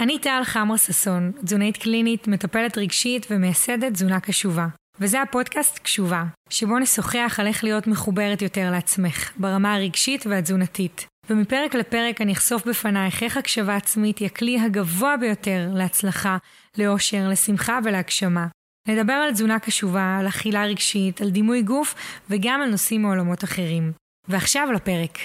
אני 0.00 0.18
טל 0.18 0.40
חמרה 0.44 0.78
ששון, 0.78 1.32
תזונאית 1.44 1.76
קלינית, 1.76 2.28
מטפלת 2.28 2.78
רגשית 2.78 3.26
ומייסדת 3.30 3.92
תזונה 3.92 4.20
קשובה. 4.20 4.66
וזה 5.00 5.22
הפודקאסט 5.22 5.78
קשובה, 5.78 6.24
שבו 6.50 6.78
נשוחח 6.78 7.36
על 7.38 7.46
איך 7.46 7.64
להיות 7.64 7.86
מחוברת 7.86 8.42
יותר 8.42 8.70
לעצמך, 8.70 9.32
ברמה 9.36 9.74
הרגשית 9.74 10.26
והתזונתית. 10.26 11.06
ומפרק 11.30 11.74
לפרק 11.74 12.20
אני 12.20 12.32
אחשוף 12.32 12.66
בפנייך 12.66 13.22
איך 13.22 13.36
הקשבה 13.36 13.76
עצמית 13.76 14.18
היא 14.18 14.26
הכלי 14.26 14.60
הגבוה 14.60 15.16
ביותר 15.16 15.68
להצלחה, 15.74 16.36
לאושר, 16.78 17.28
לשמחה 17.28 17.78
ולהגשמה. 17.84 18.46
נדבר 18.88 19.12
על 19.12 19.32
תזונה 19.32 19.58
קשובה, 19.58 20.16
על 20.20 20.28
אכילה 20.28 20.64
רגשית, 20.64 21.20
על 21.20 21.30
דימוי 21.30 21.62
גוף 21.62 21.94
וגם 22.30 22.60
על 22.62 22.70
נושאים 22.70 23.02
מעולמות 23.02 23.44
אחרים. 23.44 23.92
ועכשיו 24.28 24.72
לפרק. 24.72 25.18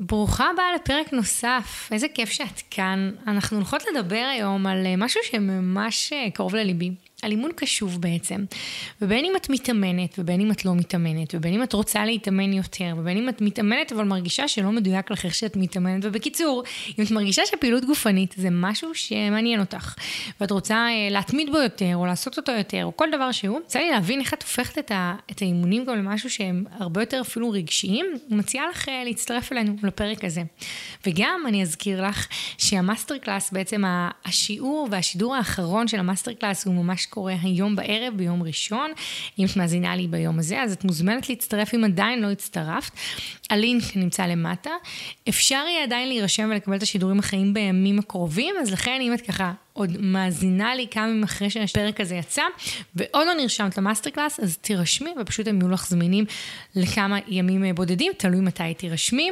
ברוכה 0.00 0.50
הבאה 0.50 0.74
לפרק 0.74 1.12
נוסף, 1.12 1.88
איזה 1.92 2.08
כיף 2.08 2.28
שאת 2.28 2.62
כאן. 2.70 3.10
אנחנו 3.26 3.56
הולכות 3.56 3.82
לדבר 3.92 4.28
היום 4.32 4.66
על 4.66 4.86
אה, 4.86 4.94
משהו 4.96 5.20
שממש 5.24 6.12
אה, 6.12 6.30
קרוב 6.30 6.54
לליבי. 6.54 6.90
על 7.24 7.30
אימון 7.30 7.50
קשוב 7.56 8.00
בעצם. 8.00 8.44
ובין 9.02 9.24
אם 9.24 9.32
את 9.36 9.50
מתאמנת, 9.50 10.14
ובין 10.18 10.40
אם 10.40 10.50
את 10.50 10.64
לא 10.64 10.74
מתאמנת, 10.74 11.34
ובין 11.34 11.54
אם 11.54 11.62
את 11.62 11.72
רוצה 11.72 12.04
להתאמן 12.04 12.52
יותר, 12.52 12.94
ובין 12.98 13.16
אם 13.16 13.28
את 13.28 13.40
מתאמנת 13.40 13.92
אבל 13.92 14.04
מרגישה 14.04 14.48
שלא 14.48 14.72
מדויק 14.72 15.10
לך 15.10 15.24
איך 15.24 15.34
שאת 15.34 15.56
מתאמנת, 15.56 16.04
ובקיצור, 16.04 16.62
אם 16.98 17.04
את 17.04 17.10
מרגישה 17.10 17.42
שפעילות 17.46 17.84
גופנית 17.84 18.34
זה 18.38 18.48
משהו 18.50 18.94
שמעניין 18.94 19.60
אותך, 19.60 19.94
ואת 20.40 20.50
רוצה 20.50 20.74
אה, 20.74 21.08
להתמיד 21.10 21.50
בו 21.50 21.58
יותר, 21.58 21.92
או 21.94 22.06
לעשות 22.06 22.36
אותו 22.36 22.52
יותר, 22.52 22.84
או 22.84 22.96
כל 22.96 23.08
דבר 23.12 23.32
שהוא, 23.32 23.60
רוצה 23.64 23.78
לי 23.78 23.90
להבין 23.90 24.20
איך 24.20 24.34
את 24.34 24.42
הופכת 24.42 24.78
את, 24.78 24.90
ה, 24.90 25.14
את 25.30 25.42
האימונים 25.42 25.84
גם 25.84 25.96
למשהו 25.96 26.30
שהם 26.30 26.64
הרבה 26.78 27.02
יותר 27.02 27.20
אפילו 27.20 27.50
רגשיים, 27.50 28.06
מציעה 28.30 28.68
לך 28.68 28.88
אה, 28.88 29.04
להצטרף 29.04 29.52
אלינו 29.52 29.76
לפרק 29.82 30.24
הזה. 30.24 30.42
וגם 31.06 31.44
אני 31.48 31.62
אזכיר 31.62 32.06
לך 32.06 32.28
שהמאסטר 32.58 33.18
קלאס, 33.18 33.52
בעצם 33.52 33.82
השיעור 34.24 34.88
והשידור 34.90 35.34
האחרון 35.34 35.88
של 35.88 35.98
המאסטר 35.98 36.32
קלאס 36.32 36.66
הוא 36.66 36.74
ממש 36.74 37.06
קורה 37.14 37.34
היום 37.42 37.76
בערב, 37.76 38.14
ביום 38.16 38.42
ראשון. 38.42 38.92
אם 39.38 39.44
את 39.44 39.56
מאזינה 39.56 39.96
לי 39.96 40.06
ביום 40.06 40.38
הזה, 40.38 40.62
אז 40.62 40.72
את 40.72 40.84
מוזמנת 40.84 41.28
להצטרף 41.28 41.74
אם 41.74 41.84
עדיין 41.84 42.22
לא 42.22 42.30
הצטרפת. 42.30 42.92
הלינק 43.50 43.82
נמצא 43.96 44.26
למטה. 44.26 44.70
אפשר 45.28 45.64
יהיה 45.68 45.82
עדיין 45.82 46.08
להירשם 46.08 46.48
ולקבל 46.52 46.76
את 46.76 46.82
השידורים 46.82 47.18
החיים 47.18 47.54
בימים 47.54 47.98
הקרובים, 47.98 48.54
אז 48.60 48.72
לכן 48.72 48.98
אם 49.00 49.14
את 49.14 49.20
ככה 49.20 49.52
עוד 49.76 49.96
מאזינה 50.00 50.74
לי 50.74 50.86
כמה 50.90 51.08
ימים 51.08 51.22
אחרי 51.22 51.50
שהפרק 51.50 52.00
הזה 52.00 52.14
יצא, 52.14 52.42
ועוד 52.94 53.26
לא 53.26 53.34
נרשמת 53.34 53.78
למאסטר 53.78 54.10
קלאס, 54.10 54.40
אז 54.40 54.56
תירשמי, 54.56 55.10
ופשוט 55.20 55.48
הם 55.48 55.60
יהיו 55.60 55.70
לך 55.70 55.86
זמינים 55.88 56.24
לכמה 56.74 57.18
ימים 57.28 57.74
בודדים, 57.74 58.12
תלוי 58.16 58.40
מתי 58.40 58.74
תירשמי. 58.74 59.30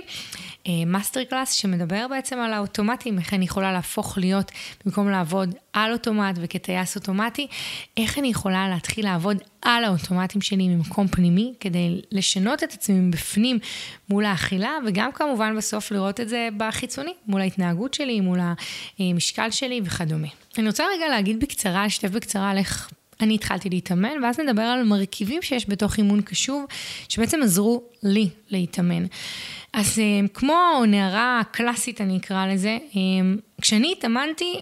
מאסטר 0.86 1.24
קלאס 1.24 1.52
שמדבר 1.52 2.06
בעצם 2.10 2.38
על 2.38 2.52
האוטומטים, 2.52 3.18
איך 3.18 3.34
אני 3.34 3.44
יכולה 3.44 3.72
להפוך 3.72 4.18
להיות, 4.18 4.52
במקום 4.84 5.10
לעבוד 5.10 5.54
על 5.72 5.92
אוטומט 5.92 6.38
וכטייס 6.40 6.96
אוטומטי, 6.96 7.46
איך 7.96 8.18
אני 8.18 8.28
יכולה 8.28 8.68
להתחיל 8.68 9.04
לעבוד 9.04 9.36
על 9.62 9.84
האוטומטים 9.84 10.40
שלי 10.40 10.68
ממקום 10.68 11.08
פנימי, 11.08 11.54
כדי 11.60 12.00
לשנות 12.12 12.62
את 12.62 12.72
עצמי 12.72 12.98
מבפנים 12.98 13.58
מול 14.08 14.24
האכילה, 14.24 14.70
וגם 14.86 15.12
כמובן 15.12 15.56
בסוף 15.56 15.90
לראות 15.90 16.20
את 16.20 16.28
זה 16.28 16.48
בחיצוני, 16.56 17.14
מול 17.26 17.40
ההתנהגות 17.40 17.94
שלי, 17.94 18.20
מול 18.20 18.38
המשקל 18.98 19.50
שלי 19.50 19.80
וכדומה. 19.84 20.28
אני 20.58 20.66
רוצה 20.66 20.84
רגע 20.96 21.08
להגיד 21.08 21.40
בקצרה, 21.40 21.86
לשתף 21.86 22.08
בקצרה 22.10 22.50
על 22.50 22.58
איך 22.58 22.90
אני 23.22 23.34
התחלתי 23.34 23.68
להתאמן, 23.70 24.22
ואז 24.22 24.40
נדבר 24.40 24.62
על 24.62 24.84
מרכיבים 24.84 25.42
שיש 25.42 25.68
בתוך 25.68 25.98
אימון 25.98 26.20
קשוב, 26.20 26.64
שבעצם 27.08 27.42
עזרו 27.42 27.82
לי 28.02 28.28
להתאמן. 28.50 29.06
אז 29.72 29.98
אה, 29.98 30.28
כמו 30.34 30.54
נערה 30.88 31.42
קלאסית, 31.50 32.00
אני 32.00 32.16
אקרא 32.16 32.46
לזה, 32.46 32.78
אה, 32.96 33.00
כשאני 33.60 33.92
התאמנתי, 33.92 34.60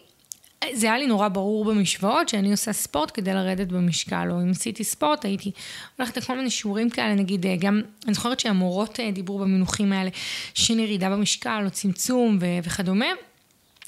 זה 0.72 0.86
היה 0.86 0.98
לי 0.98 1.06
נורא 1.06 1.28
ברור 1.28 1.64
במשוואות 1.64 2.28
שאני 2.28 2.50
עושה 2.50 2.72
ספורט 2.72 3.10
כדי 3.14 3.34
לרדת 3.34 3.68
במשקל, 3.68 4.28
או 4.30 4.40
אם 4.42 4.50
עשיתי 4.50 4.84
ספורט 4.84 5.24
הייתי 5.24 5.50
הולכת 5.96 6.16
לכל 6.16 6.36
מיני 6.36 6.50
שיעורים 6.50 6.90
כאלה, 6.90 7.14
נגיד 7.14 7.46
אה, 7.46 7.56
גם, 7.58 7.80
אני 8.06 8.14
זוכרת 8.14 8.40
שהמורות 8.40 9.00
דיברו 9.12 9.38
במינוחים 9.38 9.92
האלה, 9.92 10.10
שאין 10.54 10.78
ירידה 10.78 11.10
במשקל 11.10 11.62
או 11.64 11.70
צמצום 11.70 12.38
ו- 12.40 12.58
וכדומה. 12.64 13.06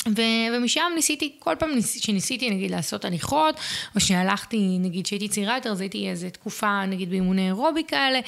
ו- 0.09 0.21
ומשם 0.57 0.83
ניסיתי, 0.95 1.33
כל 1.39 1.55
פעם 1.59 1.71
ניס- 1.75 2.01
שניסיתי 2.01 2.51
נגיד 2.51 2.71
לעשות 2.71 3.05
הליכות, 3.05 3.55
או 3.95 4.01
שהלכתי, 4.01 4.77
נגיד 4.81 5.07
שהייתי 5.07 5.29
צעירה 5.29 5.55
יותר, 5.55 5.71
אז 5.73 5.81
הייתי 5.81 6.09
איזה 6.11 6.31
תקופה 6.31 6.87
נגיד 6.87 7.11
באימוני 7.11 7.47
אירובי 7.47 7.85
כאלה, 7.89 8.21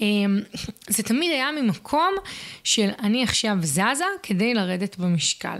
אמ, 0.00 0.40
זה 0.88 1.02
תמיד 1.02 1.30
היה 1.30 1.48
ממקום 1.62 2.14
של 2.64 2.88
אני 3.02 3.22
עכשיו 3.22 3.56
זזה 3.62 4.04
כדי 4.22 4.54
לרדת 4.54 4.96
במשקל. 4.98 5.58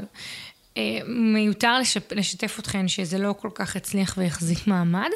אה, 0.77 0.99
מיותר 1.07 1.79
לשפ... 1.79 2.13
לשתף 2.13 2.59
אתכן 2.59 2.89
שזה 2.89 3.19
לא 3.19 3.35
כל 3.39 3.49
כך 3.55 3.77
הצליח 3.77 4.15
והחזיק 4.19 4.67
מעמד. 4.67 5.11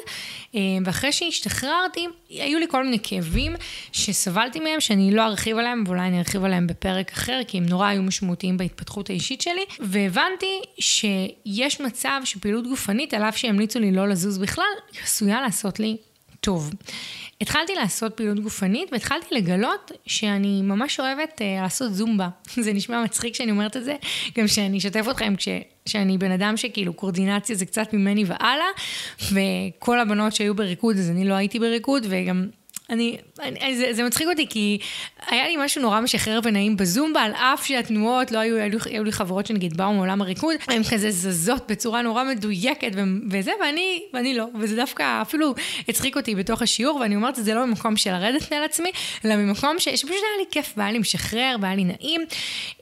אה, 0.55 0.59
ואחרי 0.85 1.11
שהשתחררתי, 1.11 2.07
היו 2.29 2.59
לי 2.59 2.65
כל 2.69 2.83
מיני 2.83 2.97
כאבים 3.03 3.55
שסבלתי 3.91 4.59
מהם, 4.59 4.79
שאני 4.79 5.11
לא 5.11 5.25
ארחיב 5.25 5.57
עליהם, 5.57 5.83
ואולי 5.87 6.01
אני 6.01 6.19
ארחיב 6.19 6.43
עליהם 6.43 6.67
בפרק 6.67 7.11
אחר, 7.11 7.41
כי 7.47 7.57
הם 7.57 7.65
נורא 7.65 7.87
היו 7.87 8.03
משמעותיים 8.03 8.57
בהתפתחות 8.57 9.09
האישית 9.09 9.41
שלי. 9.41 9.65
והבנתי 9.79 10.61
שיש 10.79 11.81
מצב 11.81 12.21
שפעילות 12.23 12.67
גופנית, 12.67 13.13
על 13.13 13.23
אף 13.23 13.37
שהמליצו 13.37 13.79
לי 13.79 13.91
לא 13.91 14.07
לזוז 14.07 14.37
בכלל, 14.37 14.65
עשויה 15.03 15.41
לעשות 15.41 15.79
לי 15.79 15.97
טוב. 16.39 16.71
התחלתי 17.41 17.75
לעשות 17.75 18.13
פעילות 18.13 18.39
גופנית 18.39 18.89
והתחלתי 18.91 19.35
לגלות 19.35 19.91
שאני 20.05 20.61
ממש 20.61 20.99
אוהבת 20.99 21.41
uh, 21.41 21.61
לעשות 21.61 21.93
זומבה. 21.93 22.29
זה 22.65 22.73
נשמע 22.73 23.03
מצחיק 23.03 23.35
שאני 23.35 23.51
אומרת 23.51 23.77
את 23.77 23.83
זה, 23.83 23.95
גם 24.37 24.47
שאני 24.47 24.77
אשתף 24.77 25.05
אתכם 25.11 25.33
כש... 25.37 25.47
שאני 25.85 26.17
בן 26.17 26.31
אדם 26.31 26.57
שכאילו 26.57 26.93
קורדינציה 26.93 27.55
זה 27.55 27.65
קצת 27.65 27.93
ממני 27.93 28.25
והלאה, 28.25 28.67
וכל 29.31 29.99
הבנות 29.99 30.35
שהיו 30.35 30.55
בריקוד 30.55 30.97
אז 30.97 31.09
אני 31.09 31.27
לא 31.27 31.33
הייתי 31.33 31.59
בריקוד, 31.59 32.05
וגם 32.09 32.47
אני, 32.89 33.17
אני 33.41 33.77
זה, 33.77 33.93
זה 33.93 34.03
מצחיק 34.03 34.27
אותי 34.27 34.47
כי 34.49 34.79
היה 35.27 35.47
לי 35.47 35.55
משהו 35.57 35.81
נורא 35.81 36.01
משחרר 36.01 36.39
ונעים 36.43 36.77
בזומבה, 36.77 37.21
על 37.21 37.31
אף 37.31 37.65
שהתנועות 37.65 38.31
לא 38.31 38.39
היו, 38.39 38.57
היו, 38.57 38.79
היו 38.85 39.03
לי 39.03 39.11
חברות 39.11 39.45
שנגיד 39.45 39.77
באו 39.77 39.93
מעולם 39.93 40.21
הריקוד, 40.21 40.55
הן 40.67 40.83
כזה 40.83 41.11
זזות 41.11 41.71
בצורה 41.71 42.01
נורא 42.01 42.23
מדויקת 42.23 42.91
וזה, 43.31 43.51
ואני, 43.61 44.03
ואני 44.13 44.33
לא, 44.33 44.45
וזה 44.59 44.75
דווקא 44.75 45.21
אפילו 45.21 45.55
הצחיק 45.87 46.17
אותי 46.17 46.35
בתוך 46.35 46.61
השיעור, 46.61 46.95
ואני 46.95 47.15
אומרת, 47.15 47.35
זה 47.35 47.53
לא 47.53 47.65
ממקום 47.65 47.97
של 47.97 48.11
לרדת 48.11 48.51
מעל 48.51 48.63
עצמי, 48.63 48.91
אלא 49.25 49.35
ממקום 49.35 49.79
ש, 49.79 49.89
שפשוט 49.89 50.09
היה 50.09 50.37
לי 50.39 50.45
כיף, 50.51 50.73
והיה 50.77 50.91
לי 50.91 50.99
משחרר, 50.99 51.55
והיה 51.61 51.75
לי 51.75 51.83
נעים. 51.83 52.21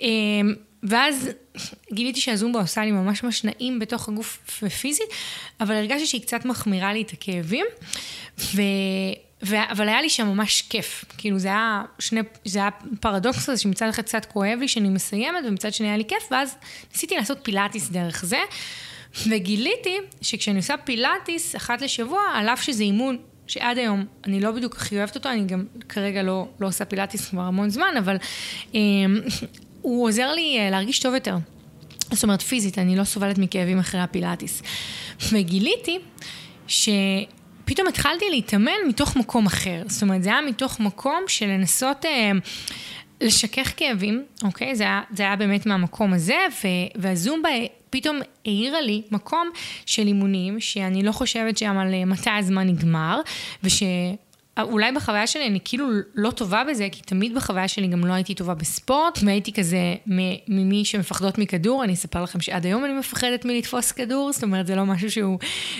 אמ, 0.01 0.53
ואז 0.83 1.29
גיליתי 1.93 2.21
שהזומבה 2.21 2.59
עושה 2.59 2.85
לי 2.85 2.91
ממש 2.91 3.23
ממש 3.23 3.43
נעים 3.43 3.79
בתוך 3.79 4.09
הגוף 4.09 4.37
פיזית, 4.81 5.07
אבל 5.59 5.75
הרגשתי 5.75 6.05
שהיא 6.05 6.21
קצת 6.21 6.45
מחמירה 6.45 6.93
לי 6.93 7.01
את 7.01 7.11
הכאבים. 7.11 7.65
ו... 8.39 8.61
ו... 9.45 9.55
אבל 9.71 9.87
היה 9.87 10.01
לי 10.01 10.09
שם 10.09 10.27
ממש 10.27 10.61
כיף. 10.61 11.05
כאילו 11.17 11.39
זה 11.39 11.47
היה 11.47 11.83
שני, 11.99 12.21
זה 12.45 12.59
היה 12.59 12.69
פרדוקס 12.99 13.49
כזה 13.49 13.57
שמצד 13.57 13.89
אחד 13.89 14.03
קצת 14.03 14.25
כואב 14.25 14.59
לי 14.59 14.67
שאני 14.67 14.89
מסיימת, 14.89 15.43
ומצד 15.47 15.73
שני 15.73 15.87
היה 15.87 15.97
לי 15.97 16.05
כיף, 16.07 16.23
ואז 16.31 16.55
ניסיתי 16.91 17.15
לעשות 17.15 17.37
פילאטיס 17.43 17.89
דרך 17.89 18.25
זה, 18.25 18.39
וגיליתי 19.27 19.97
שכשאני 20.21 20.57
עושה 20.57 20.77
פילאטיס 20.77 21.55
אחת 21.55 21.81
לשבוע, 21.81 22.21
על 22.33 22.49
אף 22.49 22.61
שזה 22.61 22.83
אימון 22.83 23.17
שעד 23.47 23.77
היום 23.77 24.05
אני 24.25 24.41
לא 24.41 24.51
בדיוק 24.51 24.75
הכי 24.75 24.97
אוהבת 24.97 25.15
אותו, 25.15 25.29
אני 25.29 25.45
גם 25.45 25.65
כרגע 25.89 26.23
לא, 26.23 26.47
לא 26.59 26.67
עושה 26.67 26.85
פילאטיס 26.85 27.29
כבר 27.29 27.41
המון 27.41 27.69
זמן, 27.69 27.95
אבל 27.99 28.15
אה, 28.75 28.79
הוא 29.81 30.07
עוזר 30.07 30.31
לי 30.31 30.59
אה, 30.59 30.69
להרגיש 30.69 30.99
טוב 30.99 31.13
יותר. 31.13 31.35
זאת 32.11 32.23
אומרת, 32.23 32.41
פיזית, 32.41 32.77
אני 32.77 32.95
לא 32.95 33.03
סובלת 33.03 33.37
מכאבים 33.37 33.79
אחרי 33.79 34.01
הפילאטיס. 34.01 34.63
וגיליתי 35.31 35.99
ש... 36.67 36.89
פתאום 37.67 37.87
התחלתי 37.87 38.25
להתאמן 38.29 38.71
מתוך 38.87 39.15
מקום 39.15 39.45
אחר. 39.45 39.81
זאת 39.87 40.01
אומרת, 40.01 40.23
זה 40.23 40.29
היה 40.29 40.41
מתוך 40.41 40.79
מקום 40.79 41.23
של 41.27 41.45
לנסות 41.45 42.05
אה, 42.05 42.31
לשכך 43.21 43.73
כאבים, 43.77 44.25
אוקיי? 44.43 44.75
זה 44.75 44.83
היה, 44.83 45.01
זה 45.13 45.23
היה 45.23 45.35
באמת 45.35 45.65
מהמקום 45.65 46.13
הזה, 46.13 46.37
ו, 46.63 46.67
והזומבה 46.95 47.49
פתאום 47.89 48.19
העירה 48.45 48.81
לי 48.81 49.01
מקום 49.11 49.49
של 49.85 50.07
אימונים, 50.07 50.59
שאני 50.59 51.03
לא 51.03 51.11
חושבת 51.11 51.57
שם 51.57 51.77
על 51.77 51.93
אה, 51.93 52.05
מתי 52.05 52.29
הזמן 52.29 52.67
נגמר, 52.67 53.21
וש... 53.63 53.83
אולי 54.61 54.91
בחוויה 54.91 55.27
שלי 55.27 55.47
אני 55.47 55.59
כאילו 55.65 55.87
לא 56.15 56.31
טובה 56.31 56.63
בזה, 56.63 56.87
כי 56.91 57.01
תמיד 57.01 57.35
בחוויה 57.35 57.67
שלי 57.67 57.87
גם 57.87 58.05
לא 58.05 58.13
הייתי 58.13 58.35
טובה 58.35 58.53
בספורט, 58.53 59.19
והייתי 59.25 59.53
כזה 59.53 59.95
ממי 60.47 60.85
שמפחדות 60.85 61.37
מכדור, 61.37 61.83
אני 61.83 61.93
אספר 61.93 62.23
לכם 62.23 62.41
שעד 62.41 62.65
היום 62.65 62.85
אני 62.85 62.93
מפחדת 62.93 63.45
מלתפוס 63.45 63.91
כדור, 63.91 64.33
זאת 64.33 64.43
אומרת 64.43 64.67
זה 64.67 64.75
לא 64.75 64.85
משהו 64.85 65.11
שהוא 65.11 65.39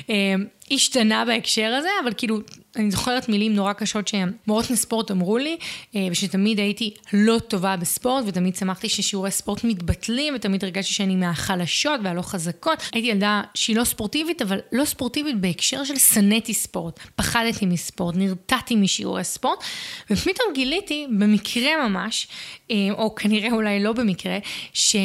אה, 0.10 0.36
השתנה 0.72 1.26
בהקשר 1.26 1.74
הזה, 1.78 1.90
אבל 2.04 2.14
כאילו 2.18 2.40
אני 2.78 2.92
זוכרת 2.92 3.30
מילים 3.30 3.54
נורא 3.56 3.74
קשות 3.74 4.08
שמורות 4.08 4.70
לספורט 4.70 5.12
אמרו 5.12 5.38
לי, 5.38 5.58
אה, 5.96 6.08
ושתמיד 6.12 6.60
הייתי 6.60 6.94
לא 7.14 7.40
טובה 7.40 7.76
בספורט, 7.78 8.24
ותמיד 8.28 8.56
שמחתי 8.56 8.90
ששיעורי 8.90 9.32
ספורט 9.32 9.64
מתבטלים, 9.64 10.36
ותמיד 10.36 10.64
הרגשתי 10.64 10.94
שאני 10.94 11.16
מהחלשות 11.16 12.00
והלא 12.04 12.22
חזקות. 12.22 12.84
הייתי 12.94 13.08
ילדה 13.08 13.42
שהיא 13.54 13.76
לא 13.76 13.84
ספורטיבית, 13.84 14.42
אבל 14.42 14.60
לא 14.72 14.86
ספורטיבית 14.86 15.42
בהקשר 15.42 15.84
של 15.84 15.98
שנאתי 15.98 16.54
ספורט. 16.54 17.00
פחדתי 17.16 17.66
מספורט, 17.66 18.16
נרתעתי 18.16 18.76
משיעורי 18.76 19.24
ספורט, 19.24 19.64
ופתאום 20.10 20.54
גיליתי, 20.54 21.08
במקרה 21.10 21.88
ממש, 21.88 22.28
אה, 22.72 22.76
או 22.92 23.16
כנראה 23.16 23.52
אולי 23.52 23.84
לא 23.84 23.94
במקרה, 23.94 24.38
ש... 24.74 24.96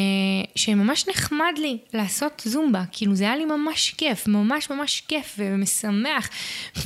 שממש 0.55 1.07
נחמד 1.07 1.53
לי 1.57 1.77
לעשות 1.93 2.41
זומבה. 2.45 2.83
כאילו 2.91 3.15
זה 3.15 3.23
היה 3.23 3.35
לי 3.35 3.45
ממש 3.45 3.95
כיף, 3.97 4.27
ממש 4.27 4.69
ממש 4.69 5.03
כיף 5.07 5.39
ומשמח. 5.53 6.29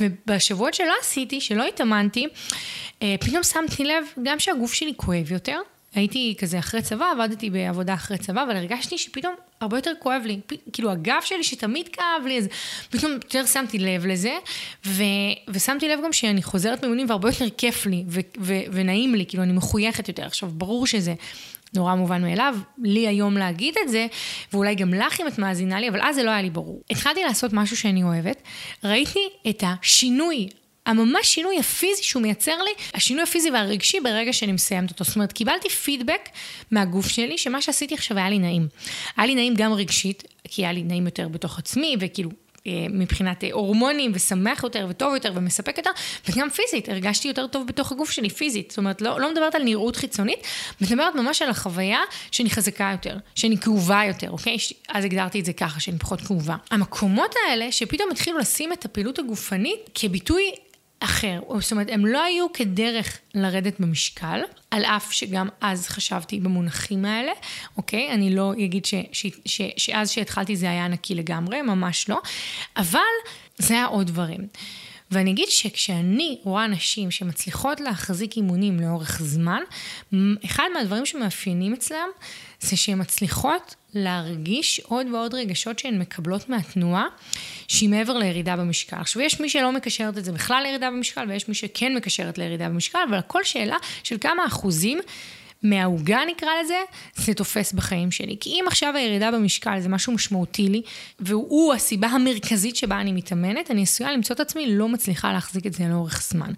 ובשבועות 0.00 0.74
שלא 0.74 0.94
עשיתי, 1.00 1.40
שלא 1.40 1.66
התאמנתי, 1.66 2.26
אה, 3.02 3.14
פתאום 3.20 3.42
שמתי 3.42 3.84
לב 3.84 4.04
גם 4.22 4.38
שהגוף 4.38 4.72
שלי 4.72 4.92
כואב 4.96 5.32
יותר. 5.32 5.58
הייתי 5.94 6.34
כזה 6.38 6.58
אחרי 6.58 6.82
צבא, 6.82 7.10
עבדתי 7.10 7.50
בעבודה 7.50 7.94
אחרי 7.94 8.18
צבא, 8.18 8.42
אבל 8.42 8.56
הרגשתי 8.56 8.98
שפתאום 8.98 9.34
הרבה 9.60 9.78
יותר 9.78 9.92
כואב 9.98 10.22
לי. 10.24 10.40
פ... 10.46 10.54
כאילו 10.72 10.90
הגב 10.90 11.20
שלי 11.24 11.44
שתמיד 11.44 11.88
כאב 11.88 12.26
לי, 12.26 12.38
אז 12.38 12.48
פתאום 12.90 13.12
יותר 13.12 13.46
שמתי 13.46 13.78
לב 13.78 14.06
לזה, 14.06 14.38
ו... 14.86 15.02
ושמתי 15.48 15.88
לב 15.88 15.98
גם 16.04 16.12
שאני 16.12 16.42
חוזרת 16.42 16.82
מאמונים 16.82 17.06
והרבה 17.08 17.28
יותר 17.28 17.50
כיף 17.56 17.86
לי, 17.86 18.04
ו... 18.08 18.20
ו... 18.40 18.54
ונעים 18.72 19.14
לי, 19.14 19.26
כאילו 19.26 19.42
אני 19.42 19.52
מחויכת 19.52 20.08
יותר. 20.08 20.26
עכשיו, 20.26 20.48
ברור 20.52 20.86
שזה 20.86 21.14
נורא 21.74 21.94
מובן 21.94 22.22
מאליו, 22.22 22.56
לי 22.82 23.08
היום 23.08 23.36
להגיד 23.36 23.74
את 23.84 23.88
זה, 23.88 24.06
ואולי 24.52 24.74
גם 24.74 24.94
לך 24.94 25.20
אם 25.20 25.26
את 25.26 25.38
מאזינה 25.38 25.80
לי, 25.80 25.88
אבל 25.88 26.00
אז 26.02 26.14
זה 26.14 26.22
לא 26.22 26.30
היה 26.30 26.42
לי 26.42 26.50
ברור. 26.50 26.82
התחלתי 26.90 27.24
לעשות 27.24 27.52
משהו 27.52 27.76
שאני 27.76 28.02
אוהבת, 28.02 28.42
ראיתי 28.84 29.28
את 29.48 29.64
השינוי 29.66 30.48
הממש 30.86 31.26
שינוי 31.26 31.58
הפיזי 31.58 32.02
שהוא 32.02 32.22
מייצר 32.22 32.62
לי, 32.62 32.70
השינוי 32.94 33.22
הפיזי 33.22 33.50
והרגשי 33.50 34.00
ברגע 34.00 34.32
שאני 34.32 34.52
מסיימת 34.52 34.90
אותו. 34.90 35.04
זאת 35.04 35.16
אומרת, 35.16 35.32
קיבלתי 35.32 35.68
פידבק 35.68 36.28
מהגוף 36.70 37.08
שלי, 37.08 37.38
שמה 37.38 37.62
שעשיתי 37.62 37.94
עכשיו 37.94 38.18
היה 38.18 38.30
לי 38.30 38.38
נעים. 38.38 38.68
היה 39.16 39.26
לי 39.26 39.34
נעים 39.34 39.54
גם 39.54 39.72
רגשית, 39.72 40.24
כי 40.44 40.62
היה 40.62 40.72
לי 40.72 40.82
נעים 40.82 41.04
יותר 41.04 41.28
בתוך 41.28 41.58
עצמי, 41.58 41.96
וכאילו 42.00 42.30
מבחינת 42.90 43.44
אה, 43.44 43.48
הורמונים, 43.52 44.10
ושמח 44.14 44.62
יותר, 44.62 44.86
וטוב 44.90 45.14
יותר, 45.14 45.32
ומספק 45.34 45.78
יותר, 45.78 45.90
וגם 46.28 46.50
פיזית, 46.50 46.88
הרגשתי 46.88 47.28
יותר 47.28 47.46
טוב 47.46 47.66
בתוך 47.66 47.92
הגוף 47.92 48.10
שלי, 48.10 48.30
פיזית. 48.30 48.70
זאת 48.70 48.78
אומרת, 48.78 49.02
לא, 49.02 49.20
לא 49.20 49.32
מדברת 49.32 49.54
על 49.54 49.62
נראות 49.62 49.96
חיצונית, 49.96 50.38
מדברת 50.80 51.14
ממש 51.14 51.42
על 51.42 51.50
החוויה 51.50 52.00
שאני 52.30 52.50
חזקה 52.50 52.88
יותר, 52.92 53.16
שאני 53.34 53.58
כאובה 53.58 54.02
יותר, 54.08 54.30
אוקיי? 54.30 54.56
אז 54.88 55.04
הגדרתי 55.04 55.40
את 55.40 55.44
זה 55.44 55.52
ככה, 55.52 55.80
שאני 55.80 55.98
פחות 55.98 56.20
כאובה. 56.20 56.56
המקומות 56.70 57.34
האלה, 57.46 57.72
שפתאום 57.72 58.10
התחילו 58.10 58.38
לשים 58.38 58.72
את 58.72 58.84
הפעילות 58.84 59.18
הגופנית 59.18 59.90
כביטוי 59.94 60.52
אחר. 61.00 61.40
זאת 61.60 61.72
אומרת, 61.72 61.86
הם 61.90 62.06
לא 62.06 62.24
היו 62.24 62.46
כדרך 62.52 63.18
לרדת 63.34 63.80
במשקל, 63.80 64.40
על 64.70 64.84
אף 64.84 65.12
שגם 65.12 65.48
אז 65.60 65.88
חשבתי 65.88 66.40
במונחים 66.40 67.04
האלה, 67.04 67.32
אוקיי? 67.76 68.10
אני 68.10 68.34
לא 68.34 68.52
אגיד 68.52 68.84
ש, 68.84 68.94
ש, 69.12 69.26
ש, 69.44 69.60
שאז 69.76 70.10
שהתחלתי 70.10 70.56
זה 70.56 70.70
היה 70.70 70.88
נקי 70.88 71.14
לגמרי, 71.14 71.62
ממש 71.62 72.08
לא, 72.08 72.20
אבל 72.76 72.98
זה 73.58 73.74
היה 73.74 73.86
עוד 73.86 74.06
דברים. 74.06 74.46
ואני 75.10 75.30
אגיד 75.30 75.48
שכשאני 75.48 76.38
רואה 76.44 76.66
נשים 76.66 77.10
שמצליחות 77.10 77.80
להחזיק 77.80 78.36
אימונים 78.36 78.80
לאורך 78.80 79.22
זמן, 79.22 79.62
אחד 80.44 80.64
מהדברים 80.74 81.06
שמאפיינים 81.06 81.72
אצלם 81.72 82.08
זה 82.60 82.76
שהן 82.76 83.00
מצליחות 83.00 83.74
להרגיש 83.94 84.80
עוד 84.80 85.06
ועוד 85.12 85.34
רגשות 85.34 85.78
שהן 85.78 85.98
מקבלות 85.98 86.48
מהתנועה, 86.48 87.06
שהיא 87.68 87.88
מעבר 87.88 88.18
לירידה 88.18 88.56
במשקל. 88.56 88.96
עכשיו, 89.00 89.22
יש 89.22 89.40
מי 89.40 89.48
שלא 89.48 89.72
מקשרת 89.72 90.18
את 90.18 90.24
זה 90.24 90.32
בכלל 90.32 90.62
לירידה 90.62 90.90
במשקל, 90.90 91.24
ויש 91.28 91.48
מי 91.48 91.54
שכן 91.54 91.94
מקשרת 91.96 92.38
לירידה 92.38 92.68
במשקל, 92.68 92.98
אבל 93.08 93.18
הכל 93.18 93.44
שאלה 93.44 93.76
של 94.02 94.16
כמה 94.20 94.46
אחוזים 94.46 94.98
מהעוגה 95.62 96.20
נקרא 96.30 96.48
לזה, 96.64 96.78
זה 97.16 97.34
תופס 97.34 97.72
בחיים 97.72 98.10
שלי. 98.10 98.36
כי 98.40 98.50
אם 98.50 98.64
עכשיו 98.66 98.96
הירידה 98.96 99.30
במשקל 99.30 99.80
זה 99.80 99.88
משהו 99.88 100.12
משמעותי 100.12 100.68
לי, 100.68 100.82
והוא 101.20 101.74
הסיבה 101.74 102.08
המרכזית 102.08 102.76
שבה 102.76 103.00
אני 103.00 103.12
מתאמנת, 103.12 103.70
אני 103.70 103.82
עשויה 103.82 104.12
למצוא 104.12 104.34
את 104.34 104.40
עצמי 104.40 104.66
לא 104.76 104.88
מצליחה 104.88 105.32
להחזיק 105.32 105.66
את 105.66 105.74
זה 105.74 105.84
לאורך 105.88 106.22
זמן. 106.30 106.52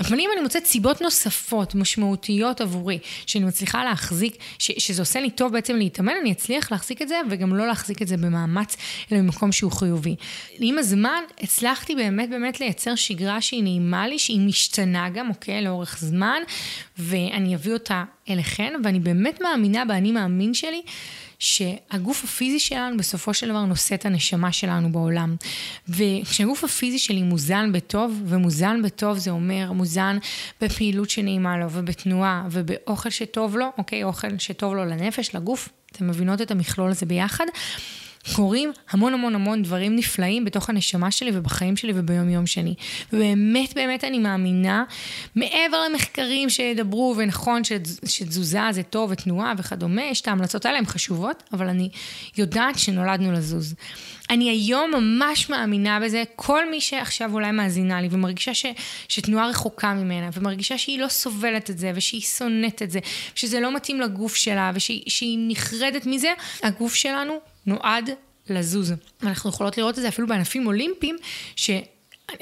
אבל 0.00 0.20
אם 0.20 0.30
אני 0.34 0.42
מוצאת 0.42 0.66
סיבות 0.66 1.00
נוספות, 1.00 1.74
משמעותיות 1.74 2.60
עבורי, 2.60 2.98
שאני 3.26 3.44
מצליחה 3.44 3.84
להחזיק, 3.84 4.36
ש- 4.58 4.86
שזה 4.86 5.02
עושה 5.02 5.20
לי 5.20 5.30
טוב 5.30 5.52
בעצם 5.52 5.76
להתאמן, 5.76 6.12
אני 6.20 6.32
אצליח 6.32 6.72
להחזיק 6.72 7.02
את 7.02 7.08
זה, 7.08 7.20
וגם 7.30 7.54
לא 7.54 7.66
להחזיק 7.66 8.02
את 8.02 8.08
זה 8.08 8.16
במאמץ, 8.16 8.76
אלא 9.12 9.20
במקום 9.20 9.52
שהוא 9.52 9.72
חיובי. 9.72 10.16
עם 10.58 10.78
הזמן 10.78 11.22
הצלחתי 11.40 11.94
באמת 11.94 12.30
באמת 12.30 12.60
לייצר 12.60 12.94
שגרה 12.94 13.40
שהיא 13.40 13.62
נעימה 13.62 14.06
לי, 14.06 14.18
שהיא 14.18 14.40
משתנה 14.40 15.10
גם, 15.10 15.28
אוקיי, 15.28 15.62
לאורך 15.62 15.98
זמן, 16.00 16.42
ואני 16.98 17.54
אביא 17.54 17.72
אותה 17.72 18.04
אליכן, 18.30 18.72
ואני 18.84 19.00
באמת 19.00 19.40
מאמינה 19.42 19.84
באני 19.84 20.12
מאמין 20.12 20.54
שלי, 20.54 20.82
שהגוף 21.38 22.24
הפיזי 22.24 22.60
שלנו 22.60 22.96
בסופו 22.96 23.34
של 23.34 23.48
דבר 23.48 23.64
נושא 23.64 23.94
את 23.94 24.06
הנשמה 24.06 24.52
שלנו 24.52 24.92
בעולם. 24.92 25.36
וכשהגוף 25.88 26.64
הפיזי 26.64 26.98
שלי 26.98 27.22
מוזן 27.22 27.72
בטוב, 27.72 28.22
ומוזן 28.26 28.82
בטוב 28.82 29.18
זה 29.18 29.30
אומר 29.30 29.72
מוזן 29.72 30.18
בפעילות 30.60 31.10
שנעימה 31.10 31.58
לו, 31.58 31.66
ובתנועה, 31.70 32.46
ובאוכל 32.50 33.10
שטוב 33.10 33.56
לו, 33.56 33.66
אוקיי, 33.78 34.04
אוכל 34.04 34.38
שטוב 34.38 34.74
לו 34.74 34.84
לנפש, 34.84 35.34
לגוף, 35.34 35.68
אתם 35.92 36.08
מבינות 36.08 36.40
את 36.42 36.50
המכלול 36.50 36.90
הזה 36.90 37.06
ביחד. 37.06 37.46
קורים 38.36 38.72
המון 38.90 39.14
המון 39.14 39.34
המון 39.34 39.62
דברים 39.62 39.96
נפלאים 39.96 40.44
בתוך 40.44 40.70
הנשמה 40.70 41.10
שלי 41.10 41.30
ובחיים 41.34 41.76
שלי 41.76 41.92
וביום 41.96 42.28
יום 42.28 42.46
שלי. 42.46 42.74
ובאמת 43.12 43.74
באמת 43.74 44.04
אני 44.04 44.18
מאמינה, 44.18 44.84
מעבר 45.36 45.82
למחקרים 45.88 46.50
שידברו, 46.50 47.14
ונכון 47.16 47.62
שתזוזה 48.06 48.60
זה 48.70 48.82
טוב 48.82 49.10
ותנועה 49.10 49.52
וכדומה, 49.58 50.02
יש 50.02 50.20
את 50.20 50.28
ההמלצות 50.28 50.66
האלה, 50.66 50.78
הן 50.78 50.86
חשובות, 50.86 51.42
אבל 51.52 51.68
אני 51.68 51.88
יודעת 52.38 52.78
שנולדנו 52.78 53.32
לזוז. 53.32 53.74
אני 54.30 54.50
היום 54.50 54.90
ממש 54.90 55.50
מאמינה 55.50 56.00
בזה, 56.00 56.22
כל 56.36 56.70
מי 56.70 56.80
שעכשיו 56.80 57.34
אולי 57.34 57.50
מאזינה 57.50 58.00
לי 58.00 58.08
ומרגישה 58.10 58.54
ש, 58.54 58.66
שתנועה 59.08 59.48
רחוקה 59.48 59.94
ממנה, 59.94 60.28
ומרגישה 60.32 60.78
שהיא 60.78 61.00
לא 61.00 61.08
סובלת 61.08 61.70
את 61.70 61.78
זה, 61.78 61.92
ושהיא 61.94 62.20
שונאת 62.20 62.82
את 62.82 62.90
זה, 62.90 62.98
שזה 63.34 63.60
לא 63.60 63.74
מתאים 63.74 64.00
לגוף 64.00 64.34
שלה, 64.34 64.72
ושהיא 64.74 65.38
נחרדת 65.48 66.06
מזה, 66.06 66.32
הגוף 66.62 66.94
שלנו 66.94 67.51
נועד 67.66 68.10
לזוז. 68.50 68.94
אנחנו 69.22 69.50
יכולות 69.50 69.78
לראות 69.78 69.98
את 69.98 70.02
זה 70.02 70.08
אפילו 70.08 70.28
בענפים 70.28 70.66
אולימפיים, 70.66 71.16
ש... 71.56 71.70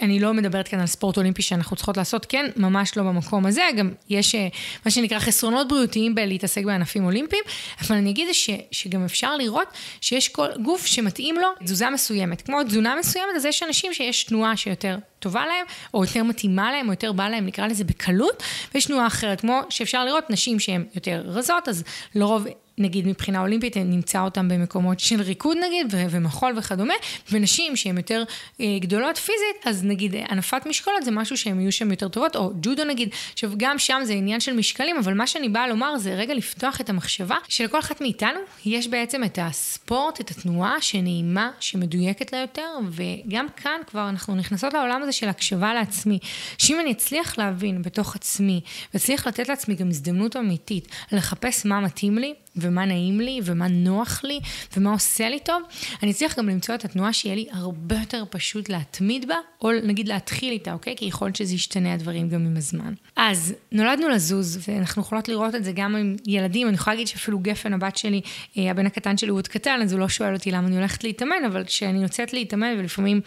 אני 0.02 0.20
לא 0.20 0.34
מדברת 0.34 0.68
כאן 0.68 0.80
על 0.80 0.86
ספורט 0.86 1.16
אולימפי 1.16 1.42
שאנחנו 1.42 1.76
צריכות 1.76 1.96
לעשות, 1.96 2.26
כן, 2.26 2.50
ממש 2.56 2.96
לא 2.96 3.02
במקום 3.02 3.46
הזה, 3.46 3.62
גם 3.76 3.92
יש 4.08 4.34
אה, 4.34 4.48
מה 4.84 4.90
שנקרא 4.90 5.18
חסרונות 5.18 5.68
בריאותיים 5.68 6.14
בלהתעסק 6.14 6.64
בענפים 6.64 7.04
אולימפיים, 7.04 7.42
אבל 7.80 7.96
אני 7.96 8.10
אגיד 8.10 8.28
ש, 8.32 8.50
שגם 8.70 9.04
אפשר 9.04 9.36
לראות 9.36 9.68
שיש 10.00 10.28
כל 10.28 10.48
גוף 10.62 10.86
שמתאים 10.86 11.36
לו 11.36 11.48
תזוזה 11.64 11.90
מסוימת. 11.90 12.42
כמו 12.42 12.64
תזונה 12.64 12.96
מסוימת, 12.98 13.36
אז 13.36 13.44
יש 13.44 13.62
אנשים 13.62 13.94
שיש 13.94 14.24
תנועה 14.24 14.56
שיותר 14.56 14.96
טובה 15.18 15.46
להם, 15.46 15.66
או 15.94 16.04
יותר 16.04 16.22
מתאימה 16.22 16.72
להם, 16.72 16.86
או 16.86 16.92
יותר 16.92 17.12
באה 17.12 17.28
להם, 17.28 17.46
נקרא 17.46 17.66
לזה 17.66 17.84
בקלות, 17.84 18.42
ויש 18.74 18.84
תנועה 18.84 19.06
אחרת, 19.06 19.40
כמו 19.40 19.60
שאפשר 19.70 20.04
לראות 20.04 20.30
נשים 20.30 20.60
שהן 20.60 20.84
יותר 20.94 21.22
רזות, 21.26 21.68
אז 21.68 21.84
לרוב 22.14 22.46
נגיד 22.80 23.06
מבחינה 23.06 23.40
אולימפית, 23.40 23.76
נמצא 23.76 24.20
אותם 24.20 24.48
במקומות 24.48 25.00
של 25.00 25.20
ריקוד 25.20 25.56
נגיד, 25.66 25.94
ומחול 26.10 26.58
וכדומה, 26.58 26.94
ונשים 27.32 27.76
שהן 27.76 27.96
יותר 27.96 28.24
אה, 28.60 28.66
גדולות 28.80 29.16
פיזית, 29.16 29.66
אז 29.66 29.84
נגיד 29.84 30.14
הנפת 30.28 30.66
משקולות 30.66 31.04
זה 31.04 31.10
משהו 31.10 31.36
שהן 31.36 31.60
יהיו 31.60 31.72
שם 31.72 31.90
יותר 31.90 32.08
טובות, 32.08 32.36
או 32.36 32.52
ג'ודו 32.62 32.84
נגיד, 32.84 33.08
עכשיו 33.32 33.52
גם 33.56 33.78
שם 33.78 34.00
זה 34.04 34.12
עניין 34.12 34.40
של 34.40 34.52
משקלים, 34.52 34.96
אבל 34.96 35.14
מה 35.14 35.26
שאני 35.26 35.48
באה 35.48 35.68
לומר 35.68 35.98
זה 35.98 36.14
רגע 36.14 36.34
לפתוח 36.34 36.80
את 36.80 36.90
המחשבה 36.90 37.36
שלכל 37.48 37.78
אחת 37.78 38.00
מאיתנו. 38.00 38.40
יש 38.64 38.88
בעצם 38.88 39.24
את 39.24 39.38
הספורט, 39.42 40.20
את 40.20 40.30
התנועה 40.30 40.80
שנעימה, 40.80 41.50
שמדויקת 41.60 42.32
לה 42.32 42.38
יותר, 42.38 42.68
וגם 42.90 43.46
כאן 43.56 43.80
כבר 43.86 44.08
אנחנו 44.08 44.34
נכנסות 44.34 44.74
לעולם 44.74 45.02
הזה 45.02 45.12
של 45.12 45.28
הקשבה 45.28 45.74
לעצמי, 45.74 46.18
שאם 46.58 46.80
אני 46.80 46.92
אצליח 46.92 47.38
להבין 47.38 47.82
בתוך 47.82 48.16
עצמי, 48.16 48.60
ואצליח 48.94 49.26
לתת 49.26 49.48
לעצמי 49.48 49.74
גם 49.74 49.88
הזדמנות 49.88 50.36
אמיתית 50.36 50.88
לחפש 51.12 51.66
מה 51.66 51.80
מתאים 51.80 52.18
לי, 52.18 52.34
ומה 52.56 52.84
נעים 52.84 53.20
לי, 53.20 53.40
ומה 53.44 53.68
נוח 53.68 54.20
לי, 54.24 54.40
ומה 54.76 54.92
עושה 54.92 55.28
לי 55.28 55.38
טוב, 55.40 55.62
אני 56.02 56.10
אצליח 56.10 56.38
גם 56.38 56.48
למצוא 56.48 56.74
את 56.74 56.84
התנועה 56.84 57.12
שיהיה 57.12 57.34
לי 57.34 57.46
הרבה 57.52 57.96
יותר 57.96 58.24
פשוט 58.30 58.68
להתמיד 58.68 59.28
בה, 59.28 59.34
או 59.62 59.70
נגיד 59.82 60.08
להתחיל 60.08 60.52
איתה, 60.52 60.72
אוקיי? 60.72 60.96
כי 60.96 61.04
יכול 61.04 61.26
להיות 61.26 61.36
שזה 61.36 61.54
ישתנה 61.54 61.94
הדברים 61.94 62.28
גם 62.28 62.46
עם 62.46 62.56
הזמן. 62.56 62.94
אז 63.16 63.54
נולדנו 63.72 64.08
לזוז, 64.08 64.58
ואנחנו 64.68 65.02
יכולות 65.02 65.28
לראות 65.28 65.54
את 65.54 65.64
זה 65.64 65.72
גם 65.72 65.96
עם 65.96 66.16
ילדים, 66.26 66.68
אני 66.68 66.74
יכולה 66.74 66.94
להגיד 66.94 67.06
שאפילו 67.06 67.38
גפן, 67.38 67.72
הבת 67.72 67.96
שלי, 67.96 68.20
אה, 68.58 68.70
הבן 68.70 68.86
הקטן 68.86 69.16
שלי 69.16 69.30
הוא 69.30 69.38
עוד 69.38 69.48
קטן, 69.48 69.80
אז 69.82 69.92
הוא 69.92 70.00
לא 70.00 70.08
שואל 70.08 70.34
אותי 70.34 70.50
למה 70.50 70.66
אני 70.66 70.76
הולכת 70.76 71.04
להתאמן, 71.04 71.44
אבל 71.46 71.64
כשאני 71.64 72.02
יוצאת 72.02 72.32
להתאמן, 72.32 72.74
ולפעמים... 72.78 73.20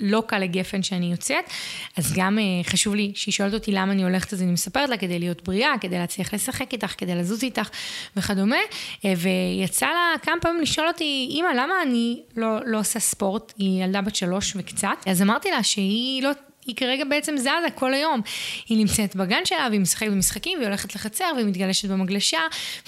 אה, 0.00 0.06
לא 0.06 0.22
קל 0.26 0.38
לגפן 0.38 0.82
שאני 0.82 1.10
יוצאת, 1.10 1.44
אז 1.96 2.12
גם 2.16 2.38
uh, 2.38 2.68
חשוב 2.70 2.94
לי 2.94 3.12
שהיא 3.14 3.32
שואלת 3.32 3.54
אותי 3.54 3.72
למה 3.72 3.92
אני 3.92 4.02
הולכת, 4.02 4.32
אז 4.32 4.42
אני 4.42 4.52
מספרת 4.52 4.88
לה 4.88 4.96
כדי 4.96 5.18
להיות 5.18 5.42
בריאה, 5.42 5.72
כדי 5.80 5.98
להצליח 5.98 6.34
לשחק 6.34 6.72
איתך, 6.72 6.94
כדי 6.98 7.14
לזוז 7.14 7.44
איתך 7.44 7.68
וכדומה, 8.16 8.56
uh, 8.56 9.04
ויצא 9.16 9.86
לה 9.86 10.18
כמה 10.22 10.40
פעמים 10.40 10.62
לשאול 10.62 10.88
אותי, 10.88 11.28
אמא, 11.30 11.48
למה 11.48 11.74
אני 11.82 12.22
לא, 12.36 12.58
לא 12.66 12.78
עושה 12.78 13.00
ספורט? 13.00 13.52
היא 13.58 13.84
ילדה 13.84 14.00
בת 14.00 14.14
שלוש 14.14 14.56
וקצת, 14.56 14.96
אז 15.06 15.22
אמרתי 15.22 15.50
לה 15.50 15.62
שהיא 15.62 16.22
לא... 16.22 16.30
היא 16.66 16.76
כרגע 16.76 17.04
בעצם 17.04 17.36
זזה 17.36 17.50
כל 17.74 17.94
היום. 17.94 18.20
היא 18.68 18.78
נמצאת 18.78 19.16
בגן 19.16 19.44
שלה, 19.44 19.66
והיא 19.70 19.80
משחקת 19.80 20.10
במשחקים, 20.10 20.58
והיא 20.58 20.68
הולכת 20.68 20.94
לחצר, 20.94 21.30
והיא 21.34 21.46
מתגלשת 21.46 21.88
במגלשה, 21.88 22.40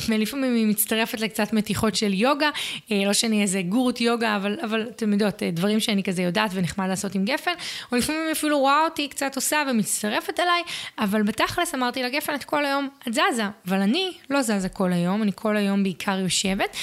ולפעמים 0.09 0.55
היא 0.55 0.67
מצטרפת 0.67 1.21
לקצת 1.21 1.53
מתיחות 1.53 1.95
של 1.95 2.15
יוגה. 2.15 2.51
אה, 2.93 3.03
לא 3.07 3.13
שאני 3.13 3.43
איזה 3.43 3.63
גורות 3.63 4.01
יוגה, 4.01 4.37
אבל, 4.37 4.59
אבל 4.63 4.87
אתם 4.97 5.13
יודעות, 5.13 5.43
אה, 5.43 5.51
דברים 5.51 5.81
שאני 5.81 6.03
כזה 6.03 6.23
יודעת 6.23 6.51
ונחמד 6.55 6.89
לעשות 6.89 7.15
עם 7.15 7.25
גפן, 7.25 7.53
או 7.93 7.97
לפעמים 7.97 8.23
היא 8.23 8.33
אפילו 8.33 8.59
רואה 8.59 8.85
אותי 8.85 9.09
קצת 9.09 9.37
עושה 9.37 9.63
ומצטרפת 9.71 10.41
אליי, 10.41 10.63
אבל 10.99 11.23
בתכלס 11.23 11.75
אמרתי 11.75 12.03
לגפן, 12.03 12.35
את 12.35 12.45
כל 12.45 12.65
היום, 12.65 12.89
את 13.09 13.15
זזה. 13.15 13.45
אבל 13.67 13.81
אני 13.81 14.13
לא 14.31 14.43
זזה 14.43 14.69
כל 14.69 14.93
היום, 14.93 15.23
אני 15.23 15.33
כל 15.35 15.57
היום 15.57 15.83
בעיקר 15.83 16.19
יושבת, 16.19 16.77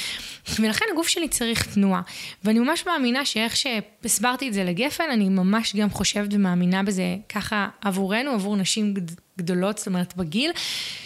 ולכן 0.59 0.85
הגוף 0.93 1.07
שלי 1.07 1.27
צריך 1.27 1.73
תנועה. 1.73 2.01
ואני 2.43 2.59
ממש 2.59 2.85
מאמינה 2.85 3.25
שאיך 3.25 3.55
שהסברתי 3.55 4.47
את 4.47 4.53
זה 4.53 4.63
לגפן, 4.63 5.03
אני 5.11 5.29
ממש 5.29 5.75
גם 5.75 5.89
חושבת 5.89 6.29
ומאמינה 6.31 6.83
בזה 6.83 7.15
ככה 7.29 7.67
עבורנו, 7.81 8.31
עבור 8.31 8.55
נשים 8.55 8.93
גדולות, 9.37 9.77
זאת 9.77 9.87
אומרת 9.87 10.15
בגיל, 10.17 10.51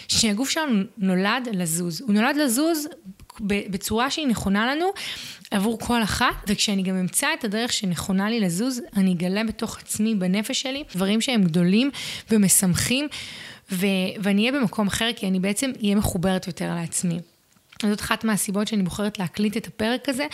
שהגוף 0.08 0.50
שלנו 0.50 0.82
נולד 0.98 1.48
לזוז. 1.52 2.00
הוא 2.00 2.12
נולד 2.12 2.36
לזוז 2.36 2.88
בצורה 3.40 4.10
שהיא 4.10 4.26
נכונה 4.26 4.74
לנו 4.74 4.90
עבור 5.50 5.78
כל 5.78 6.02
אחת, 6.02 6.34
וכשאני 6.46 6.82
גם 6.82 6.96
אמצא 6.96 7.26
את 7.38 7.44
הדרך 7.44 7.72
שנכונה 7.72 8.30
לי 8.30 8.40
לזוז, 8.40 8.80
אני 8.96 9.12
אגלה 9.12 9.44
בתוך 9.44 9.78
עצמי, 9.78 10.14
בנפש 10.14 10.62
שלי, 10.62 10.84
דברים 10.94 11.20
שהם 11.20 11.42
גדולים 11.42 11.90
ומשמחים, 12.30 13.08
ו- 13.72 13.86
ואני 14.22 14.48
אהיה 14.48 14.60
במקום 14.60 14.86
אחר, 14.86 15.10
כי 15.16 15.28
אני 15.28 15.40
בעצם 15.40 15.70
אהיה 15.82 15.94
מחוברת 15.94 16.46
יותר 16.46 16.74
לעצמי. 16.74 17.18
זאת 17.88 18.00
אחת 18.00 18.24
מהסיבות 18.24 18.68
שאני 18.68 18.82
בוחרת 18.82 19.18
להקליט 19.18 19.56
את 19.56 19.66
הפרק 19.66 20.08
הזה, 20.08 20.26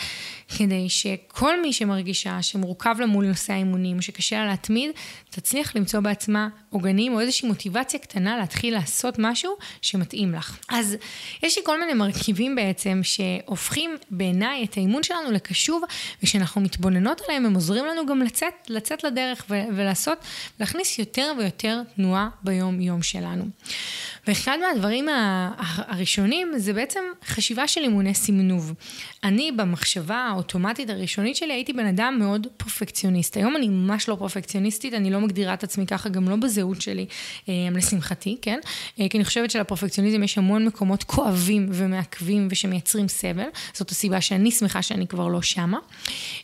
כדי 0.57 0.89
שכל 0.89 1.61
מי 1.61 1.73
שמרגישה 1.73 2.41
שמורכב 2.41 2.95
לה 2.99 3.05
מול 3.05 3.25
נושא 3.25 3.53
האימונים, 3.53 4.01
שקשה 4.01 4.35
לה 4.39 4.45
להתמיד, 4.45 4.91
תצליח 5.29 5.75
למצוא 5.75 5.99
בעצמה 5.99 6.49
עוגנים 6.69 7.13
או 7.13 7.19
איזושהי 7.19 7.47
מוטיבציה 7.47 7.99
קטנה 7.99 8.37
להתחיל 8.37 8.73
לעשות 8.73 9.15
משהו 9.19 9.51
שמתאים 9.81 10.33
לך. 10.33 10.57
אז 10.69 10.97
יש 11.43 11.57
לי 11.57 11.63
כל 11.65 11.79
מיני 11.79 11.93
מרכיבים 11.93 12.55
בעצם 12.55 12.99
שהופכים 13.03 13.95
בעיניי 14.11 14.63
את 14.63 14.77
האימון 14.77 15.03
שלנו 15.03 15.31
לקשוב, 15.31 15.83
וכשאנחנו 16.23 16.61
מתבוננות 16.61 17.21
עליהם 17.27 17.45
הם 17.45 17.53
עוזרים 17.53 17.85
לנו 17.85 18.05
גם 18.05 18.21
לצאת, 18.21 18.53
לצאת 18.69 19.03
לדרך 19.03 19.45
ולעשות, 19.49 20.17
להכניס 20.59 20.99
יותר 20.99 21.33
ויותר 21.37 21.81
תנועה 21.95 22.29
ביום-יום 22.43 23.03
שלנו. 23.03 23.45
ואחד 24.27 24.57
מהדברים 24.67 25.07
הראשונים 25.87 26.53
זה 26.57 26.73
בעצם 26.73 26.99
חשיבה 27.25 27.67
של 27.67 27.81
אימוני 27.81 28.13
סמנוב. 28.13 28.73
אני 29.23 29.51
במחשבה 29.51 30.15
האוטומטית 30.15 30.89
הראשונית 30.89 31.35
שלי 31.35 31.53
הייתי 31.53 31.73
בן 31.73 31.85
אדם 31.85 32.15
מאוד 32.19 32.47
פרפקציוניסט. 32.57 33.37
היום 33.37 33.55
אני 33.55 33.67
ממש 33.67 34.09
לא 34.09 34.15
פרפקציוניסטית, 34.15 34.93
אני 34.93 35.09
לא 35.09 35.21
מגדירה 35.21 35.53
את 35.53 35.63
עצמי 35.63 35.85
ככה, 35.85 36.09
גם 36.09 36.29
לא 36.29 36.35
בזהות 36.35 36.81
שלי, 36.81 37.05
אה, 37.49 37.53
לשמחתי, 37.71 38.37
כן? 38.41 38.59
אה, 38.99 39.09
כי 39.09 39.17
אני 39.17 39.25
חושבת 39.25 39.51
שלפרפקציוניזם 39.51 40.23
יש 40.23 40.37
המון 40.37 40.65
מקומות 40.65 41.03
כואבים 41.03 41.69
ומעכבים 41.71 42.47
ושמייצרים 42.51 43.07
סבל. 43.07 43.47
זאת 43.73 43.91
הסיבה 43.91 44.21
שאני 44.21 44.51
שמחה 44.51 44.81
שאני 44.81 45.07
כבר 45.07 45.27
לא 45.27 45.41
שמה. 45.41 45.77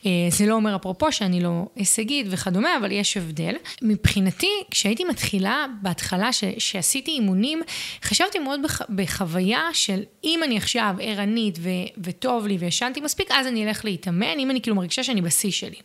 אה, 0.05 0.11
זה 0.29 0.45
לא 0.45 0.55
אומר 0.55 0.75
אפרופו 0.75 1.11
שאני 1.11 1.41
לא 1.43 1.65
הישגית 1.75 2.27
וכדומה, 2.29 2.77
אבל 2.77 2.91
יש 2.91 3.17
הבדל. 3.17 3.55
מבחינתי, 3.81 4.51
כשהייתי 4.71 5.03
מתחילה, 5.03 5.65
בהתחלה 5.81 6.33
ש- 6.33 6.43
שעשיתי 6.57 7.11
אימונים, 7.11 7.61
חשבתי 8.03 8.39
מאוד 8.39 8.61
בח- 8.63 8.81
בחוויה 8.95 9.69
של 9.73 9.99
אם 10.23 10.43
אני 10.43 10.57
עכשיו 10.57 10.95
ערנית 11.01 11.57
ו- 11.59 11.69
וטוב 12.03 12.47
לי 12.47 12.57
וישנתי 12.57 13.01
מספיק, 13.01 13.31
אז 13.31 13.47
אני 13.47 13.67
אלך 13.67 13.85
להתאמן, 13.85 14.39
אם 14.39 14.51
אני 14.51 14.61
כאילו 14.61 14.75
מרגישה 14.75 15.03
שאני 15.03 15.21
בשיא 15.21 15.51
שלי. 15.51 15.75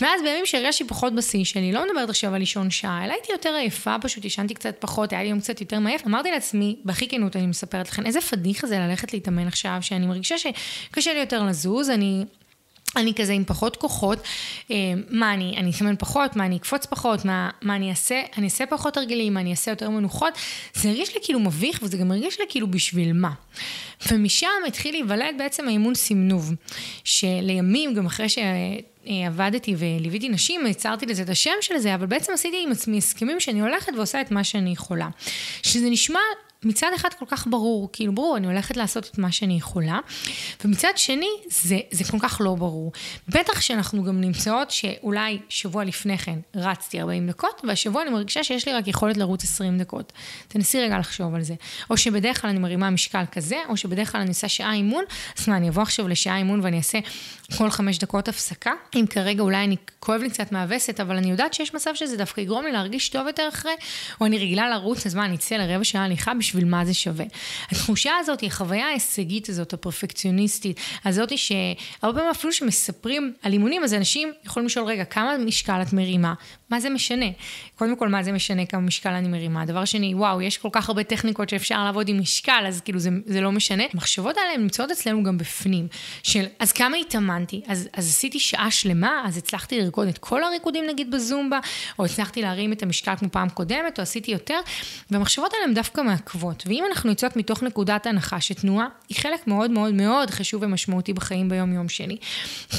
ואז 0.00 0.22
בימים 0.22 0.46
שהרגשתי 0.46 0.84
פחות 0.84 1.14
בשיא 1.14 1.44
שלי, 1.44 1.72
לא 1.72 1.86
מדברת 1.86 2.08
עכשיו 2.08 2.34
על 2.34 2.40
לישון 2.40 2.70
שעה, 2.70 3.04
אלא 3.04 3.12
הייתי 3.12 3.32
יותר 3.32 3.54
עייפה, 3.54 3.96
פשוט 4.02 4.24
ישנתי 4.24 4.54
קצת 4.54 4.76
פחות, 4.78 5.12
היה 5.12 5.22
לי 5.22 5.28
יום 5.28 5.40
קצת 5.40 5.60
יותר 5.60 5.78
מעייף. 5.78 6.06
אמרתי 6.06 6.30
לעצמי, 6.30 6.76
בהכי 6.84 7.08
כנות 7.08 7.36
אני 7.36 7.46
מספרת 7.46 7.88
לכם, 7.88 8.06
איזה 8.06 8.20
פדיחה 8.20 8.66
זה 8.66 8.78
ללכת 8.78 9.12
להתאמן 9.12 9.46
עכשיו, 9.46 9.78
שאני 9.80 10.06
מרגישה 10.06 10.34
שקשה 10.38 11.12
לי 11.12 11.20
יותר 11.20 11.42
לזוז, 11.42 11.90
אני 11.90 12.24
אני 12.96 13.14
כזה 13.14 13.32
עם 13.32 13.44
פחות 13.44 13.76
כוחות, 13.76 14.18
אה, 14.70 14.76
מה 15.10 15.34
אני, 15.34 15.54
אני 15.56 15.70
אסמן 15.70 15.94
פחות, 15.98 16.36
מה 16.36 16.46
אני 16.46 16.56
אקפוץ 16.56 16.86
פחות, 16.86 17.24
מה, 17.24 17.50
מה 17.62 17.76
אני 17.76 17.90
אעשה, 17.90 18.22
אני 18.36 18.44
אעשה 18.44 18.66
פחות 18.66 18.96
הרגלים, 18.96 19.34
מה 19.34 19.40
אני 19.40 19.50
אעשה 19.50 19.70
יותר 19.70 19.90
מנוחות, 19.90 20.34
זה 20.74 20.88
הרגיש 20.88 21.14
לי 21.14 21.20
כאילו 21.22 21.40
מביך 21.40 21.80
וזה 21.82 21.96
גם 21.96 22.10
הרגיש 22.10 22.40
לי 22.40 22.46
כאילו 22.48 22.70
בשביל 22.70 23.12
מה. 23.12 23.30
ומשם 24.10 24.48
התחיל 24.66 24.94
להיוולד 24.94 25.34
בעצם 25.38 25.68
האימון 25.68 25.94
סמנוב, 25.94 26.52
שלימים, 27.04 27.94
גם 27.94 28.06
אחרי 28.06 28.28
ש... 28.28 28.38
עבדתי 29.26 29.74
וליוויתי 29.78 30.28
נשים, 30.28 30.66
יצרתי 30.66 31.06
לזה 31.06 31.22
את 31.22 31.28
השם 31.28 31.50
של 31.60 31.78
זה, 31.78 31.94
אבל 31.94 32.06
בעצם 32.06 32.32
עשיתי 32.32 32.62
עם 32.66 32.72
עצמי 32.72 32.98
הסכמים 32.98 33.40
שאני 33.40 33.60
הולכת 33.60 33.92
ועושה 33.96 34.20
את 34.20 34.30
מה 34.30 34.44
שאני 34.44 34.72
יכולה. 34.72 35.08
שזה 35.62 35.90
נשמע 35.90 36.20
מצד 36.64 36.90
אחד 36.96 37.08
כל 37.18 37.26
כך 37.28 37.46
ברור, 37.46 37.88
כאילו 37.92 38.12
ברור, 38.14 38.36
אני 38.36 38.46
הולכת 38.46 38.76
לעשות 38.76 39.10
את 39.12 39.18
מה 39.18 39.32
שאני 39.32 39.56
יכולה, 39.56 39.98
ומצד 40.64 40.92
שני, 40.96 41.30
זה, 41.50 41.78
זה 41.90 42.04
כל 42.04 42.18
כך 42.20 42.40
לא 42.44 42.54
ברור. 42.54 42.92
בטח 43.28 43.60
שאנחנו 43.60 44.04
גם 44.04 44.20
נמצאות 44.20 44.70
שאולי 44.70 45.38
שבוע 45.48 45.84
לפני 45.84 46.18
כן 46.18 46.38
רצתי 46.54 47.00
40 47.00 47.26
דקות, 47.26 47.60
והשבוע 47.68 48.02
אני 48.02 48.10
מרגישה 48.10 48.44
שיש 48.44 48.68
לי 48.68 48.74
רק 48.74 48.88
יכולת 48.88 49.16
לרוץ 49.16 49.44
20 49.44 49.78
דקות. 49.78 50.12
תנסי 50.48 50.80
רגע 50.80 50.98
לחשוב 50.98 51.34
על 51.34 51.42
זה. 51.42 51.54
או 51.90 51.96
שבדרך 51.96 52.40
כלל 52.40 52.50
אני 52.50 52.58
מרימה 52.58 52.90
משקל 52.90 53.24
כזה, 53.32 53.56
או 53.68 53.76
שבדרך 53.76 54.12
כלל 54.12 54.20
אני 54.20 54.28
עושה 54.28 54.48
שעה 54.48 54.72
אימון, 54.72 55.04
אז 55.38 55.48
מה, 55.48 55.56
אני 55.56 55.68
אבוא 55.68 55.82
עכשיו 55.82 56.08
לשעה 56.08 56.36
אימון 56.36 56.60
ואני 56.62 56.76
אעשה 56.76 56.98
כל 57.58 57.70
חמש 57.70 57.98
דקות 57.98 58.28
הפסקה? 58.28 58.72
אם 58.94 59.04
כרגע 59.10 59.42
אולי 59.42 59.64
אני, 59.64 59.76
כואב 60.00 60.20
לי 60.20 60.30
קצת 60.30 60.52
מהווסת, 60.52 61.00
אבל 61.00 61.16
אני 61.16 61.30
יודעת 61.30 61.54
שיש 61.54 61.74
מצב 61.74 61.94
שזה 61.94 62.16
דווקא 62.16 62.40
יגרום 62.40 62.64
לי 62.64 62.72
להרגיש 62.72 63.08
טוב 63.08 63.26
יותר 63.26 63.48
אחרי, 63.48 63.72
או 64.20 64.26
אני 64.26 64.38
רגילה 64.38 64.70
לרוץ, 64.70 65.06
אז 65.06 65.14
מה, 65.14 65.24
אני 65.24 65.34
אצא 65.34 65.54
לרבע 65.54 65.84
שעה 65.84 66.04
הליכה 66.04 66.34
בשביל 66.52 66.64
מה 66.64 66.84
זה 66.84 66.94
שווה. 66.94 67.24
התחושה 67.70 68.12
הזאת 68.20 68.42
החוויה 68.42 68.86
ההישגית 68.86 69.48
הזאת, 69.48 69.72
הפרפקציוניסטית, 69.72 70.80
הזאת 71.04 71.38
שהרבה 71.38 72.18
פעמים 72.18 72.30
אפילו 72.30 72.52
שמספרים 72.52 73.34
על 73.42 73.52
אימונים, 73.52 73.84
אז 73.84 73.94
אנשים 73.94 74.32
יכולים 74.44 74.66
לשאול, 74.66 74.86
רגע, 74.86 75.04
כמה 75.04 75.38
משקל 75.38 75.82
את 75.82 75.92
מרימה? 75.92 76.34
מה 76.72 76.80
זה 76.80 76.90
משנה? 76.90 77.26
קודם 77.74 77.96
כל, 77.96 78.08
מה 78.08 78.22
זה 78.22 78.32
משנה 78.32 78.66
כמה 78.66 78.80
משקל 78.80 79.10
אני 79.10 79.28
מרימה? 79.28 79.64
דבר 79.64 79.84
שני, 79.84 80.14
וואו, 80.14 80.42
יש 80.42 80.58
כל 80.58 80.68
כך 80.72 80.88
הרבה 80.88 81.04
טכניקות 81.04 81.48
שאפשר 81.48 81.84
לעבוד 81.84 82.08
עם 82.08 82.20
משקל, 82.20 82.64
אז 82.68 82.80
כאילו 82.80 82.98
זה, 82.98 83.10
זה 83.26 83.40
לא 83.40 83.52
משנה. 83.52 83.82
המחשבות 83.92 84.36
האלה 84.36 84.56
נמצאות 84.56 84.90
אצלנו 84.90 85.22
גם 85.22 85.38
בפנים, 85.38 85.88
של 86.22 86.44
אז 86.58 86.72
כמה 86.72 86.96
התאמנתי? 86.96 87.62
אז, 87.66 87.88
אז 87.92 88.08
עשיתי 88.08 88.38
שעה 88.38 88.70
שלמה, 88.70 89.22
אז 89.26 89.36
הצלחתי 89.36 89.80
לרקוד 89.80 90.08
את 90.08 90.18
כל 90.18 90.44
הריקודים 90.44 90.84
נגיד 90.86 91.10
בזומבה, 91.10 91.58
או 91.98 92.04
הצלחתי 92.04 92.42
להרים 92.42 92.72
את 92.72 92.82
המשקל 92.82 93.16
כמו 93.16 93.28
פעם 93.30 93.48
קודמת, 93.48 93.98
או 93.98 94.02
עשיתי 94.02 94.30
יותר, 94.30 94.60
והמחשבות 95.10 95.52
האלה 95.52 95.64
הן 95.64 95.74
דווקא 95.74 96.00
מעכבות. 96.00 96.64
ואם 96.66 96.84
אנחנו 96.88 97.10
יוצאות 97.10 97.36
מתוך 97.36 97.62
נקודת 97.62 98.06
הנחה 98.06 98.40
שתנועה 98.40 98.86
היא 99.08 99.16
חלק 99.16 99.46
מאוד 99.46 99.70
מאוד 99.70 99.94
מאוד 99.94 100.30
חשוב 100.30 100.62
ומשמעותי 100.62 101.12
בחיים 101.12 101.48
ביום-יום 101.48 101.88
שלי, 101.88 102.16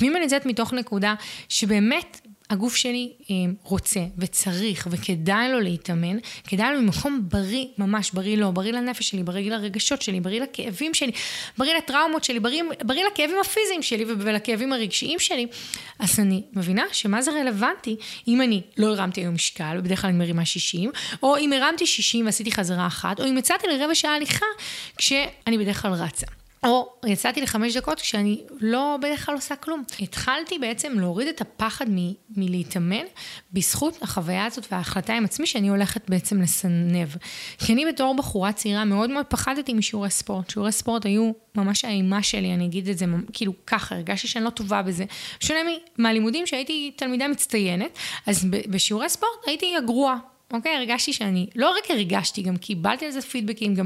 ואם 0.01 0.15
אני 0.15 0.23
יוצאת 0.23 0.45
מתוך 0.45 0.73
נקודה 0.73 1.15
שבאמת 1.49 2.22
הגוף 2.53 2.75
שלי 2.75 3.11
אה, 3.31 3.35
רוצה 3.63 3.99
וצריך 4.17 4.87
וכדאי 4.91 5.51
לו 5.51 5.59
להתאמן, 5.59 6.17
כדאי 6.47 6.73
לו 6.73 6.81
ממקום 6.81 7.21
בריא, 7.23 7.65
ממש 7.77 8.11
בריא 8.11 8.37
לו, 8.37 8.51
בריא 8.51 8.71
לנפש 8.71 9.09
שלי, 9.09 9.23
בריא 9.23 9.51
לרגשות 9.51 10.01
שלי, 10.01 10.19
בריא 10.19 10.41
לכאבים 10.41 10.93
שלי, 10.93 11.11
בריא 11.57 11.73
לטראומות 11.77 12.23
שלי, 12.23 12.39
בריא, 12.39 12.63
בריא 12.83 13.03
לכאבים 13.05 13.37
הפיזיים 13.41 13.81
שלי 13.83 14.05
ולכאבים 14.07 14.73
הרגשיים 14.73 15.19
שלי, 15.19 15.47
אז 15.99 16.19
אני 16.19 16.41
מבינה 16.53 16.83
שמה 16.91 17.21
זה 17.21 17.31
רלוונטי 17.31 17.95
אם 18.27 18.41
אני 18.41 18.61
לא 18.77 18.87
הרמתי 18.87 19.21
היום 19.21 19.33
משקל, 19.33 19.75
ובדרך 19.79 20.01
כלל 20.01 20.09
אני 20.09 20.19
מרימה 20.19 20.45
60, 20.45 20.91
או 21.23 21.37
אם 21.37 21.53
הרמתי 21.53 21.85
60 21.85 22.25
ועשיתי 22.25 22.51
חזרה 22.51 22.87
אחת, 22.87 23.19
או 23.19 23.25
אם 23.25 23.37
יצאתי 23.37 23.67
לרבע 23.67 23.95
שעה 23.95 24.15
הליכה 24.15 24.45
כשאני 24.97 25.57
בדרך 25.57 25.81
כלל 25.81 25.91
רצה. 25.91 26.42
או 26.63 26.89
יצאתי 27.05 27.41
לחמש 27.41 27.77
דקות 27.77 27.99
כשאני 27.99 28.41
לא 28.59 28.97
בדרך 29.01 29.25
כלל 29.25 29.35
עושה 29.35 29.55
כלום. 29.55 29.83
התחלתי 29.99 30.59
בעצם 30.59 30.99
להוריד 30.99 31.27
את 31.27 31.41
הפחד 31.41 31.85
מ- 31.89 32.13
מלהתאמן 32.35 33.05
בזכות 33.53 34.01
החוויה 34.01 34.45
הזאת 34.45 34.65
וההחלטה 34.71 35.13
עם 35.13 35.25
עצמי 35.25 35.47
שאני 35.47 35.67
הולכת 35.69 36.09
בעצם 36.09 36.41
לסנב. 36.41 37.07
כי 37.57 37.73
אני 37.73 37.85
בתור 37.85 38.15
בחורה 38.15 38.53
צעירה 38.53 38.85
מאוד 38.85 39.09
מאוד 39.09 39.25
פחדתי 39.25 39.73
משיעורי 39.73 40.09
ספורט. 40.09 40.49
שיעורי 40.49 40.71
ספורט 40.71 41.05
היו 41.05 41.31
ממש 41.55 41.85
האימה 41.85 42.23
שלי, 42.23 42.53
אני 42.53 42.65
אגיד 42.65 42.89
את 42.89 42.97
זה 42.97 43.05
כאילו 43.33 43.53
ככה, 43.67 43.95
הרגשתי 43.95 44.27
שאני 44.27 44.45
לא 44.45 44.49
טובה 44.49 44.81
בזה. 44.81 45.05
שונה 45.39 45.59
מהלימודים 45.97 46.47
שהייתי 46.47 46.91
תלמידה 46.95 47.27
מצטיינת, 47.27 47.97
אז 48.27 48.45
בשיעורי 48.69 49.09
ספורט 49.09 49.47
הייתי 49.47 49.75
הגרועה. 49.75 50.17
אוקיי? 50.53 50.75
הרגשתי 50.75 51.13
שאני, 51.13 51.47
לא 51.55 51.75
רק 51.77 51.91
הרגשתי, 51.91 52.41
גם 52.41 52.57
קיבלתי 52.57 53.05
על 53.05 53.11
זה 53.11 53.21
פידבקים, 53.21 53.75
גם, 53.75 53.85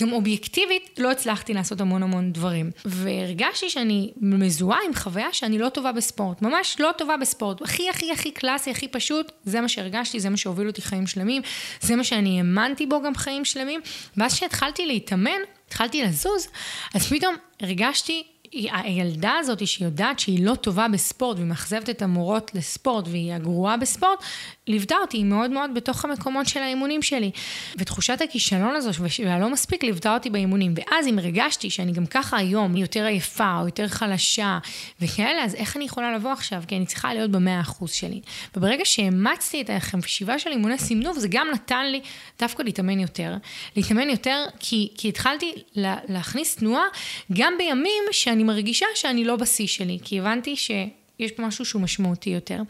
גם 0.00 0.12
אובייקטיבית 0.12 0.98
לא 0.98 1.10
הצלחתי 1.10 1.54
לעשות 1.54 1.80
המון 1.80 2.02
המון 2.02 2.32
דברים. 2.32 2.70
והרגשתי 2.84 3.70
שאני 3.70 4.10
מזוהה 4.20 4.78
עם 4.86 4.94
חוויה 4.94 5.32
שאני 5.32 5.58
לא 5.58 5.68
טובה 5.68 5.92
בספורט, 5.92 6.42
ממש 6.42 6.76
לא 6.80 6.90
טובה 6.98 7.16
בספורט. 7.16 7.62
הכי 7.62 7.90
הכי 7.90 8.12
הכי 8.12 8.30
קלאסי, 8.30 8.70
הכי 8.70 8.88
פשוט, 8.88 9.32
זה 9.44 9.60
מה 9.60 9.68
שהרגשתי, 9.68 10.20
זה 10.20 10.30
מה 10.30 10.36
שהוביל 10.36 10.66
אותי 10.66 10.82
חיים 10.82 11.06
שלמים, 11.06 11.42
זה 11.80 11.96
מה 11.96 12.04
שאני 12.04 12.38
האמנתי 12.38 12.86
בו 12.86 13.02
גם 13.02 13.14
חיים 13.14 13.44
שלמים. 13.44 13.80
ואז 14.16 14.34
כשהתחלתי 14.34 14.86
להתאמן, 14.86 15.40
התחלתי 15.66 16.02
לזוז, 16.02 16.48
אז 16.94 17.06
פתאום 17.06 17.34
הרגשתי 17.60 18.22
הילדה 18.52 19.32
הזאת 19.38 19.66
שיודעת 19.66 20.18
שהיא 20.18 20.46
לא 20.46 20.54
טובה 20.54 20.88
בספורט 20.88 21.36
והיא 21.36 21.48
מאכזבת 21.48 21.90
את 21.90 22.02
המורות 22.02 22.50
לספורט 22.54 23.08
והיא 23.08 23.32
הגרועה 23.32 23.76
בספורט, 23.76 24.18
ליוותה 24.66 24.94
אותי 25.00 25.24
מאוד 25.24 25.50
מאוד 25.50 25.74
בתוך 25.74 26.04
המקומות 26.04 26.46
של 26.46 26.60
האימונים 26.60 27.02
שלי. 27.02 27.30
ותחושת 27.78 28.20
הכישלון 28.20 28.76
הזו 28.76 28.90
והלא 29.24 29.50
מספיק 29.50 29.84
ליוותה 29.84 30.14
אותי 30.14 30.30
באימונים. 30.30 30.74
ואז 30.76 31.06
אם 31.06 31.18
הרגשתי 31.18 31.70
שאני 31.70 31.92
גם 31.92 32.06
ככה 32.06 32.36
היום 32.36 32.76
יותר 32.76 33.04
עייפה 33.04 33.60
או 33.60 33.66
יותר 33.66 33.88
חלשה 33.88 34.58
וכאלה, 35.00 35.44
אז 35.44 35.54
איך 35.54 35.76
אני 35.76 35.84
יכולה 35.84 36.16
לבוא 36.16 36.32
עכשיו? 36.32 36.62
כי 36.68 36.76
אני 36.76 36.86
צריכה 36.86 37.14
להיות 37.14 37.30
במאה 37.30 37.60
אחוז 37.60 37.90
שלי. 37.92 38.20
וברגע 38.56 38.84
שאימצתי 38.84 39.60
את 39.60 39.70
החשיבה 39.70 40.38
של 40.38 40.50
אימוני 40.50 40.78
סימנוב, 40.78 41.18
זה 41.18 41.28
גם 41.30 41.46
נתן 41.52 41.86
לי 41.86 42.00
דווקא 42.38 42.62
להתאמן 42.62 43.00
יותר. 43.00 43.34
להתאמן 43.76 44.10
יותר 44.10 44.44
כי, 44.58 44.88
כי 44.96 45.08
התחלתי 45.08 45.52
לה, 45.74 45.96
להכניס 46.08 46.56
תנועה 46.56 46.84
גם 47.32 47.52
בימים 47.58 48.04
שאני 48.12 48.37
מרגישה 48.44 48.86
שאני 48.94 49.24
לא 49.24 49.36
בשיא 49.36 49.66
שלי. 49.66 49.98
כי 50.04 50.20
הבנתי 50.20 50.56
ש... 50.56 50.70
יש 51.18 51.32
פה 51.32 51.42
משהו 51.42 51.64
שהוא 51.64 51.82
משמעותי 51.82 52.30
יותר. 52.30 52.62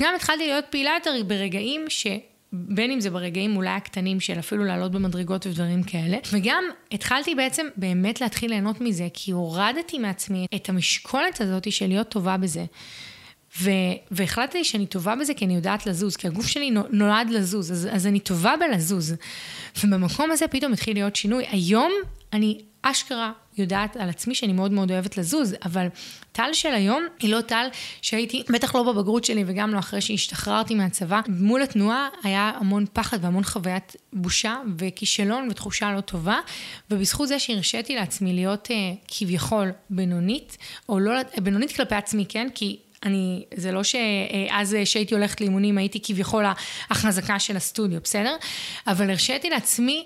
גם 0.00 0.14
התחלתי 0.16 0.46
להיות 0.46 0.64
פעילה 0.70 0.90
יותר 0.94 1.22
ברגעים 1.26 1.84
ש... 1.88 2.06
בין 2.52 2.90
אם 2.90 3.00
זה 3.00 3.10
ברגעים 3.10 3.56
אולי 3.56 3.70
הקטנים 3.70 4.20
של 4.20 4.38
אפילו 4.38 4.64
לעלות 4.64 4.92
במדרגות 4.92 5.46
ודברים 5.46 5.82
כאלה, 5.82 6.18
וגם 6.32 6.64
התחלתי 6.92 7.34
בעצם 7.34 7.66
באמת 7.76 8.20
להתחיל 8.20 8.50
ליהנות 8.50 8.80
מזה, 8.80 9.08
כי 9.14 9.30
הורדתי 9.30 9.98
מעצמי 9.98 10.46
את 10.54 10.68
המשקולת 10.68 11.40
הזאת 11.40 11.72
של 11.72 11.86
להיות 11.86 12.08
טובה 12.08 12.36
בזה. 12.36 12.64
ו- 13.60 13.70
והחלטתי 14.10 14.64
שאני 14.64 14.86
טובה 14.86 15.16
בזה 15.16 15.34
כי 15.34 15.44
אני 15.44 15.54
יודעת 15.54 15.86
לזוז, 15.86 16.16
כי 16.16 16.26
הגוף 16.26 16.46
שלי 16.46 16.70
נולד 16.90 17.30
לזוז, 17.30 17.72
אז, 17.72 17.88
אז 17.92 18.06
אני 18.06 18.20
טובה 18.20 18.54
בלזוז. 18.60 19.14
ובמקום 19.84 20.30
הזה 20.30 20.48
פתאום 20.48 20.72
התחיל 20.72 20.96
להיות 20.96 21.16
שינוי. 21.16 21.44
היום 21.50 21.92
אני 22.32 22.60
אשכרה 22.82 23.32
יודעת 23.60 23.96
על 23.96 24.08
עצמי 24.08 24.34
שאני 24.34 24.52
מאוד 24.52 24.72
מאוד 24.72 24.90
אוהבת 24.90 25.16
לזוז, 25.16 25.54
אבל 25.64 25.86
טל 26.32 26.52
של 26.52 26.74
היום 26.74 27.02
היא 27.20 27.32
לא 27.32 27.40
טל 27.40 27.66
שהייתי, 28.02 28.42
בטח 28.50 28.74
לא 28.74 28.92
בבגרות 28.92 29.24
שלי 29.24 29.44
וגם 29.46 29.74
לא 29.74 29.78
אחרי 29.78 30.00
שהשתחררתי 30.00 30.74
מהצבא. 30.74 31.20
מול 31.28 31.62
התנועה 31.62 32.08
היה 32.22 32.52
המון 32.54 32.84
פחד 32.92 33.18
והמון 33.24 33.44
חוויית 33.44 33.96
בושה 34.12 34.56
וכישלון 34.78 35.48
ותחושה 35.50 35.92
לא 35.92 36.00
טובה, 36.00 36.38
ובזכות 36.90 37.28
זה 37.28 37.38
שהרשיתי 37.38 37.94
לעצמי 37.94 38.32
להיות 38.32 38.68
uh, 38.68 38.70
כביכול 39.08 39.72
בינונית, 39.90 40.56
או 40.88 40.98
לא, 40.98 41.12
בינונית 41.42 41.72
כלפי 41.72 41.94
עצמי, 41.94 42.24
כן? 42.28 42.48
כי 42.54 42.78
אני, 43.02 43.44
זה 43.54 43.72
לא 43.72 43.82
שאז 43.82 44.76
שהייתי 44.84 45.14
הולכת 45.14 45.40
לאימונים 45.40 45.78
הייתי 45.78 46.00
כביכול 46.02 46.44
החזקה 46.90 47.38
של 47.38 47.56
הסטודיו, 47.56 48.00
בסדר? 48.04 48.36
אבל 48.86 49.10
הרשיתי 49.10 49.50
לעצמי 49.50 50.04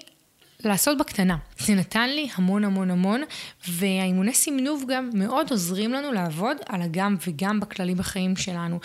לעשות 0.69 0.99
בקטנה. 0.99 1.37
זה 1.59 1.75
נתן 1.75 2.11
לי 2.11 2.29
המון 2.35 2.65
המון 2.65 2.91
המון, 2.91 3.23
והאימוני 3.69 4.35
סימנוב 4.35 4.85
גם 4.89 5.11
מאוד 5.15 5.51
עוזרים 5.51 5.93
לנו 5.93 6.13
לעבוד 6.13 6.57
על 6.69 6.83
הגם 6.83 7.17
וגם 7.27 7.61
בכללי 7.61 7.95
בחיים 7.95 8.37
שלנו. 8.37 8.81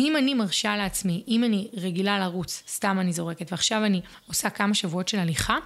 אם 0.00 0.16
אני 0.16 0.34
מרשה 0.34 0.76
לעצמי, 0.76 1.22
אם 1.28 1.44
אני 1.44 1.68
רגילה 1.76 2.18
לרוץ, 2.18 2.62
סתם 2.68 2.96
אני 3.00 3.12
זורקת, 3.12 3.52
ועכשיו 3.52 3.84
אני 3.84 4.00
עושה 4.28 4.50
כמה 4.50 4.74
שבועות 4.74 5.08
של 5.08 5.18
הליכה, 5.18 5.56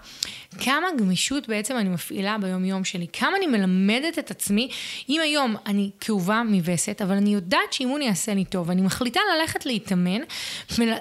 כמה 0.60 0.86
גמישות 0.98 1.48
בעצם 1.48 1.76
אני 1.76 1.88
מפעילה 1.88 2.36
ביום 2.38 2.64
יום 2.64 2.84
שלי, 2.84 3.06
כמה 3.12 3.36
אני 3.36 3.46
מלמדת 3.46 4.18
את 4.18 4.30
עצמי, 4.30 4.68
אם 5.08 5.20
היום 5.20 5.56
אני 5.66 5.90
כאובה 6.00 6.42
מווסת, 6.42 7.02
אבל 7.02 7.14
אני 7.14 7.34
יודעת 7.34 7.72
שאימון 7.72 8.02
יעשה 8.02 8.34
לי 8.34 8.44
טוב, 8.44 8.68
ואני 8.68 8.82
מחליטה 8.82 9.20
ללכת 9.34 9.66
להתאמן 9.66 10.20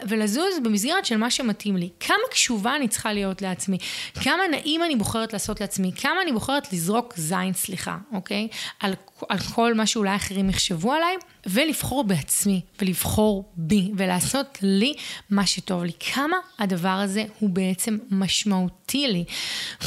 ולזוז 0.07 0.59
במסגרת 0.63 1.05
של 1.05 1.17
מה 1.17 1.31
שמתאים 1.31 1.77
לי. 1.77 1.89
כמה 1.99 2.17
קשובה 2.31 2.75
אני 2.75 2.87
צריכה 2.87 3.13
להיות 3.13 3.41
לעצמי, 3.41 3.77
כמה 4.23 4.43
נעים 4.57 4.83
אני 4.83 4.95
בוחרת 4.95 5.33
לעשות 5.33 5.61
לעצמי, 5.61 5.91
כמה 5.91 6.21
אני 6.21 6.31
בוחרת 6.31 6.73
לזרוק 6.73 7.13
זין, 7.17 7.53
סליחה, 7.53 7.97
אוקיי? 8.13 8.47
על, 8.79 8.93
על 9.29 9.39
כל 9.39 9.73
מה 9.73 9.85
שאולי 9.85 10.15
אחרים 10.15 10.49
יחשבו 10.49 10.93
עליי, 10.93 11.15
ולבחור 11.45 12.03
בעצמי, 12.03 12.61
ולבחור 12.81 13.51
בי, 13.55 13.91
ולעשות 13.97 14.57
לי 14.61 14.93
מה 15.29 15.45
שטוב 15.45 15.83
לי. 15.83 15.91
כמה 16.13 16.37
הדבר 16.59 16.89
הזה 16.89 17.25
הוא 17.39 17.49
בעצם 17.49 17.97
משמעותי 18.11 19.07
לי. 19.07 19.23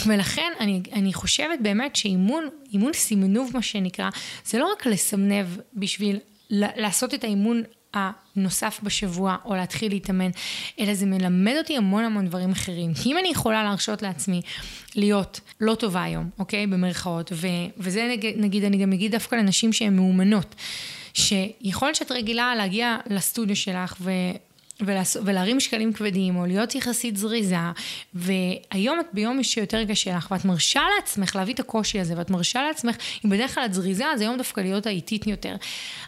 ולכן 0.06 0.52
אני, 0.60 0.82
אני 0.92 1.12
חושבת 1.12 1.58
באמת 1.62 1.96
שאימון, 1.96 2.48
אימון 2.72 2.92
סימנוב 2.92 3.50
מה 3.54 3.62
שנקרא, 3.62 4.10
זה 4.44 4.58
לא 4.58 4.72
רק 4.72 4.86
לסמנב 4.86 5.46
בשביל 5.74 6.18
לעשות 6.50 7.14
את 7.14 7.24
האימון 7.24 7.62
הנוסף 7.94 8.80
בשבוע, 8.82 9.36
או 9.44 9.54
להתחיל 9.54 9.92
להתאמן, 9.92 10.30
אלא 10.80 10.94
זה 10.94 11.06
מלמד 11.06 11.54
אותי 11.58 11.76
המון 11.76 12.04
המון 12.04 12.26
דברים 12.26 12.50
אחרים. 12.50 12.92
אם 13.06 13.18
אני 13.18 13.28
יכולה 13.28 13.64
להרשות 13.64 14.02
לעצמי 14.02 14.42
להיות 14.96 15.40
לא 15.60 15.74
טובה 15.74 16.02
היום, 16.02 16.30
אוקיי? 16.38 16.66
במרכאות, 16.66 17.32
ו- 17.34 17.46
וזה 17.78 18.08
נגיד, 18.12 18.34
נגיד, 18.38 18.64
אני 18.64 18.76
גם 18.76 18.92
אגיד 18.92 19.12
דווקא 19.12 19.36
לנשים 19.36 19.72
שהן 19.72 19.96
מאומנות. 19.96 20.54
שיכול 21.14 21.88
להיות 21.88 21.96
שאת 21.96 22.12
רגילה 22.12 22.54
להגיע 22.56 22.96
לסטודיו 23.06 23.56
שלך 23.56 23.96
ו... 24.00 24.10
ולהרים 25.24 25.56
משקלים 25.56 25.92
כבדים, 25.92 26.36
או 26.36 26.46
להיות 26.46 26.74
יחסית 26.74 27.16
זריזה, 27.16 27.56
והיום 28.14 29.00
את 29.00 29.06
ביום 29.12 29.42
שיותר 29.42 29.84
קשה 29.84 30.16
לך, 30.16 30.28
ואת 30.30 30.44
מרשה 30.44 30.82
לעצמך 30.96 31.36
להביא 31.36 31.54
את 31.54 31.60
הקושי 31.60 32.00
הזה, 32.00 32.14
ואת 32.16 32.30
מרשה 32.30 32.62
לעצמך, 32.62 32.96
אם 33.24 33.30
בדרך 33.30 33.54
כלל 33.54 33.64
את 33.64 33.74
זריזה, 33.74 34.06
אז 34.06 34.20
היום 34.20 34.36
דווקא 34.36 34.60
להיות 34.60 34.86
האיטית 34.86 35.26
יותר. 35.26 35.56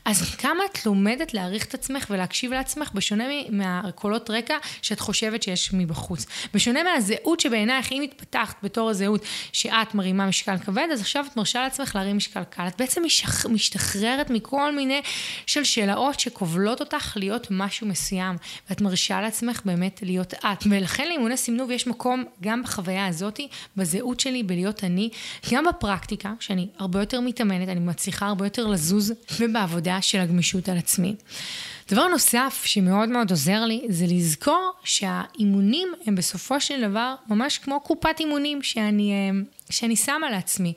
אז 0.05 0.35
כמה 0.35 0.65
את 0.73 0.87
לומדת 0.87 1.35
להעריך 1.35 1.65
את 1.65 1.75
עצמך 1.75 2.07
ולהקשיב 2.11 2.53
לעצמך, 2.53 2.91
בשונה 2.95 3.25
מהקולות 3.49 4.31
רקע 4.31 4.57
שאת 4.83 5.01
חושבת 5.01 5.43
שיש 5.43 5.73
מבחוץ. 5.73 6.27
בשונה 6.55 6.83
מהזהות 6.83 7.41
שבעינייך, 7.41 7.93
אם 7.93 8.03
התפתחת 8.03 8.57
בתור 8.63 8.91
הזהות 8.91 9.25
שאת 9.53 9.95
מרימה 9.95 10.27
משקל 10.27 10.59
כבד, 10.59 10.87
אז 10.93 11.01
עכשיו 11.01 11.25
את 11.33 11.37
מרשה 11.37 11.63
לעצמך 11.63 11.97
להרים 11.97 12.17
משקל 12.17 12.45
קל. 12.45 12.67
את 12.67 12.77
בעצם. 12.79 13.03
משתחררת 13.49 14.31
מכל 14.31 14.75
מיני 14.75 15.01
שלשלאות 15.47 16.21
שכובלות 16.21 16.81
אותך 16.81 17.13
להיות 17.17 17.47
משהו 17.51 17.87
מסוים. 17.87 18.37
ואת 18.71 18.81
מרשה 18.81 19.21
לעצמך 19.21 19.61
באמת 19.65 20.01
להיות 20.03 20.35
את. 20.35 20.67
ולכן 20.71 21.09
לאימוני 21.09 21.37
סימנוב 21.37 21.71
יש 21.71 21.87
מקום 21.87 22.25
גם 22.43 22.63
בחוויה 22.63 23.07
הזאתי, 23.07 23.49
בזהות 23.77 24.21
שלי, 24.21 24.43
בלהיות 24.43 24.85
אני, 24.85 25.11
גם 25.53 25.65
בפרקטיקה, 25.69 26.33
שאני 26.41 26.69
הרבה 26.79 27.01
יותר 27.01 27.21
מתאמנת, 27.21 27.69
אני 27.69 27.81
מצליחה 27.81 28.27
הרבה 28.27 28.47
יותר 28.47 28.67
לזוז, 28.67 29.13
ובעבודה 29.41 30.03
של 30.03 30.21
הגמישות 30.21 30.69
על 30.69 30.79
עצמי. 30.79 31.15
דבר 31.89 32.07
נוסף 32.09 32.63
שמאוד 32.65 33.09
מאוד 33.09 33.31
עוזר 33.31 33.65
לי, 33.65 33.83
זה 33.89 34.07
לזכור 34.09 34.73
שהאימונים 34.85 35.89
הם 36.07 36.15
בסופו 36.15 36.61
של 36.61 36.89
דבר 36.91 37.15
ממש 37.29 37.59
כמו 37.59 37.81
קופת 37.81 38.17
אימונים 38.21 38.63
שאני, 38.63 39.13
אה, 39.13 39.41
שאני 39.71 39.97
שמה 39.97 40.31
לעצמי. 40.31 40.73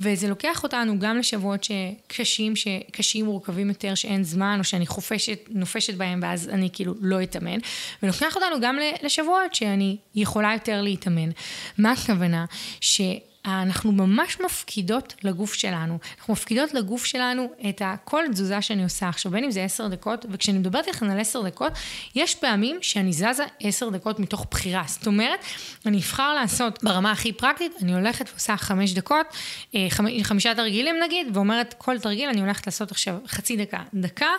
וזה 0.00 0.28
לוקח 0.28 0.62
אותנו 0.62 0.98
גם 0.98 1.18
לשבועות 1.18 1.64
שקשים, 1.64 2.56
שקשים 2.56 3.24
מורכבים 3.24 3.68
יותר, 3.68 3.94
שאין 3.94 4.24
זמן, 4.24 4.56
או 4.58 4.64
שאני 4.64 4.86
חופשת, 4.86 5.38
נופשת 5.48 5.94
בהם 5.94 6.20
ואז 6.22 6.48
אני 6.48 6.70
כאילו 6.72 6.94
לא 7.00 7.22
אתאמן. 7.22 7.58
ולוקח 8.02 8.36
אותנו 8.36 8.60
גם 8.60 8.76
לשבועות 9.02 9.54
שאני 9.54 9.96
יכולה 10.14 10.52
יותר 10.52 10.82
להתאמן. 10.82 11.30
מה 11.78 11.92
הכוונה? 11.92 12.44
ש... 12.80 13.00
אנחנו 13.46 13.92
ממש 13.92 14.40
מפקידות 14.44 15.14
לגוף 15.22 15.54
שלנו. 15.54 15.98
אנחנו 16.18 16.32
מפקידות 16.32 16.74
לגוף 16.74 17.04
שלנו 17.04 17.50
את 17.68 17.82
כל 18.04 18.24
תזוזה 18.32 18.62
שאני 18.62 18.82
עושה 18.82 19.08
עכשיו, 19.08 19.32
בין 19.32 19.44
אם 19.44 19.50
זה 19.50 19.62
עשר 19.62 19.88
דקות, 19.88 20.26
וכשאני 20.30 20.58
מדברת 20.58 20.86
איתכם 20.88 21.10
על 21.10 21.20
עשר 21.20 21.42
דקות, 21.42 21.72
יש 22.14 22.34
פעמים 22.34 22.78
שאני 22.82 23.12
זזה 23.12 23.44
עשר 23.60 23.88
דקות 23.88 24.18
מתוך 24.18 24.46
בחירה. 24.50 24.82
זאת 24.86 25.06
אומרת, 25.06 25.40
אני 25.86 25.96
אבחר 25.96 26.34
לעשות 26.34 26.84
ברמה 26.84 27.12
הכי 27.12 27.32
פרקטית, 27.32 27.72
אני 27.82 27.94
הולכת 27.94 28.28
ועושה 28.30 28.56
חמש 28.56 28.92
דקות, 28.92 29.26
אה, 29.74 29.86
חמישה 30.22 30.54
תרגילים 30.54 30.96
נגיד, 31.04 31.36
ואומרת 31.36 31.74
כל 31.78 31.98
תרגיל 31.98 32.28
אני 32.28 32.40
הולכת 32.40 32.66
לעשות 32.66 32.90
עכשיו 32.90 33.16
חצי 33.26 33.56
דקה. 33.56 33.82
דקה 33.94 34.30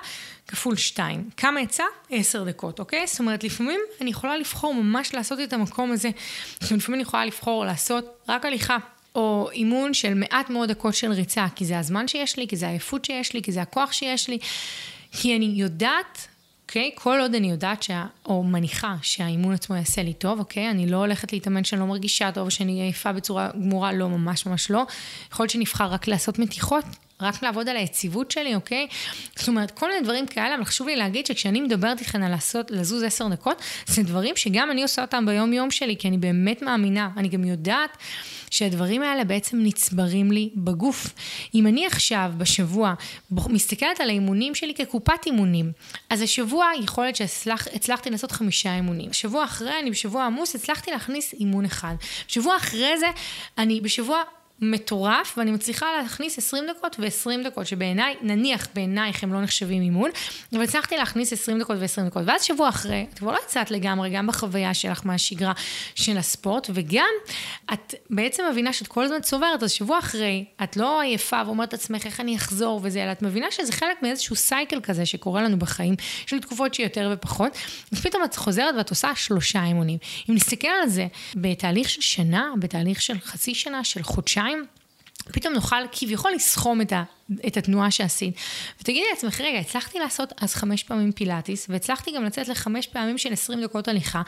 כפול 0.48 0.76
שתיים. 0.76 1.30
כמה 1.38 1.62
יצא? 1.62 1.84
עשר 2.10 2.44
דקות, 2.44 2.80
אוקיי? 2.80 3.08
זאת 3.08 3.20
אומרת, 3.20 3.44
לפעמים 3.44 3.80
אני 4.02 4.10
יכולה 4.10 4.38
לבחור 4.38 4.74
ממש 4.74 5.14
לעשות 5.14 5.40
את 5.44 5.54
המקום 5.54 5.92
הזה. 5.92 6.10
לפעמים 6.62 6.94
אני 6.94 7.02
יכולה 7.02 7.26
לבחור 7.26 7.66
לעשות 7.66 8.06
רק 8.30 8.46
הליכה. 8.46 8.78
או 9.18 9.50
אימון 9.52 9.94
של 9.94 10.14
מעט 10.14 10.50
מאוד 10.50 10.70
דקות 10.70 10.96
של 10.96 11.12
ריצה, 11.12 11.46
כי 11.56 11.66
זה 11.66 11.80
הזמן 11.80 12.08
שיש 12.08 12.38
לי, 12.38 12.48
כי 12.48 12.56
זה 12.56 12.68
העייפות 12.68 13.06
שיש 13.06 13.34
לי, 13.34 13.42
כי 13.42 13.52
זה 13.52 13.62
הכוח 13.62 13.92
שיש 13.92 14.30
לי, 14.30 14.38
כי 15.12 15.36
אני 15.36 15.46
יודעת, 15.46 16.28
אוקיי? 16.64 16.92
כל 16.96 17.20
עוד 17.22 17.36
אני 17.36 17.52
יודעת, 17.52 17.84
שה, 17.84 18.06
או 18.26 18.44
מניחה 18.44 18.96
שהאימון 19.02 19.54
עצמו 19.54 19.76
יעשה 19.76 20.04
לי 20.04 20.14
טוב, 20.14 20.40
אוקיי? 20.40 20.70
אני 20.70 20.88
לא 20.88 20.98
הולכת 20.98 21.34
להתאמן 21.34 21.64
שאני 21.64 21.82
לא 21.82 21.88
מרגישה 21.88 22.32
טוב, 22.32 22.50
שאני 22.50 22.82
עייפה 22.82 23.12
בצורה 23.12 23.50
גמורה, 23.54 23.94
לא, 23.94 24.10
ממש 24.10 24.46
ממש 24.46 24.72
לא. 24.72 24.86
יכול 25.32 25.44
להיות 25.44 25.52
שנבחר 25.52 25.86
רק 25.86 26.08
לעשות 26.08 26.40
מתיחות, 26.40 26.86
רק 27.22 27.44
לעבוד 27.44 27.70
על 27.70 27.78
היציבות 27.78 28.32
שלי, 28.32 28.56
אוקיי? 28.56 28.88
זאת 29.36 29.48
אומרת, 29.48 29.72
כל 29.72 29.88
מיני 29.90 30.02
דברים 30.02 30.28
כאלה, 30.28 30.56
אבל 30.56 30.64
חשוב 30.64 30.88
לי 30.88 30.96
להגיד 30.96 31.26
שכשאני 31.26 31.62
מדברת 31.62 32.00
איתכם 32.00 32.24
על 32.24 32.32
לעשות, 32.32 32.72
לזוז 32.72 33.04
עשר 33.04 33.28
דקות, 33.28 33.62
זה 33.88 34.04
דברים 34.04 34.36
שגם 34.36 34.72
אני 34.72 34.84
עושה 34.84 35.02
אותם 35.02 35.26
ביום-יום 35.26 35.72
שלי, 35.72 35.96
כי 35.98 36.08
אני 36.08 36.18
באמת 36.18 36.62
מאמינה. 36.62 37.10
אני 37.18 37.28
גם 37.28 37.44
יודעת 37.44 37.98
שהדברים 38.50 39.04
האלה 39.04 39.24
בעצם 39.24 39.58
נצברים 39.64 40.32
לי 40.32 40.50
בגוף. 40.56 41.14
אם 41.56 41.68
אני 41.68 41.86
עכשיו, 41.86 42.32
בשבוע, 42.38 42.94
מסתכלת 43.32 44.00
על 44.00 44.10
האימונים 44.10 44.56
שלי 44.56 44.74
כקופת 44.76 45.26
אימונים, 45.26 45.72
אז 46.10 46.22
השבוע 46.22 46.66
יכול 46.84 47.04
להיות 47.04 47.16
שהצלחתי 47.16 48.10
לעשות 48.10 48.32
חמישה 48.32 48.76
אימונים. 48.76 49.14
שבוע 49.14 49.44
אחרי, 49.44 49.80
אני 49.82 49.92
בשבוע 49.92 50.26
עמוס, 50.26 50.56
הצלחתי 50.56 50.92
להכניס 50.92 51.34
אימון 51.34 51.66
אחד. 51.66 51.96
שבוע 52.28 52.56
אחרי 52.58 52.98
זה, 53.00 53.08
אני 53.58 53.82
בשבוע 53.82 54.24
מטורף, 54.62 55.38
ואני 55.38 55.52
מצליחה 55.52 55.86
להכניס 56.02 56.38
20 56.38 56.64
דקות 56.70 56.96
ו-20 57.00 57.48
דקות, 57.48 57.68
שבעיניי, 57.68 58.16
נניח 58.22 58.68
בעינייך 58.74 59.24
הם 59.24 59.34
לא 59.34 59.42
נחשבים 59.42 59.82
אימון, 59.82 60.10
אבל 60.54 60.64
הצלחתי 60.64 60.98
להכניס 60.98 61.34
20 61.34 61.60
דקות 61.60 61.78
ו-20 61.80 62.06
דקות. 62.06 62.24
ואז 62.26 62.44
שבוע 62.44 62.70
אחרי, 62.70 63.06
את 63.14 63.20
כבר 63.20 63.32
לא 63.32 63.40
יצאת 63.46 63.72
לגמרי, 63.72 64.10
גם 64.10 64.28
בחוויה 64.28 64.74
שלך 64.74 65.02
מהשגרה 65.06 65.54
של 65.96 66.18
הספורט, 66.18 66.70
וגם 66.74 67.10
את 67.74 67.94
בעצם 68.10 68.44
מבינה 68.52 68.74
שאת 68.74 68.88
כל 68.88 69.04
הזמן 69.04 69.22
צוברת, 69.22 69.64
אז 69.64 69.72
שבוע 69.72 70.00
אחרי, 70.00 70.46
את 70.64 70.78
לא 70.78 71.02
עייפה 71.02 71.42
ואומרת 71.46 71.74
לעצמך 71.74 72.06
איך 72.06 72.20
אני 72.20 72.36
אחזור 72.36 72.80
וזה, 72.84 73.04
אלא 73.04 73.12
את 73.12 73.22
מבינה 73.22 73.52
שזה 73.52 73.72
חלק 73.72 74.04
מאיזשהו 74.04 74.36
סייקל 74.36 74.80
כזה 74.82 75.06
שקורה 75.06 75.42
לנו 75.42 75.60
בחיים, 75.60 75.96
של 76.26 76.40
תקופות 76.40 76.74
שיותר 76.74 77.10
ופחות, 77.14 77.58
אז 77.92 78.02
פתאום 78.02 78.24
את 78.24 78.36
חוזרת 78.36 78.76
ואת 78.78 78.90
עושה 78.90 79.16
שלושה 79.16 79.64
אימונים. 79.64 79.98
אם 80.30 80.36
נסתכל 80.36 80.68
על 80.68 80.90
זה 80.90 81.08
בתהליך 81.36 81.90
של 81.90 82.02
שנה, 82.02 82.50
בתהליך 82.60 83.02
של 83.02 83.20
חצי 83.20 83.56
שנה, 83.56 83.84
של 83.84 84.04
חודשיים, 84.04 84.47
פתאום 85.32 85.54
נוכל 85.54 85.76
כביכול 85.92 86.32
לסכום 86.32 86.82
את, 86.82 86.92
ה, 86.94 87.04
את 87.48 87.58
התנועה 87.58 87.92
שעשית. 87.92 88.34
ותגידי 88.80 89.06
לעצמך, 89.12 89.42
רגע, 89.42 89.60
הצלחתי 89.60 90.00
לעשות 90.00 90.34
אז 90.42 90.56
חמש 90.56 90.84
פעמים 90.84 91.12
פילאטיס, 91.12 91.66
והצלחתי 91.70 92.12
גם 92.12 92.24
לצאת 92.24 92.48
לחמש 92.48 92.88
פעמים 92.88 93.18
של 93.18 93.34
עשרים 93.34 93.62
דקות 93.62 93.88
הליכה. 93.88 94.22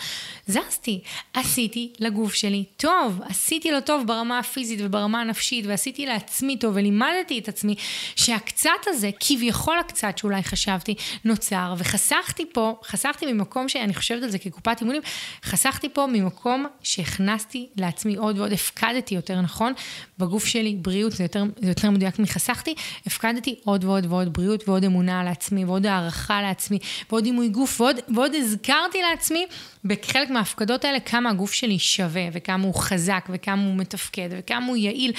זזתי, 0.47 1.01
עשיתי 1.33 1.93
לגוף 1.99 2.33
שלי 2.33 2.63
טוב, 2.77 3.21
עשיתי 3.29 3.71
לו 3.71 3.81
טוב 3.81 4.07
ברמה 4.07 4.39
הפיזית 4.39 4.79
וברמה 4.83 5.21
הנפשית, 5.21 5.65
ועשיתי 5.65 6.05
לעצמי 6.05 6.57
טוב, 6.57 6.75
ולימדתי 6.75 7.39
את 7.39 7.47
עצמי 7.47 7.75
שהקצת 8.15 8.69
הזה, 8.87 9.09
כביכול 9.19 9.79
הקצת 9.79 10.17
שאולי 10.17 10.43
חשבתי, 10.43 10.95
נוצר, 11.25 11.73
וחסכתי 11.77 12.45
פה, 12.53 12.79
חסכתי 12.83 13.33
ממקום 13.33 13.69
שאני 13.69 13.93
חושבת 13.93 14.23
על 14.23 14.29
זה 14.29 14.39
כקופת 14.39 14.77
אימונים, 14.81 15.01
חסכתי 15.43 15.89
פה 15.89 16.07
ממקום 16.07 16.65
שהכנסתי 16.83 17.67
לעצמי 17.77 18.15
עוד 18.15 18.39
ועוד, 18.39 18.53
הפקדתי 18.53 19.15
יותר 19.15 19.41
נכון, 19.41 19.73
בגוף 20.19 20.45
שלי, 20.45 20.75
בריאות, 20.81 21.11
זה 21.11 21.23
יותר, 21.23 21.43
זה 21.61 21.69
יותר 21.69 21.89
מדויק 21.89 22.19
מחסכתי, 22.19 22.75
הפקדתי 23.05 23.55
עוד 23.63 23.83
ועוד 23.83 24.05
ועוד 24.05 24.33
בריאות 24.33 24.69
ועוד 24.69 24.83
אמונה 24.83 25.19
על 25.21 25.27
עצמי 25.27 25.65
ועוד 25.65 25.85
הערכה 25.85 26.41
לעצמי 26.41 26.79
ועוד 27.09 27.23
דימוי 27.23 27.49
גוף 27.49 27.81
ועוד, 27.81 27.95
ועוד 28.15 28.31
הזכרתי 28.35 29.01
לעצמי 29.11 29.45
בחלק 29.85 30.29
מההפקדות 30.29 30.85
האלה 30.85 30.99
כמה 30.99 31.29
הגוף 31.29 31.53
שלי 31.53 31.79
שווה 31.79 32.27
וכמה 32.33 32.63
הוא 32.63 32.75
חזק 32.75 33.25
וכמה 33.29 33.63
הוא 33.63 33.75
מתפקד 33.75 34.29
וכמה 34.31 34.65
הוא 34.65 34.77
יעיל 34.77 35.11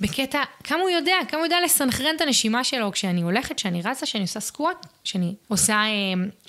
בקטע, 0.00 0.42
כמה 0.64 0.80
הוא 0.80 0.90
יודע, 0.90 1.16
כמה 1.28 1.38
הוא 1.38 1.46
יודע 1.46 1.56
לסנכרן 1.64 2.16
את 2.16 2.20
הנשימה 2.20 2.64
שלו 2.64 2.92
כשאני 2.92 3.22
הולכת, 3.22 3.56
כשאני 3.56 3.82
רצה, 3.82 4.06
כשאני 4.06 4.22
עושה 4.22 4.40
סקווט, 4.40 4.86
כשאני 5.04 5.34
עושה 5.48 5.74
אה, 5.74 5.84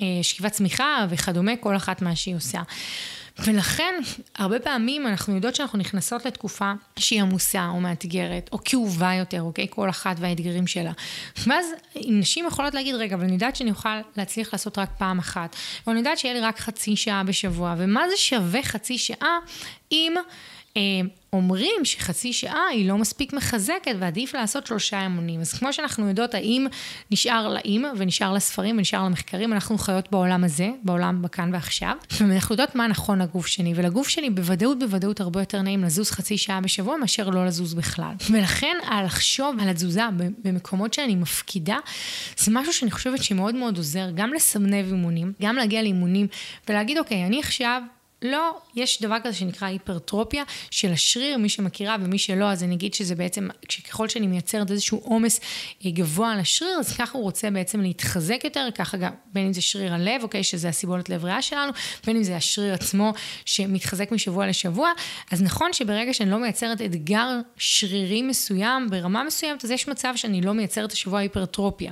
אה, 0.01 0.23
שכיבת 0.23 0.51
צמיחה 0.51 1.05
וכדומה, 1.09 1.55
כל 1.55 1.75
אחת 1.75 2.01
מה 2.01 2.15
שהיא 2.15 2.35
עושה. 2.35 2.61
ולכן, 3.39 3.95
הרבה 4.35 4.59
פעמים 4.59 5.07
אנחנו 5.07 5.35
יודעות 5.35 5.55
שאנחנו 5.55 5.79
נכנסות 5.79 6.25
לתקופה 6.25 6.71
שהיא 6.99 7.21
עמוסה 7.21 7.67
או 7.67 7.79
מאתגרת, 7.79 8.49
או 8.51 8.57
כאובה 8.65 9.13
יותר, 9.13 9.41
אוקיי? 9.41 9.67
כל 9.69 9.89
אחת 9.89 10.15
והאתגרים 10.19 10.67
שלה. 10.67 10.91
ואז 11.47 11.65
נשים 11.95 12.45
יכולות 12.47 12.73
להגיד, 12.73 12.95
רגע, 12.95 13.15
אבל 13.15 13.23
אני 13.23 13.33
יודעת 13.33 13.55
שאני 13.55 13.69
אוכל 13.69 13.89
להצליח 14.17 14.53
לעשות 14.53 14.77
רק 14.77 14.89
פעם 14.97 15.19
אחת, 15.19 15.55
או 15.87 15.91
אני 15.91 15.99
יודעת 15.99 16.17
שיהיה 16.17 16.33
לי 16.33 16.41
רק 16.41 16.59
חצי 16.59 16.95
שעה 16.95 17.23
בשבוע, 17.23 17.75
ומה 17.77 18.09
זה 18.09 18.17
שווה 18.17 18.63
חצי 18.63 18.97
שעה 18.97 19.37
אם... 19.91 20.13
אה, 20.17 20.23
אומרים 21.33 21.85
שחצי 21.85 22.33
שעה 22.33 22.67
היא 22.71 22.87
לא 22.87 22.97
מספיק 22.97 23.33
מחזקת 23.33 23.95
ועדיף 23.99 24.35
לעשות 24.35 24.67
שלושה 24.67 25.05
אמונים. 25.05 25.41
אז 25.41 25.53
כמו 25.53 25.73
שאנחנו 25.73 26.07
יודעות, 26.07 26.33
האם 26.33 26.67
נשאר 27.11 27.53
לאם 27.53 27.83
ונשאר 27.97 28.33
לספרים 28.33 28.77
ונשאר 28.77 29.03
למחקרים, 29.03 29.53
אנחנו 29.53 29.77
חיות 29.77 30.11
בעולם 30.11 30.43
הזה, 30.43 30.69
בעולם 30.83 31.21
בכאן 31.21 31.53
ועכשיו, 31.53 31.93
ואנחנו 32.19 32.53
יודעות 32.53 32.75
מה 32.75 32.87
נכון 32.87 33.21
לגוף 33.21 33.47
שלי, 33.47 33.73
ולגוף 33.75 34.07
שלי 34.07 34.29
בוודאות 34.29 34.79
בוודאות 34.79 35.21
הרבה 35.21 35.41
יותר 35.41 35.61
נעים 35.61 35.83
לזוז 35.83 36.11
חצי 36.11 36.37
שעה 36.37 36.61
בשבוע 36.61 36.97
מאשר 36.97 37.29
לא 37.29 37.45
לזוז 37.45 37.73
בכלל. 37.73 38.13
ולכן 38.31 38.77
לחשוב 39.05 39.55
על 39.61 39.69
התזוזה 39.69 40.01
במקומות 40.43 40.93
שאני 40.93 41.15
מפקידה, 41.15 41.77
זה 42.37 42.51
משהו 42.51 42.73
שאני 42.73 42.91
חושבת 42.91 43.23
שמאוד 43.23 43.55
מאוד 43.55 43.77
עוזר 43.77 44.09
גם 44.15 44.33
לסמנב 44.33 44.85
אימונים, 44.87 45.33
גם 45.41 45.55
להגיע 45.55 45.81
לאימונים 45.81 46.27
ולהגיד, 46.69 46.97
אוקיי, 46.97 47.25
אני 47.25 47.39
עכשיו 47.39 47.81
לא, 48.21 48.57
יש 48.75 49.01
דבר 49.01 49.17
כזה 49.23 49.33
שנקרא 49.33 49.67
היפרטרופיה 49.67 50.43
של 50.71 50.91
השריר, 50.91 51.37
מי 51.37 51.49
שמכירה 51.49 51.95
ומי 51.99 52.17
שלא, 52.17 52.51
אז 52.51 52.63
אני 52.63 52.75
אגיד 52.75 52.93
שזה 52.93 53.15
בעצם, 53.15 53.47
ככל 53.89 54.09
שאני 54.09 54.27
מייצרת 54.27 54.71
איזשהו 54.71 54.97
עומס 55.03 55.39
אה, 55.85 55.91
גבוה 55.91 56.31
על 56.33 56.39
השריר, 56.39 56.77
אז 56.79 56.97
ככה 56.97 57.17
הוא 57.17 57.23
רוצה 57.23 57.49
בעצם 57.49 57.81
להתחזק 57.81 58.43
יותר, 58.43 58.67
ככה 58.75 58.97
גם, 58.97 59.11
בין 59.33 59.45
אם 59.45 59.53
זה 59.53 59.61
שריר 59.61 59.93
הלב, 59.93 60.23
אוקיי, 60.23 60.43
שזה 60.43 60.69
הסיבולת 60.69 61.09
לב 61.09 61.25
ריאה 61.25 61.41
שלנו, 61.41 61.71
בין 62.05 62.15
אם 62.15 62.23
זה 62.23 62.35
השריר 62.35 62.73
עצמו 62.73 63.13
שמתחזק 63.45 64.11
משבוע 64.11 64.47
לשבוע, 64.47 64.91
אז 65.31 65.41
נכון 65.41 65.73
שברגע 65.73 66.13
שאני 66.13 66.29
לא 66.29 66.39
מייצרת 66.39 66.81
אתגר 66.81 67.29
שרירי 67.57 68.21
מסוים, 68.21 68.89
ברמה 68.89 69.23
מסוימת, 69.23 69.65
אז 69.65 69.71
יש 69.71 69.87
מצב 69.87 70.13
שאני 70.15 70.41
לא 70.41 70.53
מייצרת 70.53 70.91
השבוע 70.91 71.19
היפרטרופיה. 71.19 71.91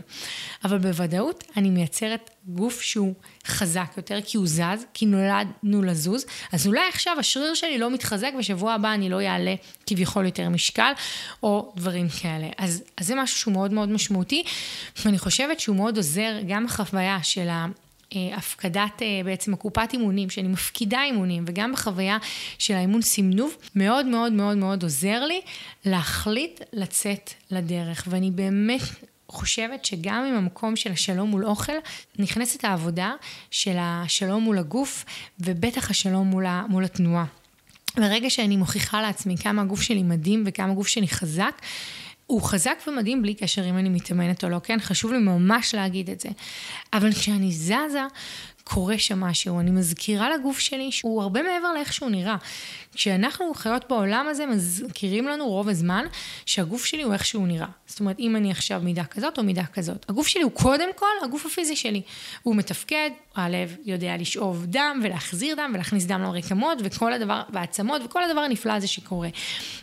אבל 0.64 0.78
בוודאות 0.78 1.44
אני 1.58 1.70
מייצרת 1.70 2.30
גוף 2.48 2.82
שהוא 2.82 3.14
חזק 3.48 3.94
יותר, 3.98 4.20
כי 4.26 4.38
הוא 4.38 4.48
זז, 4.48 4.86
כי 4.94 5.06
נולדנו 5.06 5.84
לזוז, 5.84 6.26
אז 6.52 6.68
אולי 6.68 6.88
עכשיו 6.90 7.16
השריר 7.20 7.54
שלי 7.54 7.78
לא 7.78 7.92
מתחזק, 7.92 8.32
ושבוע 8.40 8.74
הבא 8.74 8.94
אני 8.94 9.10
לא 9.10 9.22
אעלה 9.22 9.56
כביכול 9.88 10.26
יותר 10.26 10.50
משקל, 10.50 10.92
או 11.44 11.74
דברים 11.76 12.08
כאלה. 12.22 12.48
אז, 12.58 12.84
אז 12.98 13.08
זה 13.08 13.16
משהו 13.16 13.38
שהוא 13.38 13.54
מאוד 13.54 13.74
מאוד 13.74 13.90
משמעותי, 13.90 14.44
ואני 15.06 15.18
חושבת 15.20 15.60
שהוא 15.60 15.76
מאוד 15.76 15.98
עוזר 15.98 16.32
גם 16.48 16.66
בחוויה 16.66 17.20
של 17.24 17.50
ה... 17.50 17.66
הפקדת 18.38 19.02
בעצם 19.26 19.54
הקופת 19.54 19.90
אימונים, 19.94 20.30
שאני 20.30 20.48
מפקידה 20.48 21.04
אימונים, 21.04 21.44
וגם 21.48 21.74
בחוויה 21.74 22.18
של 22.60 22.74
האימון 22.74 23.02
סימנוב, 23.02 23.58
מאוד 23.76 24.06
מאוד 24.06 24.34
מאוד 24.34 24.58
מאוד 24.58 24.84
עוזר 24.84 25.26
לי 25.26 25.42
להחליט 25.86 26.62
לצאת 26.74 27.34
לדרך. 27.52 28.08
ואני 28.10 28.32
באמת 28.32 28.82
חושבת 29.36 29.86
שגם 29.86 30.26
עם 30.30 30.36
המקום 30.36 30.76
של 30.76 30.92
השלום 30.92 31.30
מול 31.30 31.46
אוכל, 31.46 31.74
נכנסת 32.20 32.64
העבודה 32.64 33.12
של 33.52 33.76
השלום 33.80 34.44
מול 34.44 34.58
הגוף, 34.58 35.06
ובטח 35.40 35.90
השלום 35.90 36.28
מול, 36.28 36.46
ה, 36.46 36.66
מול 36.70 36.84
התנועה. 36.84 37.26
ברגע 37.96 38.30
שאני 38.30 38.58
מוכיחה 38.58 39.02
לעצמי 39.02 39.38
כמה 39.38 39.62
הגוף 39.62 39.82
שלי 39.82 40.04
מדהים 40.04 40.44
וכמה 40.46 40.72
הגוף 40.72 40.88
שלי 40.88 41.08
חזק, 41.08 41.62
הוא 42.28 42.42
חזק 42.42 42.78
ומדהים 42.88 43.22
בלי 43.22 43.34
קשר 43.34 43.70
אם 43.70 43.78
אני 43.78 43.90
מתאמנת 43.90 44.44
או 44.44 44.50
לא, 44.50 44.60
כן? 44.64 44.80
חשוב 44.80 45.12
לי 45.12 45.18
ממש 45.18 45.76
להגיד 45.76 46.10
את 46.10 46.20
זה. 46.20 46.30
אבל 46.94 47.14
כשאני 47.14 47.52
זזה, 47.52 48.06
קורה 48.68 48.98
שם 48.98 49.20
משהו. 49.20 49.60
אני 49.60 49.72
מזכירה 49.72 50.30
לגוף 50.30 50.60
שלי 50.60 50.92
שהוא 50.92 51.22
הרבה 51.22 51.42
מעבר 51.44 51.74
לאיך 51.74 51.94
שהוא 51.94 52.10
נראה. 52.10 52.36
כשאנחנו 52.96 53.54
חיות 53.54 53.86
בעולם 53.90 54.28
הזה, 54.30 54.46
מזכירים 54.46 55.28
לנו 55.28 55.48
רוב 55.48 55.70
הזמן 55.70 56.06
שהגוף 56.46 56.86
שלי 56.86 57.04
הוא 57.04 57.14
איך 57.14 57.26
שהוא 57.26 57.48
נראה. 57.48 57.68
זאת 57.88 58.00
אומרת, 58.00 58.20
אם 58.20 58.36
אני 58.36 58.52
עכשיו 58.52 58.82
מידה 58.84 59.06
כזאת 59.06 59.38
או 59.38 59.44
מידה 59.44 59.66
כזאת. 59.74 60.06
הגוף 60.10 60.28
שלי 60.28 60.42
הוא 60.44 60.52
קודם 60.52 60.90
כל 60.96 61.06
הגוף 61.24 61.46
הפיזי 61.46 61.76
שלי. 61.76 62.02
הוא 62.44 62.56
מתפקד, 62.56 63.10
הלב 63.36 63.76
יודע 63.86 64.18
לשאוב 64.18 64.66
דם 64.66 65.00
ולהחזיר 65.04 65.56
דם 65.56 65.72
ולהכניס 65.74 66.06
דם 66.06 66.22
לרקמות 66.22 66.78
וכל 66.84 67.14
הדבר, 67.14 67.42
והעצמות 67.50 68.02
וכל 68.06 68.24
הדבר 68.24 68.42
הנפלא 68.42 68.74
הזה 68.74 68.88
שקורה. 68.88 69.30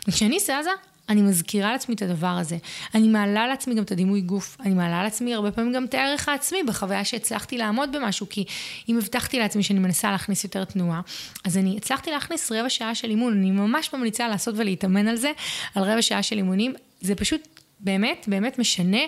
וכשאני 0.07 0.39
זזה, 0.39 0.71
אני 1.09 1.21
מזכירה 1.21 1.71
לעצמי 1.71 1.95
את 1.95 2.01
הדבר 2.01 2.27
הזה. 2.27 2.57
אני 2.95 3.07
מעלה 3.07 3.47
לעצמי 3.47 3.75
גם 3.75 3.83
את 3.83 3.91
הדימוי 3.91 4.21
גוף. 4.21 4.57
אני 4.59 4.73
מעלה 4.73 5.03
לעצמי 5.03 5.33
הרבה 5.33 5.51
פעמים 5.51 5.73
גם 5.73 5.85
את 5.85 5.93
הערך 5.93 6.29
העצמי 6.29 6.63
בחוויה 6.67 7.05
שהצלחתי 7.05 7.57
לעמוד 7.57 7.89
במשהו, 7.95 8.29
כי 8.29 8.45
אם 8.89 8.97
הבטחתי 8.97 9.39
לעצמי 9.39 9.63
שאני 9.63 9.79
מנסה 9.79 10.11
להכניס 10.11 10.43
יותר 10.43 10.65
תנועה, 10.65 11.01
אז 11.43 11.57
אני 11.57 11.77
הצלחתי 11.77 12.11
להכניס 12.11 12.51
רבע 12.51 12.69
שעה 12.69 12.95
של 12.95 13.09
אימון. 13.09 13.33
אני 13.33 13.51
ממש 13.51 13.93
ממליצה 13.93 14.27
לעשות 14.27 14.55
ולהתאמן 14.57 15.07
על 15.07 15.15
זה, 15.15 15.31
על 15.75 15.83
רבע 15.83 16.01
שעה 16.01 16.23
של 16.23 16.37
אימונים. 16.37 16.73
זה 17.01 17.15
פשוט 17.15 17.47
באמת, 17.79 18.25
באמת 18.27 18.59
משנה 18.59 19.01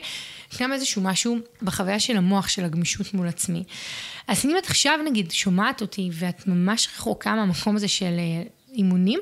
גם 0.60 0.74
איזשהו 0.74 1.02
משהו 1.02 1.38
בחוויה 1.62 2.00
של 2.00 2.18
המוח, 2.18 2.48
של 2.48 2.66
הגמישות 2.66 3.14
מול 3.14 3.28
עצמי. 3.28 3.64
אז 4.28 4.46
אם 4.46 4.58
את 4.58 4.66
עכשיו 4.66 5.00
נגיד 5.06 5.32
שומעת 5.32 5.82
אותי 5.82 6.10
ואת 6.14 6.48
ממש 6.48 6.88
רחוקה 6.96 7.36
מהמקום 7.36 7.76
הזה 7.76 7.88
של 7.88 8.16
אה, 8.20 8.44
אימונים, 8.76 9.20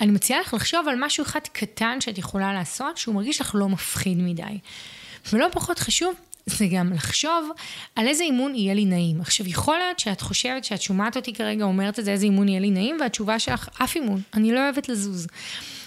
אני 0.00 0.10
מציעה 0.10 0.40
לך 0.40 0.54
לחשוב 0.54 0.88
על 0.88 0.94
משהו 0.98 1.24
אחד 1.24 1.40
קטן 1.52 2.00
שאת 2.00 2.18
יכולה 2.18 2.52
לעשות, 2.52 2.98
שהוא 2.98 3.14
מרגיש 3.14 3.40
לך 3.40 3.54
לא 3.54 3.68
מפחיד 3.68 4.18
מדי. 4.18 4.58
ולא 5.32 5.46
פחות 5.52 5.78
חשוב, 5.78 6.14
זה 6.46 6.66
גם 6.66 6.92
לחשוב 6.92 7.50
על 7.96 8.06
איזה 8.06 8.24
אימון 8.24 8.54
יהיה 8.54 8.74
לי 8.74 8.84
נעים. 8.84 9.20
עכשיו, 9.20 9.48
יכול 9.48 9.78
להיות 9.78 9.98
שאת 9.98 10.20
חושבת 10.20 10.64
שאת 10.64 10.82
שומעת 10.82 11.16
אותי 11.16 11.32
כרגע 11.32 11.64
אומרת 11.64 11.98
את 11.98 12.04
זה, 12.04 12.12
איזה 12.12 12.24
אימון 12.24 12.48
יהיה 12.48 12.60
לי 12.60 12.70
נעים, 12.70 12.96
והתשובה 13.00 13.38
שלך, 13.38 13.68
אף 13.84 13.96
אימון, 13.96 14.20
אני 14.34 14.52
לא 14.52 14.60
אוהבת 14.60 14.88
לזוז. 14.88 15.26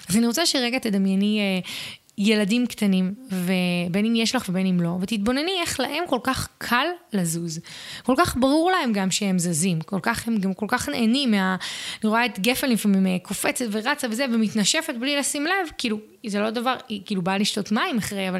אז 0.09 0.17
אני 0.17 0.27
רוצה 0.27 0.45
שרגע 0.45 0.79
תדמייני 0.79 1.39
אה, 1.39 1.69
ילדים 2.17 2.67
קטנים, 2.67 3.13
ובין 3.32 4.06
אם 4.06 4.15
יש 4.15 4.36
לך 4.36 4.50
ובין 4.50 4.65
אם 4.67 4.82
לא, 4.82 4.97
ותתבונני 5.02 5.52
איך 5.62 5.80
להם 5.80 6.04
כל 6.08 6.19
כך 6.24 6.47
קל 6.58 6.86
לזוז. 7.13 7.60
כל 8.04 8.13
כך 8.17 8.38
ברור 8.38 8.71
להם 8.71 8.93
גם 8.93 9.12
שהם 9.12 9.39
זזים, 9.39 9.82
כל 9.82 10.00
כך, 10.02 10.28
הם 10.28 10.38
גם 10.38 10.54
כל 10.54 10.65
כך 10.69 10.89
נהנים 10.89 11.32
מה... 11.32 11.56
אני 12.04 12.10
רואה 12.10 12.26
את 12.26 12.39
גפן 12.39 12.69
לפעמים 12.69 13.08
אה, 13.08 13.17
קופצת 13.24 13.65
ורצה 13.71 14.08
וזה, 14.12 14.26
ומתנשפת 14.34 14.93
בלי 15.00 15.15
לשים 15.15 15.45
לב, 15.45 15.71
כאילו, 15.78 16.00
זה 16.28 16.39
לא 16.39 16.50
דבר, 16.50 16.76
היא 16.89 17.02
כאילו 17.06 17.21
באה 17.21 17.38
לשתות 17.38 17.71
מים 17.71 17.97
אחרי, 17.97 18.30
אבל, 18.30 18.39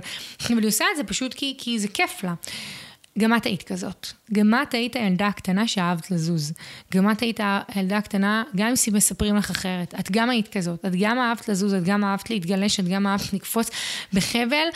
אבל 0.50 0.60
היא 0.60 0.68
עושה 0.68 0.86
את 0.92 0.98
זה 0.98 1.04
פשוט 1.04 1.34
כי, 1.34 1.56
כי 1.58 1.80
זה 1.80 1.88
כיף 1.88 2.24
לה. 2.24 2.34
גם 3.20 3.36
את 3.36 3.46
היית 3.46 3.64
כזאת. 3.64 4.08
גם 4.34 4.54
את 4.62 4.74
היית 4.74 4.96
הילדה 4.96 5.28
הקטנה 5.28 5.68
שאהבת 5.68 6.12
לזוז. 6.12 6.54
גם 6.94 7.12
את 7.12 7.22
היית 7.22 7.40
הילדה 7.68 7.98
הקטנה, 7.98 8.44
גם 8.56 8.68
אם 8.68 8.96
מספרים 8.96 9.36
לך 9.36 9.50
אחרת. 9.50 9.94
את 10.00 10.12
גם 10.12 10.30
היית 10.30 10.48
כזאת. 10.48 10.86
את 10.86 10.92
גם 11.00 11.20
אהבת 11.20 11.50
לזוז, 11.50 11.74
את 11.74 11.84
גם 11.84 12.04
אהבת 12.04 12.30
להתגלש, 12.30 12.80
את 12.80 12.88
גם 12.88 13.08
אהבת 13.08 13.34
לקפוץ 13.34 13.70
בחבל, 14.14 14.68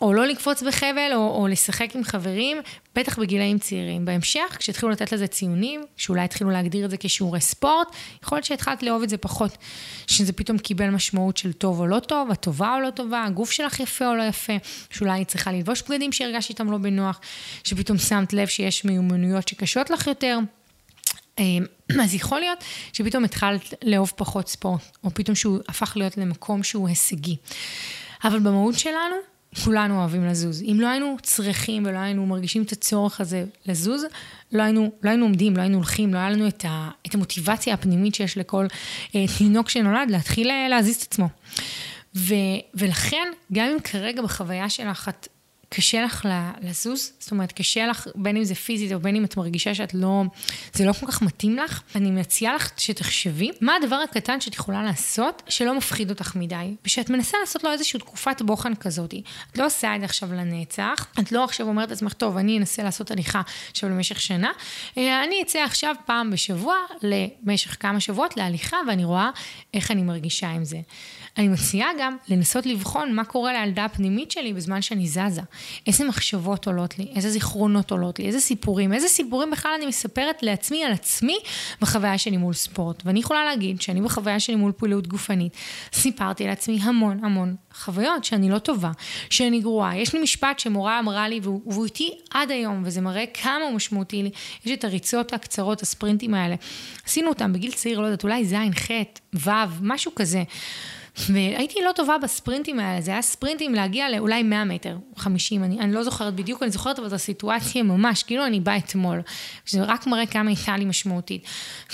או 0.00 0.12
לא 0.12 0.26
לקפוץ 0.26 0.62
בחבל, 0.62 1.10
או, 1.14 1.42
או 1.42 1.46
לשחק 1.46 1.96
עם 1.96 2.04
חברים, 2.04 2.56
בטח 2.94 3.18
בגילאים 3.18 3.58
צעירים. 3.58 4.04
בהמשך, 4.04 4.56
כשהתחילו 4.58 4.92
לתת 4.92 5.12
לזה 5.12 5.26
ציונים, 5.26 5.84
שאולי 5.96 6.22
התחילו 6.22 6.50
להגדיר 6.50 6.84
את 6.84 6.90
זה 6.90 6.96
כשיעורי 6.96 7.40
ספורט, 7.40 7.88
יכול 8.22 8.36
להיות 8.36 8.44
שהתחלת 8.44 8.82
לאהוב 8.82 9.02
את 9.02 9.08
זה 9.08 9.16
פחות. 9.16 9.58
שזה 10.06 10.32
פתאום 10.32 10.58
קיבל 10.58 10.90
משמעות 10.90 11.36
של 11.36 11.52
טוב 11.52 11.80
או 11.80 11.86
לא 11.86 11.98
טוב, 11.98 12.30
הטובה 12.30 12.74
או 12.74 12.80
לא 12.80 12.90
טובה, 12.90 13.24
הגוף 13.24 13.50
שלך 13.50 13.80
יפה 13.80 14.06
או 14.06 14.14
לא 14.14 14.22
יפה, 14.22 14.52
שאולי 14.90 15.12
היא 15.12 15.26
צריכה 15.26 15.52
ללבוש 15.52 15.82
בגדים 15.82 16.12
שהרגשת 16.12 16.48
איתם 16.48 16.70
לא 16.70 16.78
בנוח, 16.78 17.20
שפתאום 17.64 17.98
שמת 17.98 18.32
לב 18.32 18.46
שיש 18.46 18.84
מיומנויות 18.84 19.48
שקשות 19.48 19.90
לך 19.90 20.06
יותר. 20.06 20.38
אה, 21.38 21.44
אז 22.02 22.14
יכול 22.14 22.40
להיות 22.40 22.58
שפתאום 22.92 23.24
התחלת 23.24 23.74
לאהוב 23.84 24.12
פחות 24.16 24.48
ספורט, 24.48 24.96
או 25.04 25.10
פתאום 25.14 25.34
שהוא 25.34 25.58
הפך 25.68 25.92
להיות 25.96 26.16
למקום 26.16 26.62
שהוא 26.62 26.88
הישגי. 26.88 27.36
אבל 28.24 28.38
במהות 28.38 28.78
שלנו, 28.78 29.16
כולנו 29.64 30.00
אוהבים 30.00 30.26
לזוז. 30.26 30.62
אם 30.62 30.80
לא 30.80 30.88
היינו 30.88 31.16
צריכים 31.22 31.86
ולא 31.86 31.98
היינו 31.98 32.26
מרגישים 32.26 32.62
את 32.62 32.72
הצורך 32.72 33.20
הזה 33.20 33.44
לזוז, 33.66 34.04
לא 34.52 34.62
היינו, 34.62 34.92
לא 35.02 35.10
היינו 35.10 35.24
עומדים, 35.24 35.56
לא 35.56 35.62
היינו 35.62 35.76
הולכים, 35.76 36.14
לא 36.14 36.18
היה 36.18 36.30
לנו 36.30 36.48
את, 36.48 36.64
ה, 36.68 36.90
את 37.06 37.14
המוטיבציה 37.14 37.74
הפנימית 37.74 38.14
שיש 38.14 38.38
לכל 38.38 38.66
אה, 39.14 39.24
תינוק 39.38 39.68
שנולד 39.68 40.10
להתחיל 40.10 40.50
אה, 40.50 40.68
להזיז 40.68 40.96
את 40.96 41.02
עצמו. 41.02 41.28
ו, 42.16 42.34
ולכן, 42.74 43.28
גם 43.52 43.66
אם 43.66 43.76
כרגע 43.84 44.22
בחוויה 44.22 44.68
שלך 44.68 45.08
את 45.08 45.28
קשה 45.76 46.04
לך 46.04 46.28
לזוז, 46.60 47.12
זאת 47.18 47.30
אומרת, 47.30 47.52
קשה 47.52 47.86
לך, 47.86 48.06
בין 48.14 48.36
אם 48.36 48.44
זה 48.44 48.54
פיזית 48.54 48.92
או 48.92 49.00
בין 49.00 49.16
אם 49.16 49.24
את 49.24 49.36
מרגישה 49.36 49.74
שאת 49.74 49.94
לא, 49.94 50.22
זה 50.72 50.84
לא 50.84 50.92
כל 50.92 51.06
כך 51.06 51.22
מתאים 51.22 51.56
לך, 51.56 51.82
אני 51.94 52.10
מציעה 52.10 52.54
לך 52.54 52.70
שתחשבי 52.76 53.50
מה 53.60 53.76
הדבר 53.76 53.96
הקטן 53.96 54.40
שאת 54.40 54.54
יכולה 54.54 54.82
לעשות 54.82 55.42
שלא 55.48 55.76
מפחיד 55.76 56.10
אותך 56.10 56.36
מדי, 56.36 56.74
ושאת 56.84 57.10
מנסה 57.10 57.38
לעשות 57.40 57.64
לו 57.64 57.72
איזושהי 57.72 58.00
תקופת 58.00 58.42
בוחן 58.42 58.74
כזאת. 58.74 59.14
את 59.52 59.58
לא 59.58 59.66
עושה 59.66 59.94
את 59.94 60.00
זה 60.00 60.04
עכשיו 60.04 60.32
לנצח, 60.32 61.06
את 61.20 61.32
לא 61.32 61.44
עכשיו 61.44 61.68
אומרת 61.68 61.90
לעצמך, 61.90 62.12
טוב, 62.12 62.36
אני 62.36 62.58
אנסה 62.58 62.82
לעשות 62.82 63.10
הליכה 63.10 63.42
עכשיו 63.70 63.90
למשך 63.90 64.20
שנה, 64.20 64.50
אלא 64.98 65.24
אני 65.24 65.42
אצא 65.42 65.58
עכשיו 65.58 65.94
פעם 66.06 66.30
בשבוע 66.30 66.76
למשך 67.02 67.76
כמה 67.80 68.00
שבועות 68.00 68.36
להליכה, 68.36 68.76
ואני 68.88 69.04
רואה 69.04 69.30
איך 69.74 69.90
אני 69.90 70.02
מרגישה 70.02 70.48
עם 70.48 70.64
זה. 70.64 70.78
אני 71.38 71.48
מציעה 71.48 71.88
גם 72.00 72.16
לנסות 72.28 72.66
לבחון 72.66 73.14
מה 73.14 73.24
קורה 73.24 73.52
לילדה 73.52 73.84
הפנימית 73.84 74.30
שלי 74.30 74.52
בזמן 74.52 74.82
שאני 74.82 75.06
זזה. 75.06 75.42
איזה 75.86 76.04
מחשבות 76.04 76.66
עולות 76.66 76.98
לי, 76.98 77.06
איזה 77.16 77.30
זיכרונות 77.30 77.90
עולות 77.90 78.18
לי, 78.18 78.26
איזה 78.26 78.40
סיפורים, 78.40 78.92
איזה 78.92 79.08
סיפורים 79.08 79.50
בכלל 79.50 79.72
אני 79.76 79.86
מספרת 79.86 80.42
לעצמי 80.42 80.84
על 80.84 80.92
עצמי 80.92 81.38
בחוויה 81.80 82.18
שלי 82.18 82.36
מול 82.36 82.52
ספורט. 82.52 83.02
ואני 83.04 83.20
יכולה 83.20 83.44
להגיד 83.44 83.80
שאני 83.80 84.00
בחוויה 84.00 84.40
שלי 84.40 84.54
מול 84.54 84.72
פעילות 84.76 85.06
גופנית, 85.06 85.56
סיפרתי 85.92 86.46
לעצמי 86.46 86.78
המון 86.82 87.24
המון 87.24 87.56
חוויות 87.74 88.24
שאני 88.24 88.50
לא 88.50 88.58
טובה, 88.58 88.90
שאני 89.30 89.60
גרועה. 89.60 89.96
יש 89.96 90.12
לי 90.14 90.22
משפט 90.22 90.58
שמורה 90.58 90.98
אמרה 90.98 91.28
לי, 91.28 91.40
והוא, 91.42 91.84
איתי 91.84 92.10
עד 92.30 92.50
היום, 92.50 92.82
וזה 92.86 93.00
מראה 93.00 93.24
כמה 93.34 93.64
הוא 93.64 93.74
משמעותי 93.74 94.22
לי. 94.22 94.30
יש 94.64 94.72
את 94.72 94.84
הריצות 94.84 95.32
הקצרות, 95.32 95.82
הספרינטים 95.82 96.34
האלה. 96.34 96.54
עשינו 97.06 97.28
אותם 97.28 97.52
בגיל 97.52 97.72
צעיר, 97.72 98.00
לא 98.00 98.06
יודעת, 98.06 98.22
אולי 98.24 98.44
ז', 98.44 98.54
ח', 98.54 98.90
ו', 99.34 99.50
משהו 99.80 100.12
כזה. 100.14 100.42
והייתי 101.16 101.78
לא 101.84 101.92
טובה 101.92 102.18
בספרינטים 102.18 102.80
האלה, 102.80 103.00
זה 103.00 103.10
היה 103.10 103.22
ספרינטים 103.22 103.74
להגיע 103.74 104.10
לאולי 104.10 104.42
100 104.42 104.64
מטר, 104.64 104.96
50, 105.16 105.64
אני, 105.64 105.80
אני 105.80 105.92
לא 105.92 106.02
זוכרת 106.02 106.34
בדיוק, 106.34 106.62
אני 106.62 106.70
זוכרת 106.70 106.98
אבל 106.98 107.08
את 107.08 107.12
הסיטואציה 107.12 107.82
ממש, 107.82 108.22
כאילו 108.22 108.46
אני 108.46 108.60
באה 108.60 108.76
אתמול, 108.76 109.20
שזה 109.64 109.82
רק 109.82 110.06
מראה 110.06 110.26
כמה 110.26 110.50
הייתה 110.50 110.76
לי 110.76 110.84
משמעותית. 110.84 111.44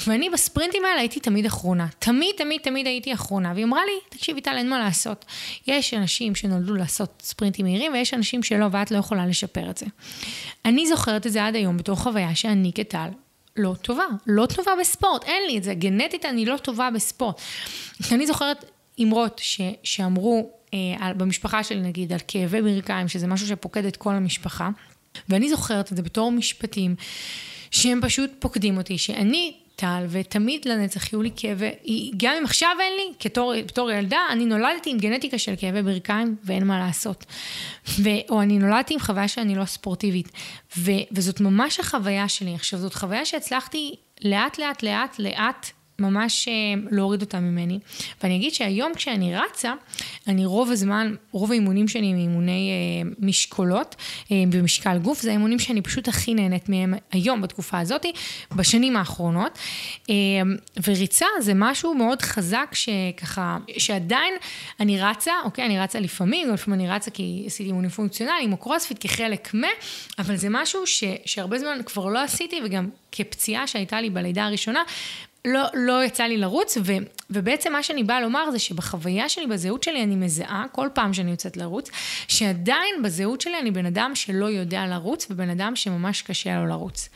ואני 0.07 0.31
בספרינטים 0.31 0.85
האלה 0.85 1.01
הייתי 1.01 1.21
תמיד 1.21 1.47
אחרונה, 1.47 1.87
תמיד 1.99 2.35
תמיד 2.37 2.61
תמיד 2.61 2.87
הייתי 2.87 3.15
אחרונה, 3.15 3.53
והיא 3.53 3.65
אמרה 3.65 3.81
לי, 3.85 4.17
תקשיבי 4.19 4.41
טל, 4.41 4.57
אין 4.57 4.69
מה 4.69 4.79
לעשות. 4.79 5.25
יש 5.67 5.95
אנשים 5.95 6.35
שנולדו 6.35 6.75
לעשות 6.75 7.23
ספרינטים 7.23 7.67
מהירים, 7.67 7.93
ויש 7.93 8.15
אנשים 8.15 8.43
שלא, 8.43 8.67
ואת 8.73 8.91
לא 8.91 8.99
יכולה 8.99 9.27
לשפר 9.27 9.71
את 9.71 9.77
זה. 9.77 9.87
אני 10.65 10.87
זוכרת 10.87 11.27
את 11.27 11.33
זה 11.33 11.47
עד 11.47 11.57
היום 11.57 11.77
בתור 11.77 11.97
חוויה 11.97 12.35
שאני 12.35 12.71
כטל 12.75 13.09
לא 13.57 13.75
טובה, 13.83 14.05
לא 14.27 14.47
טובה 14.47 14.73
בספורט, 14.81 15.25
אין 15.25 15.43
לי 15.47 15.59
את 15.59 15.63
זה, 15.63 15.75
גנטית 15.75 16.25
אני 16.25 16.47
לא 16.47 16.57
טובה 16.57 16.91
בספורט. 16.91 17.41
אני 18.13 18.27
זוכרת 18.27 18.65
אמרות 19.03 19.41
ש, 19.43 19.61
שאמרו 19.83 20.51
אה, 20.75 21.15
במשפחה 21.17 21.65
שלי 21.65 21.81
נגיד 21.81 22.13
על 22.13 22.19
כאבי 22.29 22.63
ברכיים, 22.63 23.09
שזה 23.09 23.27
משהו 23.27 23.47
שפוקד 23.47 23.85
את 23.85 23.97
כל 23.97 24.15
המשפחה, 24.15 24.71
ואני 25.29 25.51
זוכרת 25.51 25.93
את 25.93 25.97
זה 25.97 26.03
בתור 26.03 26.33
משפטים 26.33 26.95
שהם 27.71 28.01
פשוט 28.03 28.31
פוקדים 28.39 28.77
אותי, 28.77 28.99
שאני 28.99 29.55
ותמיד 30.09 30.69
לנצח 30.69 31.13
יהיו 31.13 31.23
לי 31.23 31.31
כאבי, 31.37 31.71
גם 32.17 32.35
אם 32.39 32.45
עכשיו 32.45 32.71
אין 32.81 32.93
לי, 32.97 33.13
כתור, 33.21 33.53
בתור 33.67 33.91
ילדה, 33.91 34.19
אני 34.31 34.45
נולדתי 34.45 34.91
עם 34.91 34.99
גנטיקה 34.99 35.39
של 35.39 35.55
כאבי 35.59 35.83
ברכיים 35.83 36.37
ואין 36.45 36.67
מה 36.67 36.79
לעשות. 36.79 37.27
ו, 37.89 38.09
או 38.29 38.43
אני 38.43 38.59
נולדתי 38.59 38.95
עם 38.95 39.01
חוויה 39.01 39.29
שאני 39.29 39.55
לא 39.55 39.65
ספורטיבית. 39.65 40.29
ו, 40.79 40.91
וזאת 41.13 41.41
ממש 41.41 41.81
החוויה 41.81 42.29
שלי. 42.29 42.55
עכשיו, 42.55 42.79
זאת 42.79 42.95
חוויה 42.95 43.25
שהצלחתי 43.25 43.95
לאט 44.25 44.59
לאט 44.59 44.83
לאט 44.83 45.19
לאט 45.19 45.71
ממש 46.01 46.49
אה, 46.49 46.53
להוריד 46.91 47.21
אותה 47.21 47.41
ממני. 47.41 47.79
ואני 48.23 48.37
אגיד 48.37 48.55
שהיום 48.55 48.93
כשאני 48.95 49.37
רצה, 49.37 49.73
אני 50.27 50.47
רוב 50.47 50.71
הזמן, 50.71 51.15
רוב 51.33 51.51
האימונים 51.51 51.89
שלי 51.89 52.07
הם 52.07 52.17
אימוני 52.17 52.71
אה, 52.71 53.11
משקולות 53.19 53.97
אה, 54.33 54.37
במשקל 54.51 54.99
גוף, 54.99 55.21
זה 55.21 55.31
האימונים 55.31 55.59
שאני 55.59 55.83
פשוט 55.83 56.09
הכי 56.09 56.35
נהנית 56.35 56.69
מהם 56.69 56.95
היום 57.13 57.41
בתקופה 57.41 57.79
הזאת, 57.79 58.07
בשנים 58.57 58.97
האחרונות. 58.97 59.59
אה, 60.11 60.15
וריצה 60.87 61.27
זה 61.41 61.53
משהו 61.55 61.95
מאוד 61.95 62.23
חזק 62.23 62.71
שככה, 62.73 63.59
שעדיין 63.79 64.35
אני 64.81 65.01
רצה, 65.01 65.33
אוקיי, 65.45 65.67
אני 65.67 65.81
רצה 65.81 66.01
לפעמים, 66.01 66.53
לפעמים 66.53 66.81
אני 66.81 66.91
רצה 66.91 67.11
כי 67.11 67.43
עשיתי 67.47 67.69
אימונים 67.69 67.91
פונקציונליים 67.91 68.53
או 68.53 68.57
קרוספיט 68.57 68.99
כחלק 69.01 69.55
מ... 69.55 69.63
אבל 70.19 70.37
זה 70.37 70.49
משהו 70.51 70.87
ש, 70.87 71.05
שהרבה 71.25 71.59
זמן 71.59 71.79
כבר 71.87 72.07
לא 72.07 72.19
עשיתי, 72.19 72.61
וגם 72.65 72.89
כפציעה 73.13 73.67
שהייתה 73.67 74.01
לי 74.01 74.11
בלידה 74.11 74.45
הראשונה, 74.45 74.83
לא, 75.45 75.63
לא 75.75 76.05
יצא 76.05 76.25
לי 76.25 76.37
לרוץ, 76.37 76.79
ו, 76.85 76.93
ובעצם 77.31 77.73
מה 77.73 77.83
שאני 77.83 78.05
באה 78.05 78.21
לומר 78.21 78.51
זה 78.51 78.59
שבחוויה 78.59 79.29
שלי, 79.29 79.47
בזהות 79.47 79.83
שלי, 79.83 80.03
אני 80.03 80.17
מזהה, 80.17 80.65
כל 80.73 80.89
פעם 80.93 81.13
שאני 81.13 81.31
יוצאת 81.31 81.57
לרוץ, 81.57 81.91
שעדיין 82.29 83.03
בזהות 83.05 83.41
שלי 83.41 83.59
אני 83.61 83.71
בן 83.71 83.87
אדם 83.87 84.13
שלא 84.15 84.47
יודע 84.47 84.87
לרוץ, 84.87 85.27
ובן 85.31 85.51
אדם 85.51 85.77
שממש 85.77 86.23
קשה 86.23 86.57
לו 86.57 86.67
לרוץ. 86.67 87.09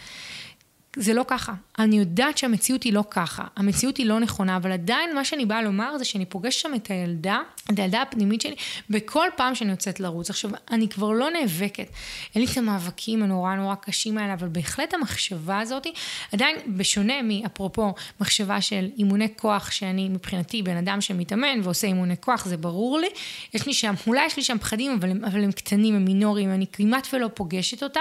זה 0.96 1.14
לא 1.14 1.24
ככה. 1.28 1.52
אני 1.78 1.98
יודעת 1.98 2.38
שהמציאות 2.38 2.82
היא 2.82 2.92
לא 2.92 3.04
ככה. 3.10 3.44
המציאות 3.56 3.96
היא 3.96 4.06
לא 4.06 4.20
נכונה, 4.20 4.56
אבל 4.56 4.72
עדיין 4.72 5.14
מה 5.14 5.24
שאני 5.24 5.46
באה 5.46 5.62
לומר 5.62 5.98
זה 5.98 6.04
שאני 6.04 6.24
פוגשת 6.24 6.60
שם 6.60 6.74
את 6.74 6.90
הילדה, 6.90 7.38
את 7.72 7.78
הילדה 7.78 8.02
הפנימית 8.02 8.40
שלי, 8.40 8.54
בכל 8.90 9.28
פעם 9.36 9.54
שאני 9.54 9.70
יוצאת 9.70 10.00
לרוץ. 10.00 10.30
עכשיו, 10.30 10.50
אני 10.70 10.88
כבר 10.88 11.10
לא 11.10 11.30
נאבקת. 11.30 11.86
אין 12.34 12.42
לי 12.42 12.52
את 12.52 12.56
המאבקים 12.56 13.22
הנורא 13.22 13.54
נורא 13.54 13.74
קשים 13.74 14.18
האלה, 14.18 14.34
אבל 14.34 14.48
בהחלט 14.48 14.94
המחשבה 14.94 15.60
הזאת, 15.60 15.86
עדיין, 16.32 16.56
בשונה 16.76 17.14
מאפרופו 17.22 17.94
מחשבה 18.20 18.60
של 18.60 18.88
אימוני 18.98 19.28
כוח, 19.36 19.70
שאני 19.70 20.08
מבחינתי 20.08 20.62
בן 20.62 20.76
אדם 20.76 21.00
שמתאמן 21.00 21.60
ועושה 21.62 21.86
אימוני 21.86 22.14
כוח, 22.20 22.44
זה 22.44 22.56
ברור 22.56 22.98
לי. 22.98 23.08
יש 23.54 23.66
לי 23.66 23.74
שם, 23.74 23.94
אולי 24.06 24.26
יש 24.26 24.36
לי 24.36 24.42
שם 24.42 24.58
פחדים, 24.58 24.92
אבל 25.00 25.10
הם, 25.10 25.24
אבל 25.24 25.44
הם 25.44 25.52
קטנים, 25.52 25.94
הם 25.94 26.04
מינוריים, 26.04 26.50
אני 26.50 26.66
כמעט 26.72 27.08
ולא 27.12 27.28
פוגשת 27.34 27.82
אותם. 27.82 28.00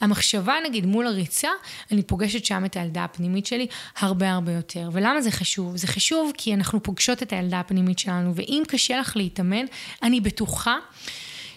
המחשבה, 0.00 0.54
נגיד, 0.66 0.86
מול 0.86 1.06
הריצה, 1.06 1.48
אני 1.92 2.02
פוגשת 2.02 2.44
שם 2.44 2.64
את 2.64 2.76
הילדה 2.76 2.93
הפנימית 3.00 3.46
שלי 3.46 3.66
הרבה 3.98 4.30
הרבה 4.32 4.52
יותר. 4.52 4.90
ולמה 4.92 5.20
זה 5.20 5.30
חשוב? 5.30 5.76
זה 5.76 5.86
חשוב 5.86 6.32
כי 6.36 6.54
אנחנו 6.54 6.82
פוגשות 6.82 7.22
את 7.22 7.32
הילדה 7.32 7.60
הפנימית 7.60 7.98
שלנו, 7.98 8.34
ואם 8.34 8.62
קשה 8.68 9.00
לך 9.00 9.16
להתאמן, 9.16 9.64
אני 10.02 10.20
בטוחה 10.20 10.76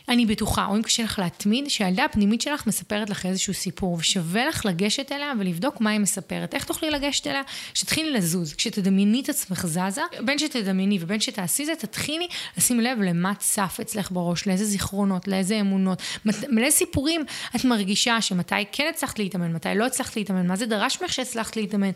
אני 0.10 0.26
בטוחה, 0.26 0.66
או 0.66 0.76
אם 0.76 0.82
קשה 0.82 1.04
לך 1.04 1.20
להתמיד, 1.20 1.70
שהילדה 1.70 2.06
הפנימית 2.06 2.42
שלך 2.42 2.68
מספרת 2.68 3.10
לך 3.10 3.26
איזשהו 3.26 3.54
סיפור, 3.54 3.94
ושווה 3.94 4.46
לך 4.46 4.66
לגשת 4.66 5.12
אליה 5.12 5.34
ולבדוק 5.40 5.82
מה 5.82 5.90
היא 5.90 6.00
מספרת. 6.00 6.54
איך 6.54 6.64
תוכלי 6.64 6.90
לגשת 6.90 7.28
אליה? 7.28 7.42
שתתחילי 7.74 8.12
לזוז. 8.12 8.54
כשתדמייני 8.54 9.22
את 9.22 9.30
עצמך 9.30 9.66
זזה, 9.66 10.02
בין 10.26 10.40
שתדמייני 10.40 10.98
ובין 11.02 11.20
שתעשי 11.20 11.66
זה, 11.66 11.76
תתחילי 11.76 12.28
לשים 12.58 12.80
לב 12.80 13.02
למה 13.02 13.36
צף 13.36 13.78
אצלך 13.82 14.12
בראש, 14.12 14.48
לאיזה 14.48 14.66
זיכרונות, 14.66 15.28
לאיזה 15.28 15.60
אמונות, 15.60 16.02
מלא 16.50 16.70
סיפורים 16.70 17.26
את 17.56 17.66
מרגישה 17.66 18.22
שמתי 18.22 18.56
כן 18.72 18.88
הצלחת 18.90 19.20
להתאמן, 19.20 19.54
מתי 19.54 19.70
לא 19.76 19.86
הצלחת 19.86 20.16
להתאמן, 20.16 20.48
מה 20.48 20.56
זה 20.56 20.66
דרש 20.66 21.02
ממך 21.02 21.14
שהצלחת 21.14 21.56
להתאמן. 21.56 21.92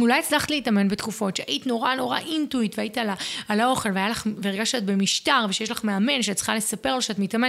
אולי 0.00 0.18
הצלחת 0.18 0.50
להתאמן 0.50 0.88
בתקופות 0.88 1.36
שהיית 1.36 1.66
נורא 1.66 1.94
נורא 1.94 2.18
אינטואיט 2.18 2.78
והיית 2.78 2.98
על, 2.98 3.10
על 3.48 3.60
האוכל 3.60 3.88
והרגשת 4.42 4.68
שאת 4.68 4.84
במשטר 4.84 5.46
ושיש 5.48 5.70
לך 5.70 5.84
מאמן 5.84 6.22
שאת 6.22 6.36
צריכה 6.36 6.54
לספר 6.54 6.94
לו 6.94 7.02
שאת 7.02 7.18
מתאמנת. 7.18 7.47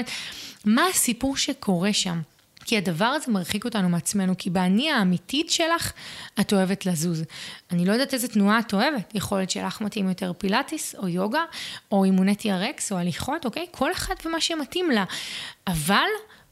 מה 0.65 0.85
הסיפור 0.87 1.37
שקורה 1.37 1.93
שם? 1.93 2.21
כי 2.65 2.77
הדבר 2.77 3.05
הזה 3.05 3.31
מרחיק 3.31 3.65
אותנו 3.65 3.89
מעצמנו, 3.89 4.33
כי 4.37 4.49
באני 4.49 4.91
האמיתית 4.91 5.49
שלך, 5.49 5.91
את 6.39 6.53
אוהבת 6.53 6.85
לזוז. 6.85 7.23
אני 7.71 7.85
לא 7.85 7.91
יודעת 7.91 8.13
איזה 8.13 8.27
תנועה 8.27 8.59
את 8.59 8.73
אוהבת, 8.73 9.11
יכול 9.13 9.37
להיות 9.37 9.49
שלך 9.49 9.81
מתאים 9.81 10.09
יותר 10.09 10.33
פילאטיס, 10.37 10.95
או 10.95 11.07
יוגה, 11.07 11.43
או 11.91 12.03
אימוני 12.03 12.35
TRX, 12.39 12.81
או 12.91 12.97
הליכות, 12.97 13.45
אוקיי? 13.45 13.65
כל 13.71 13.91
אחת 13.91 14.25
ומה 14.25 14.41
שמתאים 14.41 14.91
לה. 14.91 15.03
אבל 15.67 16.07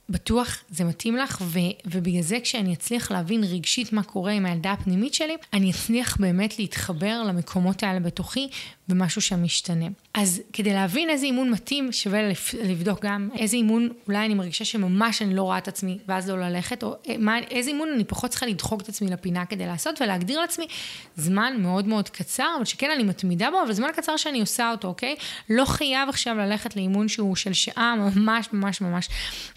בטוח 0.09 0.63
זה 0.69 0.83
מתאים 0.83 1.17
לך, 1.17 1.41
ו, 1.41 1.59
ובגלל 1.85 2.21
זה 2.21 2.37
כשאני 2.43 2.73
אצליח 2.73 3.11
להבין 3.11 3.43
רגשית 3.43 3.93
מה 3.93 4.03
קורה 4.03 4.31
עם 4.31 4.45
הילדה 4.45 4.71
הפנימית 4.71 5.13
שלי, 5.13 5.35
אני 5.53 5.71
אצליח 5.71 6.17
באמת 6.17 6.59
להתחבר 6.59 7.23
למקומות 7.23 7.83
האלה 7.83 7.99
בתוכי, 7.99 8.49
ומשהו 8.89 9.21
שם 9.21 9.43
משתנה. 9.43 9.85
אז 10.13 10.41
כדי 10.53 10.73
להבין 10.73 11.09
איזה 11.09 11.25
אימון 11.25 11.51
מתאים, 11.51 11.91
שווה 11.91 12.19
לבדוק 12.63 13.05
גם 13.05 13.29
איזה 13.37 13.57
אימון 13.57 13.89
אולי 14.07 14.25
אני 14.25 14.33
מרגישה 14.33 14.65
שממש 14.65 15.21
אני 15.21 15.35
לא 15.35 15.41
רואה 15.41 15.57
את 15.57 15.67
עצמי, 15.67 15.97
ואז 16.07 16.29
לא 16.29 16.39
ללכת, 16.39 16.83
או 16.83 16.95
אה, 17.09 17.15
מה, 17.19 17.39
איזה 17.39 17.69
אימון 17.69 17.89
אני 17.95 18.03
פחות 18.03 18.29
צריכה 18.29 18.45
לדחוק 18.45 18.81
את 18.81 18.89
עצמי 18.89 19.09
לפינה 19.09 19.45
כדי 19.45 19.65
לעשות, 19.65 20.01
ולהגדיר 20.01 20.39
לעצמי 20.39 20.67
זמן 21.15 21.53
מאוד 21.59 21.87
מאוד 21.87 22.09
קצר, 22.09 22.47
אבל 22.57 22.65
שכן 22.65 22.91
אני 22.91 23.03
מתמידה 23.03 23.51
בו, 23.51 23.61
אבל 23.63 23.73
זמן 23.73 23.89
קצר 23.95 24.17
שאני 24.17 24.41
עושה 24.41 24.71
אותו, 24.71 24.87
אוקיי? 24.87 25.15
לא 25.49 25.65
חייב 25.65 26.09
עכשיו 26.09 26.35
ללכת 26.35 26.75
לאימון 26.75 27.07
שהוא 27.07 27.35
של 27.35 27.53
שעה, 27.53 27.95
ממש 27.95 28.49
ממש 28.53 28.81
ממש 28.81 29.09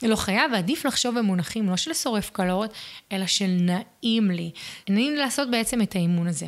לא 0.03 0.17
חייב, 0.17 0.40
ועדיף 0.53 0.85
לחשוב 0.85 1.19
במונחים 1.19 1.71
לא 1.71 1.77
של 1.77 1.95
שורף 1.95 2.31
קלוריות, 2.31 2.75
אלא 3.13 3.27
של 3.27 3.57
נעים 3.61 4.31
לי. 4.31 4.51
נעים 4.89 5.13
לי 5.13 5.19
לעשות 5.19 5.51
בעצם 5.51 5.83
את 5.83 5.95
האימון 5.95 6.27
הזה. 6.27 6.47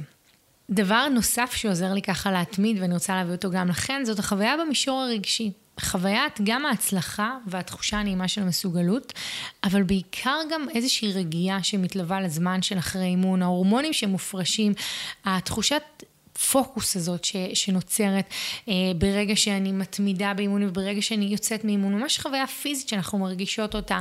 דבר 0.70 1.08
נוסף 1.08 1.52
שעוזר 1.54 1.92
לי 1.92 2.02
ככה 2.02 2.30
להתמיד, 2.30 2.76
ואני 2.80 2.94
רוצה 2.94 3.16
להביא 3.16 3.34
אותו 3.34 3.50
גם 3.50 3.68
לכן, 3.68 4.04
זאת 4.04 4.18
החוויה 4.18 4.56
במישור 4.56 5.00
הרגשי. 5.00 5.52
חוויית 5.80 6.40
גם 6.44 6.66
ההצלחה 6.66 7.36
והתחושה 7.46 7.98
הנעימה 7.98 8.28
של 8.28 8.42
המסוגלות, 8.42 9.12
אבל 9.64 9.82
בעיקר 9.82 10.38
גם 10.50 10.66
איזושהי 10.74 11.12
רגיעה 11.12 11.62
שמתלווה 11.62 12.20
לזמן 12.20 12.62
של 12.62 12.78
אחרי 12.78 13.04
אימון, 13.04 13.42
ההורמונים 13.42 13.92
שמופרשים, 13.92 14.72
התחושת 15.24 15.82
הפוקוס 16.42 16.96
הזאת 16.96 17.24
ש, 17.24 17.36
שנוצרת 17.54 18.24
אה, 18.68 18.74
ברגע 18.98 19.36
שאני 19.36 19.72
מתמידה 19.72 20.34
באימון 20.34 20.62
וברגע 20.62 21.02
שאני 21.02 21.24
יוצאת 21.24 21.64
מאימון, 21.64 21.94
ממש 21.94 22.18
חוויה 22.18 22.46
פיזית 22.46 22.88
שאנחנו 22.88 23.18
מרגישות 23.18 23.74
אותה. 23.74 24.00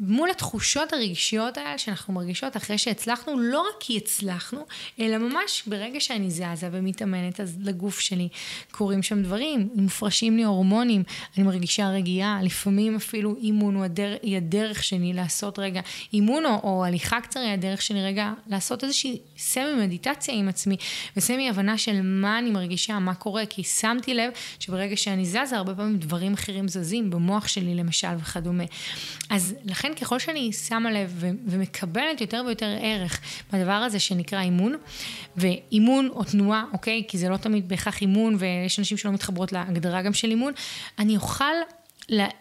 מול 0.00 0.30
התחושות 0.30 0.92
הרגשיות 0.92 1.58
האלה 1.58 1.78
שאנחנו 1.78 2.14
מרגישות 2.14 2.56
אחרי 2.56 2.78
שהצלחנו, 2.78 3.38
לא 3.38 3.60
רק 3.60 3.74
כי 3.80 3.96
הצלחנו, 3.96 4.66
אלא 5.00 5.18
ממש 5.18 5.62
ברגע 5.66 6.00
שאני 6.00 6.30
זזה 6.30 6.68
ומתאמנת, 6.72 7.40
אז 7.40 7.56
לגוף 7.60 8.00
שלי 8.00 8.28
קורים 8.70 9.02
שם 9.02 9.22
דברים, 9.22 9.68
מופרשים 9.74 10.36
לי 10.36 10.42
הורמונים, 10.42 11.02
אני 11.36 11.46
מרגישה 11.46 11.88
רגיעה, 11.88 12.40
לפעמים 12.42 12.96
אפילו 12.96 13.36
אימון 13.36 13.74
הוא 13.74 13.84
הדרך, 13.84 14.18
היא 14.22 14.36
הדרך 14.36 14.84
שלי 14.84 15.12
לעשות 15.12 15.58
רגע, 15.58 15.80
אימון 16.12 16.46
או, 16.46 16.60
או 16.62 16.84
הליכה 16.84 17.20
קצרה 17.20 17.42
היא 17.42 17.52
הדרך 17.52 17.82
שלי 17.82 18.04
רגע 18.04 18.32
לעשות 18.46 18.84
איזושהי 18.84 19.18
סמי 19.38 19.86
מדיטציה 19.86 20.34
עם 20.34 20.48
עצמי 20.48 20.76
וסמי 21.16 21.50
הבנה 21.50 21.73
של 21.78 22.00
מה 22.02 22.38
אני 22.38 22.50
מרגישה, 22.50 22.98
מה 22.98 23.14
קורה, 23.14 23.46
כי 23.46 23.62
שמתי 23.62 24.14
לב 24.14 24.30
שברגע 24.60 24.96
שאני 24.96 25.24
זזה, 25.24 25.56
הרבה 25.56 25.74
פעמים 25.74 25.98
דברים 25.98 26.32
אחרים 26.32 26.68
זזים, 26.68 27.10
במוח 27.10 27.48
שלי 27.48 27.74
למשל 27.74 28.08
וכדומה. 28.18 28.64
אז 29.30 29.54
לכן 29.64 29.94
ככל 29.94 30.18
שאני 30.18 30.52
שמה 30.52 30.92
לב 30.92 31.12
ו- 31.14 31.30
ומקבלת 31.46 32.20
יותר 32.20 32.42
ויותר 32.46 32.76
ערך 32.80 33.20
בדבר 33.52 33.72
הזה 33.72 33.98
שנקרא 33.98 34.40
אימון, 34.40 34.76
ואימון 35.36 36.08
או 36.08 36.24
תנועה, 36.24 36.64
אוקיי? 36.72 37.02
כי 37.08 37.18
זה 37.18 37.28
לא 37.28 37.36
תמיד 37.36 37.68
בהכרח 37.68 38.00
אימון, 38.00 38.36
ויש 38.38 38.78
אנשים 38.78 38.96
שלא 38.96 39.12
מתחברות 39.12 39.52
להגדרה 39.52 40.02
גם 40.02 40.12
של 40.12 40.30
אימון, 40.30 40.52
אני 40.98 41.16
אוכל 41.16 41.54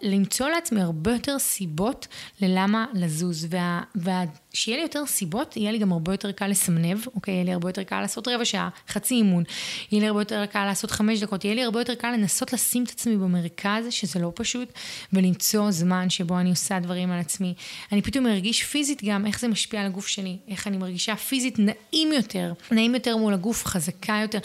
למצוא 0.02 0.50
לעצמי 0.50 0.82
הרבה 0.82 1.12
יותר 1.12 1.40
סיבות 1.40 2.08
ללמה 2.42 2.86
לזוז. 2.94 3.48
וה, 3.50 3.82
וה, 3.96 4.24
שיהיה 4.54 4.78
לי 4.78 4.84
יותר 4.84 5.06
סיבות, 5.06 5.58
יהיה 5.58 5.72
לי 5.72 5.78
גם 5.78 5.92
הרבה 5.92 6.14
יותר 6.14 6.32
קל 6.32 6.48
לסמנב, 6.48 7.08
אוקיי? 7.16 7.34
יהיה 7.34 7.44
לי 7.44 7.54
הרבה 7.54 7.70
יותר 7.70 7.84
קל 7.84 8.02
לעשות 8.02 8.28
רבע 8.28 8.46
שעה, 8.46 8.70
חצי 8.90 9.16
אימון, 9.16 9.44
יהיה 9.92 10.02
לי 10.02 10.08
הרבה 10.08 10.22
יותר 10.22 10.46
קל 10.46 10.66
לעשות 10.66 10.92
חמש 10.92 11.20
דקות, 11.20 11.46
יהיה 11.46 11.56
לי 11.56 11.64
הרבה 11.64 11.82
יותר 11.82 11.96
קל 11.96 12.12
לנסות 12.12 12.54
לשים 12.54 12.84
את 12.84 12.90
עצמי 12.90 13.18
במרכז, 13.18 13.86
שזה 13.90 14.20
לא 14.20 14.32
פשוט, 14.36 14.74
ולמצוא 15.14 15.72
זמן 15.72 16.10
שבו 16.10 16.40
אני 16.40 16.50
עושה 16.50 16.80
דברים 16.80 17.12
על 17.12 17.20
עצמי. 17.20 17.54
אני 17.92 18.02
פתאום 18.02 18.24
מרגיש 18.26 18.64
פיזית 18.64 19.04
גם 19.04 19.26
איך 19.26 19.40
זה 19.40 19.48
משפיע 19.48 19.82
על 19.82 19.86
הגוף 19.86 20.08
שלי, 20.08 20.38
איך 20.48 20.68
אני 20.68 20.78
מרגישה 20.78 21.16
פיזית 21.16 21.60
נעים 21.60 22.14
יותר, 22.14 22.54
נעים 22.72 22.94
יותר 22.94 23.18
מול 23.18 23.34
הגוף, 23.34 23.66
חזקה 23.66 24.20
יותר. 24.22 24.40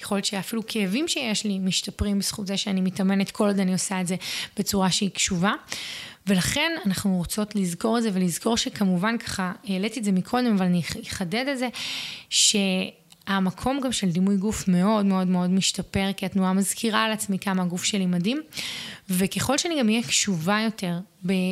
יכול 0.00 0.16
להיות 0.16 0.24
שאפילו 0.24 0.66
כאבים 0.66 1.08
שיש 1.08 1.44
לי 1.44 1.58
משתפרים 1.58 2.18
בזכות 2.18 2.46
זה 2.46 2.56
שאני 2.56 2.80
מתאמנת 2.80 3.30
כל 3.30 3.46
עוד 3.46 3.60
אני 3.60 3.72
עושה 3.72 4.00
את 4.00 4.06
זה 4.06 4.16
בצורה 4.58 4.90
שהיא 4.90 5.10
קשובה. 5.10 5.52
ולכן 6.26 6.72
אנחנו 6.86 7.16
רוצות 7.16 7.56
לזכור 7.56 7.98
את 7.98 8.02
זה 8.02 8.10
ולזכור 8.12 8.56
שכמובן 8.56 9.18
ככה, 9.18 9.52
העליתי 9.68 10.00
את 10.00 10.04
זה 10.04 10.12
מקודם, 10.12 10.54
אבל 10.56 10.66
אני 10.66 10.82
אחדד 11.08 11.44
את 11.52 11.58
זה, 11.58 11.68
ש... 12.30 12.56
המקום 13.26 13.80
גם 13.80 13.92
של 13.92 14.10
דימוי 14.10 14.36
גוף 14.36 14.68
מאוד 14.68 15.06
מאוד 15.06 15.26
מאוד 15.26 15.50
משתפר, 15.50 16.10
כי 16.16 16.26
התנועה 16.26 16.52
מזכירה 16.52 17.04
על 17.04 17.12
עצמי 17.12 17.38
כמה 17.38 17.62
הגוף 17.62 17.84
שלי 17.84 18.06
מדהים, 18.06 18.42
וככל 19.10 19.58
שאני 19.58 19.80
גם 19.80 19.88
אהיה 19.88 20.02
קשובה 20.02 20.58
יותר 20.64 20.98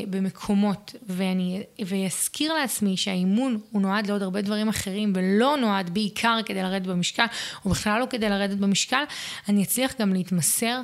במקומות, 0.07 0.95
ואני 1.09 1.63
ואזכיר 1.87 2.55
לעצמי 2.55 2.97
שהאימון 2.97 3.61
הוא 3.71 3.83
נועד 3.83 4.07
לעוד 4.07 4.23
הרבה 4.23 4.43
דברים 4.43 4.69
אחרים, 4.69 5.13
ולא 5.17 5.57
נועד 5.61 5.95
בעיקר 5.95 6.39
כדי 6.45 6.63
לרדת 6.63 6.87
במשקל, 6.87 7.25
או 7.65 7.71
בכלל 7.71 8.01
לא 8.01 8.07
כדי 8.11 8.29
לרדת 8.29 8.57
במשקל, 8.57 9.03
אני 9.49 9.63
אצליח 9.63 9.95
גם 10.01 10.13
להתמסר, 10.13 10.81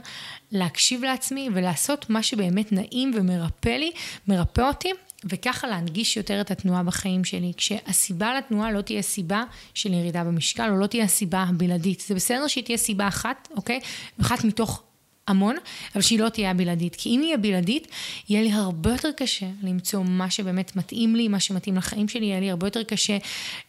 להקשיב 0.52 1.04
לעצמי 1.04 1.48
ולעשות 1.54 2.10
מה 2.10 2.22
שבאמת 2.22 2.72
נעים 2.72 3.12
ומרפא 3.14 3.68
לי, 3.68 3.90
מרפא 4.28 4.60
אותי. 4.60 4.92
וככה 5.24 5.68
להנגיש 5.68 6.16
יותר 6.16 6.40
את 6.40 6.50
התנועה 6.50 6.82
בחיים 6.82 7.24
שלי, 7.24 7.52
כשהסיבה 7.56 8.38
לתנועה 8.38 8.72
לא 8.72 8.80
תהיה 8.80 9.02
סיבה 9.02 9.42
של 9.74 9.92
ירידה 9.92 10.24
במשקל, 10.24 10.70
או 10.70 10.76
לא 10.76 10.86
תהיה 10.86 11.04
הסיבה 11.04 11.42
הבלעדית. 11.42 12.00
זה 12.00 12.14
בסדר 12.14 12.46
שהיא 12.46 12.64
תהיה 12.64 12.78
סיבה 12.78 13.08
אחת, 13.08 13.48
אוקיי? 13.56 13.80
אחת 14.20 14.44
מתוך 14.44 14.82
המון, 15.28 15.56
אבל 15.94 16.02
שהיא 16.02 16.20
לא 16.20 16.28
תהיה 16.28 16.50
הבלעדית. 16.50 16.96
כי 16.96 17.08
אם 17.08 17.20
היא 17.20 17.34
הבלעדית, 17.34 17.88
יהיה 18.28 18.42
לי 18.42 18.52
הרבה 18.52 18.90
יותר 18.90 19.10
קשה 19.16 19.46
למצוא 19.62 20.04
מה 20.04 20.30
שבאמת 20.30 20.76
מתאים 20.76 21.16
לי, 21.16 21.28
מה 21.28 21.40
שמתאים 21.40 21.76
לחיים 21.76 22.08
שלי, 22.08 22.26
יהיה 22.26 22.40
לי 22.40 22.50
הרבה 22.50 22.66
יותר 22.66 22.82
קשה 22.82 23.12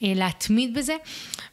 אה, 0.03 0.13
להתמיד 0.15 0.73
בזה. 0.73 0.95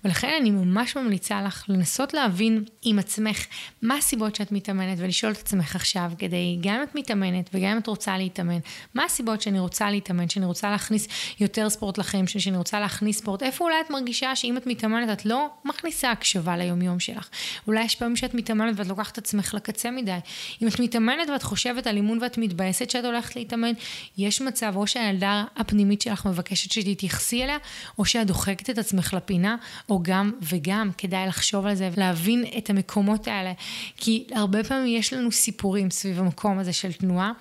ולכן 0.05 0.33
אני 0.41 0.51
ממש 0.51 0.97
ממליצה 0.97 1.43
לך 1.43 1.65
לנסות 1.69 2.15
להבין 2.15 2.65
עם 2.83 2.99
עצמך 2.99 3.47
מה 3.83 3.95
הסיבות 3.95 4.37
שאת 4.37 4.53
מתאמנת, 4.53 4.99
ולשאול 5.01 5.33
את 5.33 5.39
עצמך 5.39 5.77
עכשיו, 5.77 6.13
כדי, 6.19 6.59
גם 6.61 6.75
אם 6.75 6.83
את 6.83 6.95
מתאמנת 6.95 7.51
וגם 7.55 7.71
אם 7.71 7.79
את 7.79 7.87
רוצה 7.87 8.19
להתאמן, 8.19 8.59
מה 8.95 9.05
הסיבות 9.05 9.43
שאני 9.43 9.59
רוצה 9.59 9.91
להתאמן, 9.91 10.29
שאני 10.29 10.47
רוצה 10.47 10.71
להכניס 10.71 11.09
יותר 11.41 11.71
ספורט 11.71 11.99
לחיים 11.99 12.27
שלי, 12.27 12.41
שאני 12.41 12.57
רוצה 12.57 12.81
להכניס 12.81 13.19
ספורט, 13.19 13.43
איפה 13.43 13.65
אולי 13.65 13.77
את 13.87 13.91
מרגישה 13.91 14.37
שאם 14.37 14.57
את 14.57 14.67
מתאמנת 14.67 15.19
את 15.19 15.27
לא 15.27 15.49
מכניסה 15.65 16.11
הקשבה 16.11 16.57
ליומיום 16.57 17.01
שלך. 17.01 17.29
אולי 17.67 17.85
יש 17.85 17.95
פעמים 17.95 18.17
שאת 18.17 18.35
מתאמנת 18.35 18.75
ואת 18.77 18.87
לוקחת 18.87 19.13
את 19.13 19.19
עצמך 19.19 19.55
לקצה 19.55 19.91
מדי. 19.97 20.19
אם 20.63 20.69
את 20.69 20.81
מתאמנת 20.81 21.29
ואת 21.33 21.43
חושבת 21.43 21.87
על 21.87 21.97
אימון 21.97 22.19
ואת 22.23 22.39
מתבאסת 22.39 22.91
שאת 22.91 23.05
הולכת 23.05 23.37
להתאמן, 23.37 23.73
יש 24.19 24.41
מצב 24.41 24.73
או 24.77 24.87
שהילדה 24.87 25.45
הפנימית 25.57 26.03
שלך 26.03 26.27
מבקשת 26.27 26.73
שתתייחסי 26.73 27.45
אליה, 27.45 27.59
או 27.99 28.05
שאת 28.05 28.27
דוחקת 28.27 28.71
את 28.71 28.79
עצמך 28.79 29.15
לפינה, 29.15 29.57
או 29.89 30.03
גם 30.03 30.33
וגם, 30.43 30.91
כדאי 30.99 31.27
לחשוב 31.27 31.67
על 31.67 31.75
זה 31.75 31.91
ולהבין 31.95 32.45
את 32.59 32.71
המקומות 32.71 33.29
האלה. 33.29 33.53
כי 33.97 34.25
הרבה 34.33 34.65
פעמים 34.65 34.97
יש 34.97 35.13
לנו 35.13 35.33
סיפורים 35.33 35.91
סביב 35.91 36.19
המקום 36.19 36.59
הזה 36.59 36.73
של 36.73 36.93
תנועה. 36.93 37.33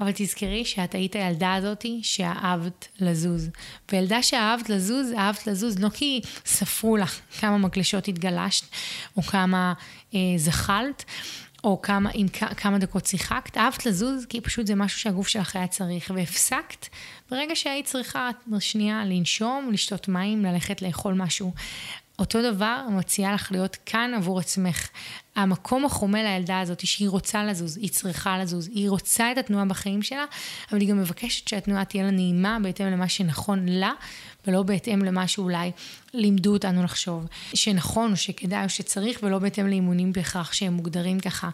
אבל 0.00 0.10
תזכרי 0.14 0.64
שאת 0.64 0.94
היית 0.94 1.16
הילדה 1.16 1.54
הזאתי 1.54 2.00
שאהבת 2.02 2.88
לזוז. 3.00 3.50
וילדה 3.92 4.22
שאהבת 4.22 4.68
לזוז, 4.68 5.12
אהבת 5.18 5.46
לזוז 5.46 5.78
לא 5.78 5.88
כי 5.88 6.20
ספרו 6.46 6.96
לך 6.96 7.20
כמה 7.40 7.58
מקלשות 7.58 8.08
התגלשת, 8.08 8.64
או 9.16 9.22
כמה 9.22 9.72
אה, 10.14 10.18
זחלת, 10.36 11.04
או 11.64 11.82
כמה, 11.82 12.10
עם 12.14 12.28
כמה 12.56 12.78
דקות 12.78 13.06
שיחקת, 13.06 13.56
אהבת 13.56 13.86
לזוז, 13.86 14.26
כי 14.26 14.40
פשוט 14.40 14.66
זה 14.66 14.74
משהו 14.74 15.00
שהגוף 15.00 15.28
שלך 15.28 15.56
היה 15.56 15.66
צריך, 15.66 16.10
והפסקת 16.14 16.86
ברגע 17.30 17.56
שהיית 17.56 17.86
צריכה 17.86 18.30
שנייה 18.58 19.04
לנשום, 19.04 19.70
לשתות 19.72 20.08
מים, 20.08 20.44
ללכת 20.44 20.82
לאכול 20.82 21.14
משהו. 21.14 21.52
אותו 22.20 22.42
דבר 22.42 22.86
מציעה 22.90 23.34
לך 23.34 23.52
להיות 23.52 23.76
כאן 23.86 24.14
עבור 24.16 24.38
עצמך. 24.38 24.88
המקום 25.36 25.84
החומל 25.84 26.22
לילדה 26.22 26.60
הזאת 26.60 26.86
שהיא 26.86 27.08
רוצה 27.08 27.44
לזוז, 27.44 27.76
היא 27.76 27.90
צריכה 27.90 28.38
לזוז, 28.38 28.68
היא 28.68 28.90
רוצה 28.90 29.32
את 29.32 29.38
התנועה 29.38 29.64
בחיים 29.64 30.02
שלה, 30.02 30.24
אבל 30.70 30.80
היא 30.80 30.88
גם 30.88 30.98
מבקשת 30.98 31.48
שהתנועה 31.48 31.84
תהיה 31.84 32.04
לה 32.04 32.10
נעימה 32.10 32.58
בהתאם 32.62 32.86
למה 32.86 33.08
שנכון 33.08 33.68
לה, 33.68 33.92
ולא 34.46 34.62
בהתאם 34.62 35.04
למה 35.04 35.28
שאולי 35.28 35.70
לימדו 36.14 36.52
אותנו 36.52 36.82
לחשוב 36.84 37.26
שנכון 37.54 38.16
שכדאי 38.16 38.68
שצריך, 38.68 39.20
ולא 39.22 39.38
בהתאם 39.38 39.66
לאימונים 39.66 40.12
בהכרח 40.12 40.52
שהם 40.52 40.72
מוגדרים 40.72 41.20
ככה 41.20 41.50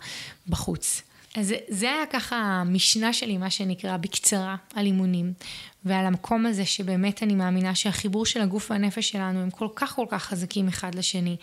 בחוץ. 0.48 1.02
אז 1.36 1.54
זה 1.68 1.86
היה 1.90 2.06
ככה 2.10 2.36
המשנה 2.36 3.12
שלי, 3.12 3.38
מה 3.38 3.50
שנקרא, 3.50 3.96
בקצרה, 3.96 4.56
על 4.74 4.86
אימונים. 4.86 5.32
ועל 5.86 6.06
המקום 6.06 6.46
הזה 6.46 6.64
שבאמת 6.64 7.22
אני 7.22 7.34
מאמינה 7.34 7.74
שהחיבור 7.74 8.26
של 8.26 8.40
הגוף 8.40 8.70
והנפש 8.70 9.08
שלנו 9.08 9.40
הם 9.40 9.50
כל 9.50 9.68
כך 9.76 9.94
כל 9.94 10.06
כך 10.08 10.24
חזקים 10.24 10.68
אחד 10.68 10.94
לשני. 10.94 11.36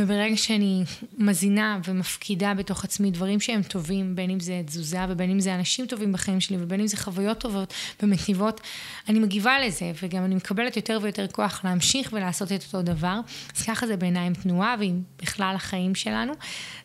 וברגע 0.00 0.36
שאני 0.36 0.84
מזינה 1.18 1.80
ומפקידה 1.84 2.54
בתוך 2.54 2.84
עצמי 2.84 3.10
דברים 3.10 3.40
שהם 3.40 3.62
טובים, 3.62 4.16
בין 4.16 4.30
אם 4.30 4.40
זה 4.40 4.62
תזוזה 4.66 4.98
ובין 5.08 5.30
אם 5.30 5.40
זה 5.40 5.54
אנשים 5.54 5.86
טובים 5.86 6.12
בחיים 6.12 6.40
שלי 6.40 6.56
ובין 6.60 6.80
אם 6.80 6.86
זה 6.86 6.96
חוויות 6.96 7.38
טובות 7.38 7.74
ומטיבות, 8.02 8.60
אני 9.08 9.18
מגיבה 9.18 9.60
לזה 9.60 9.92
וגם 10.02 10.24
אני 10.24 10.34
מקבלת 10.34 10.76
יותר 10.76 10.98
ויותר 11.02 11.26
כוח 11.26 11.64
להמשיך 11.64 12.12
ולעשות 12.12 12.52
את 12.52 12.64
אותו 12.64 12.82
דבר. 12.82 13.20
אז 13.56 13.62
ככה 13.62 13.86
זה 13.86 13.96
בעיניי 13.96 14.26
עם 14.26 14.34
תנועה 14.34 14.76
ועם 14.78 15.02
בכלל 15.22 15.54
החיים 15.56 15.94
שלנו. 15.94 16.32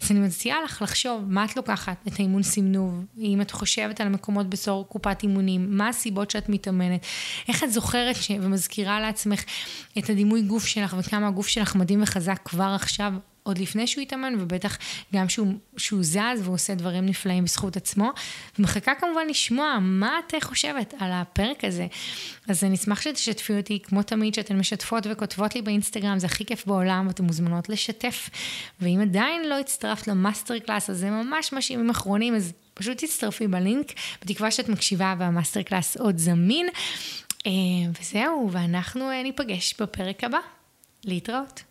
אז 0.01 0.11
אני 0.11 0.19
מציעה 0.19 0.57
לך 0.63 0.81
לחשוב 0.81 1.23
מה 1.27 1.45
את 1.45 1.55
לוקחת 1.55 1.97
את 2.07 2.19
האימון 2.19 2.43
סימנוב, 2.43 3.05
אם 3.17 3.41
את 3.41 3.51
חושבת 3.51 4.01
על 4.01 4.07
המקומות 4.07 4.49
בסור 4.49 4.87
קופת 4.87 5.23
אימונים, 5.23 5.77
מה 5.77 5.89
הסיבות 5.89 6.31
שאת 6.31 6.49
מתאמנת, 6.49 6.72
איך 7.47 7.63
את 7.63 7.71
זוכרת 7.71 8.15
ש... 8.15 8.31
ומזכירה 8.41 8.99
לעצמך 8.99 9.43
את 9.97 10.09
הדימוי 10.09 10.41
גוף 10.41 10.65
שלך 10.65 10.95
וכמה 10.99 11.27
הגוף 11.27 11.47
שלך 11.47 11.75
מדהים 11.75 12.03
וחזק 12.03 12.39
כבר 12.45 12.71
עכשיו. 12.75 13.13
עוד 13.43 13.57
לפני 13.57 13.87
שהוא 13.87 14.01
התאמן, 14.01 14.33
ובטח 14.39 14.77
גם 15.13 15.29
שהוא, 15.29 15.53
שהוא 15.77 16.03
זז 16.03 16.41
ועושה 16.43 16.75
דברים 16.75 17.05
נפלאים 17.05 17.43
בזכות 17.43 17.77
עצמו. 17.77 18.11
ומחכה 18.59 18.95
כמובן 18.95 19.27
לשמוע 19.29 19.77
מה 19.81 20.19
את 20.27 20.43
חושבת 20.43 20.93
על 20.99 21.11
הפרק 21.13 21.63
הזה. 21.63 21.87
אז 22.47 22.63
אני 22.63 22.75
אשמח 22.75 23.01
שתשתפי 23.01 23.57
אותי, 23.57 23.79
כמו 23.83 24.03
תמיד, 24.03 24.33
שאתן 24.33 24.57
משתפות 24.57 25.07
וכותבות 25.11 25.55
לי 25.55 25.61
באינסטגרם, 25.61 26.19
זה 26.19 26.25
הכי 26.25 26.45
כיף 26.45 26.65
בעולם, 26.65 27.07
ואתן 27.07 27.23
מוזמנות 27.23 27.69
לשתף. 27.69 28.29
ואם 28.81 28.99
עדיין 29.01 29.49
לא 29.49 29.59
הצטרפת 29.59 30.07
למאסטר 30.07 30.59
קלאס, 30.59 30.89
אז 30.89 30.97
זה 30.97 31.09
ממש 31.09 31.53
ממש 31.53 31.71
ימים 31.71 31.89
אחרונים, 31.89 32.35
אז 32.35 32.53
פשוט 32.73 32.97
תצטרפי 32.97 33.47
בלינק, 33.47 33.91
בתקווה 34.21 34.51
שאת 34.51 34.69
מקשיבה 34.69 35.15
והמאסטר 35.19 35.61
קלאס 35.61 35.97
עוד 35.97 36.17
זמין. 36.17 36.67
אה, 37.45 37.51
וזהו, 38.01 38.49
ואנחנו 38.51 39.11
אה, 39.11 39.23
ניפגש 39.23 39.75
בפרק 39.81 40.23
הבא. 40.23 40.39
להתראות. 41.05 41.63